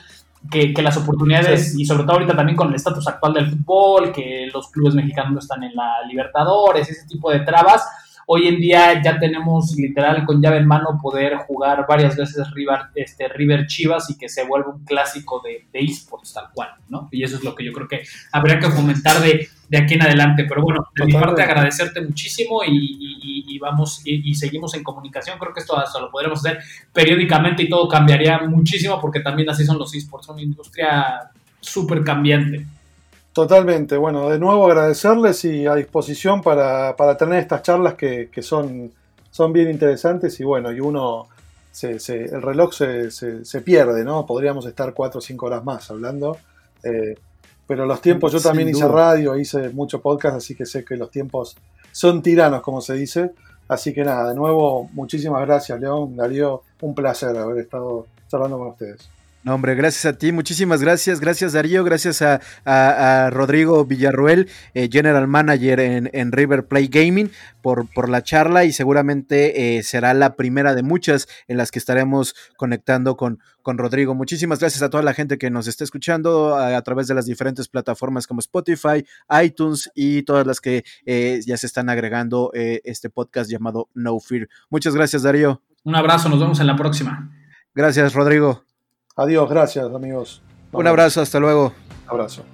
Que, 0.52 0.72
que 0.72 0.82
las 0.82 0.96
oportunidades, 0.96 1.76
y 1.76 1.84
sobre 1.84 2.04
todo 2.04 2.12
ahorita 2.12 2.36
también 2.36 2.56
con 2.56 2.68
el 2.68 2.76
estatus 2.76 3.08
actual 3.08 3.34
del 3.34 3.50
fútbol, 3.50 4.12
que 4.12 4.48
los 4.54 4.68
clubes 4.70 4.94
mexicanos 4.94 5.32
no 5.32 5.40
están 5.40 5.64
en 5.64 5.74
la 5.74 5.96
Libertadores, 6.08 6.88
ese 6.88 7.08
tipo 7.08 7.28
de 7.32 7.40
trabas, 7.40 7.84
Hoy 8.30 8.46
en 8.46 8.60
día 8.60 9.02
ya 9.02 9.18
tenemos 9.18 9.74
literal 9.74 10.26
con 10.26 10.42
llave 10.42 10.58
en 10.58 10.66
mano 10.66 10.98
poder 11.00 11.34
jugar 11.46 11.86
varias 11.88 12.14
veces 12.14 12.50
River, 12.52 12.80
este, 12.94 13.26
River 13.26 13.66
Chivas 13.66 14.10
y 14.10 14.18
que 14.18 14.28
se 14.28 14.44
vuelva 14.44 14.68
un 14.68 14.84
clásico 14.84 15.42
de, 15.42 15.66
esports 15.72 16.34
tal 16.34 16.50
cual, 16.52 16.68
¿no? 16.90 17.08
Y 17.10 17.22
eso 17.22 17.38
es 17.38 17.44
lo 17.44 17.54
que 17.54 17.64
yo 17.64 17.72
creo 17.72 17.88
que 17.88 18.02
habría 18.30 18.58
que 18.58 18.68
fomentar 18.68 19.22
de, 19.22 19.48
aquí 19.74 19.94
en 19.94 20.02
adelante. 20.02 20.44
Pero 20.46 20.60
bueno, 20.60 20.86
de 20.94 21.06
mi 21.06 21.14
parte 21.14 21.40
agradecerte 21.40 22.02
muchísimo 22.02 22.60
y, 22.66 23.58
vamos 23.58 24.02
y, 24.04 24.34
seguimos 24.34 24.74
en 24.74 24.84
comunicación. 24.84 25.38
Creo 25.38 25.54
que 25.54 25.60
esto 25.60 25.78
hasta 25.78 25.98
lo 25.98 26.10
podremos 26.10 26.44
hacer 26.44 26.58
periódicamente 26.92 27.62
y 27.62 27.70
todo 27.70 27.88
cambiaría 27.88 28.40
muchísimo 28.40 29.00
porque 29.00 29.20
también 29.20 29.48
así 29.48 29.64
son 29.64 29.78
los 29.78 29.94
esports, 29.94 30.26
son 30.26 30.34
una 30.34 30.42
industria 30.42 31.30
súper 31.60 32.04
cambiante. 32.04 32.66
Totalmente. 33.32 33.96
Bueno, 33.96 34.28
de 34.30 34.38
nuevo 34.38 34.66
agradecerles 34.66 35.44
y 35.44 35.66
a 35.66 35.74
disposición 35.74 36.42
para, 36.42 36.94
tener 37.16 37.40
estas 37.40 37.62
charlas 37.62 37.94
que, 37.94 38.30
son, 38.40 38.92
son 39.30 39.52
bien 39.52 39.70
interesantes 39.70 40.40
y 40.40 40.44
bueno, 40.44 40.72
y 40.72 40.80
uno, 40.80 41.28
se, 41.70 41.96
el 42.24 42.42
reloj 42.42 42.72
se, 42.72 43.60
pierde, 43.64 44.04
¿no? 44.04 44.26
Podríamos 44.26 44.66
estar 44.66 44.92
cuatro 44.94 45.18
o 45.18 45.20
cinco 45.20 45.46
horas 45.46 45.64
más 45.64 45.90
hablando. 45.90 46.36
Eh, 46.82 47.14
pero 47.66 47.84
los 47.84 48.00
tiempos, 48.00 48.32
yo 48.32 48.40
también 48.40 48.70
hice 48.70 48.88
radio, 48.88 49.36
hice 49.36 49.68
mucho 49.68 50.00
podcast, 50.00 50.36
así 50.36 50.54
que 50.54 50.64
sé 50.64 50.84
que 50.84 50.96
los 50.96 51.10
tiempos 51.10 51.56
son 51.92 52.22
tiranos, 52.22 52.62
como 52.62 52.80
se 52.80 52.94
dice. 52.94 53.32
Así 53.68 53.92
que 53.92 54.02
nada, 54.02 54.30
de 54.30 54.34
nuevo, 54.34 54.88
muchísimas 54.94 55.42
gracias, 55.42 55.78
León, 55.78 56.16
Darío, 56.16 56.62
un 56.80 56.94
placer 56.94 57.36
haber 57.36 57.58
estado 57.58 58.06
charlando 58.26 58.58
con 58.58 58.68
ustedes. 58.68 59.10
No, 59.48 59.54
hombre, 59.54 59.74
gracias 59.74 60.04
a 60.04 60.18
ti, 60.18 60.30
muchísimas 60.30 60.82
gracias, 60.82 61.20
gracias 61.20 61.54
Darío, 61.54 61.82
gracias 61.82 62.20
a, 62.20 63.30
Rodrigo 63.32 63.82
Villarruel, 63.86 64.50
eh, 64.74 64.90
General 64.92 65.26
Manager 65.26 65.80
en, 65.80 66.32
River 66.32 66.66
Play 66.68 66.88
Gaming, 66.88 67.30
por, 67.62 67.90
por 67.94 68.10
la 68.10 68.22
charla 68.22 68.66
y 68.66 68.72
seguramente 68.72 69.78
eh, 69.78 69.82
será 69.82 70.12
la 70.12 70.36
primera 70.36 70.74
de 70.74 70.82
muchas 70.82 71.28
en 71.46 71.56
las 71.56 71.70
que 71.70 71.78
estaremos 71.78 72.34
conectando 72.58 73.16
con, 73.16 73.38
con 73.62 73.78
Rodrigo. 73.78 74.14
Muchísimas 74.14 74.58
gracias 74.58 74.82
a 74.82 74.90
toda 74.90 75.02
la 75.02 75.14
gente 75.14 75.38
que 75.38 75.48
nos 75.48 75.66
está 75.66 75.82
escuchando 75.82 76.54
a, 76.54 76.82
través 76.82 77.06
de 77.06 77.14
las 77.14 77.24
diferentes 77.24 77.68
plataformas 77.68 78.26
como 78.26 78.40
Spotify, 78.40 79.06
iTunes 79.42 79.90
y 79.94 80.24
todas 80.24 80.46
las 80.46 80.60
que 80.60 80.84
eh, 81.06 81.40
ya 81.46 81.56
se 81.56 81.64
están 81.64 81.88
agregando 81.88 82.50
este 82.52 83.08
podcast 83.08 83.50
llamado 83.50 83.88
No 83.94 84.20
Fear. 84.20 84.46
Muchas 84.68 84.94
gracias 84.94 85.22
Darío. 85.22 85.62
Un 85.84 85.94
abrazo, 85.94 86.28
nos 86.28 86.38
vemos 86.38 86.60
en 86.60 86.66
la 86.66 86.76
próxima. 86.76 87.30
Gracias 87.74 88.12
Rodrigo. 88.12 88.67
Adiós, 89.18 89.50
gracias 89.50 89.84
amigos. 89.92 90.40
Un 90.70 90.86
abrazo, 90.86 91.20
hasta 91.20 91.40
luego. 91.40 91.72
Abrazo. 92.06 92.44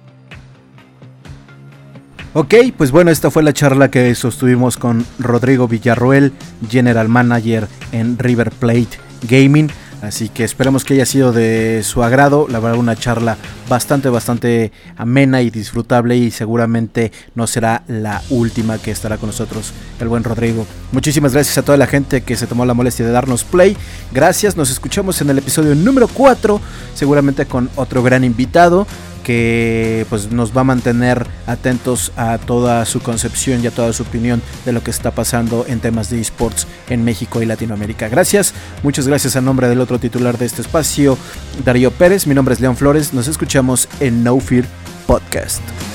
Ok, 2.33 2.55
pues 2.75 2.91
bueno, 2.91 3.11
esta 3.11 3.29
fue 3.29 3.43
la 3.43 3.53
charla 3.53 3.91
que 3.91 4.15
sostuvimos 4.15 4.75
con 4.75 5.05
Rodrigo 5.19 5.67
Villarroel, 5.67 6.33
General 6.67 7.07
Manager 7.07 7.67
en 7.91 8.17
River 8.17 8.49
Plate 8.49 8.97
Gaming. 9.29 9.69
Así 10.05 10.29
que 10.29 10.43
esperemos 10.43 10.83
que 10.83 10.93
haya 10.93 11.05
sido 11.05 11.33
de 11.33 11.81
su 11.83 12.03
agrado. 12.03 12.47
La 12.49 12.59
verdad, 12.59 12.79
una 12.79 12.95
charla 12.95 13.37
bastante, 13.67 14.09
bastante 14.09 14.71
amena 14.97 15.41
y 15.41 15.49
disfrutable. 15.49 16.15
Y 16.15 16.31
seguramente 16.31 17.11
no 17.33 17.47
será 17.47 17.83
la 17.87 18.21
última 18.29 18.77
que 18.77 18.91
estará 18.91 19.17
con 19.17 19.27
nosotros 19.27 19.73
el 19.99 20.07
buen 20.07 20.23
Rodrigo. 20.23 20.65
Muchísimas 20.91 21.33
gracias 21.33 21.57
a 21.57 21.63
toda 21.63 21.77
la 21.77 21.87
gente 21.87 22.21
que 22.21 22.35
se 22.35 22.47
tomó 22.47 22.65
la 22.65 22.73
molestia 22.73 23.05
de 23.05 23.11
darnos 23.11 23.43
play. 23.43 23.75
Gracias, 24.13 24.55
nos 24.55 24.69
escuchamos 24.69 25.19
en 25.21 25.29
el 25.29 25.39
episodio 25.39 25.75
número 25.75 26.07
4. 26.07 26.61
Seguramente 26.93 27.45
con 27.45 27.69
otro 27.75 28.03
gran 28.03 28.23
invitado 28.23 28.87
que 29.25 30.05
pues 30.07 30.31
nos 30.31 30.55
va 30.55 30.61
a 30.61 30.63
mantener 30.63 31.25
atentos 31.47 32.11
a 32.15 32.37
toda 32.37 32.85
su 32.85 33.01
concepción 33.01 33.63
y 33.63 33.67
a 33.67 33.71
toda 33.71 33.91
su 33.91 34.03
opinión 34.03 34.41
de 34.65 34.71
lo 34.71 34.83
que 34.83 34.91
está 34.91 35.11
pasando 35.11 35.65
en 35.67 35.79
temas 35.79 36.11
de 36.11 36.21
esports 36.21 36.67
en 36.89 37.03
México 37.03 37.41
y 37.41 37.45
Latinoamérica. 37.47 38.07
Gracias, 38.07 38.53
muchas 38.83 39.07
gracias 39.07 39.35
a 39.35 39.41
nombre 39.41 39.67
del 39.67 39.81
otro 39.81 39.97
titular 39.99 40.37
de 40.37 40.45
este 40.45 40.61
espacio, 40.61 41.17
Darío 41.65 41.89
Pérez. 41.89 42.27
Mi 42.27 42.35
nombre 42.35 42.53
es 42.53 42.61
León 42.61 42.77
Flores. 42.77 43.13
Nos 43.13 43.27
escuchamos 43.27 43.89
en 43.99 44.23
No 44.23 44.39
Fear 44.39 44.65
Podcast. 45.07 45.94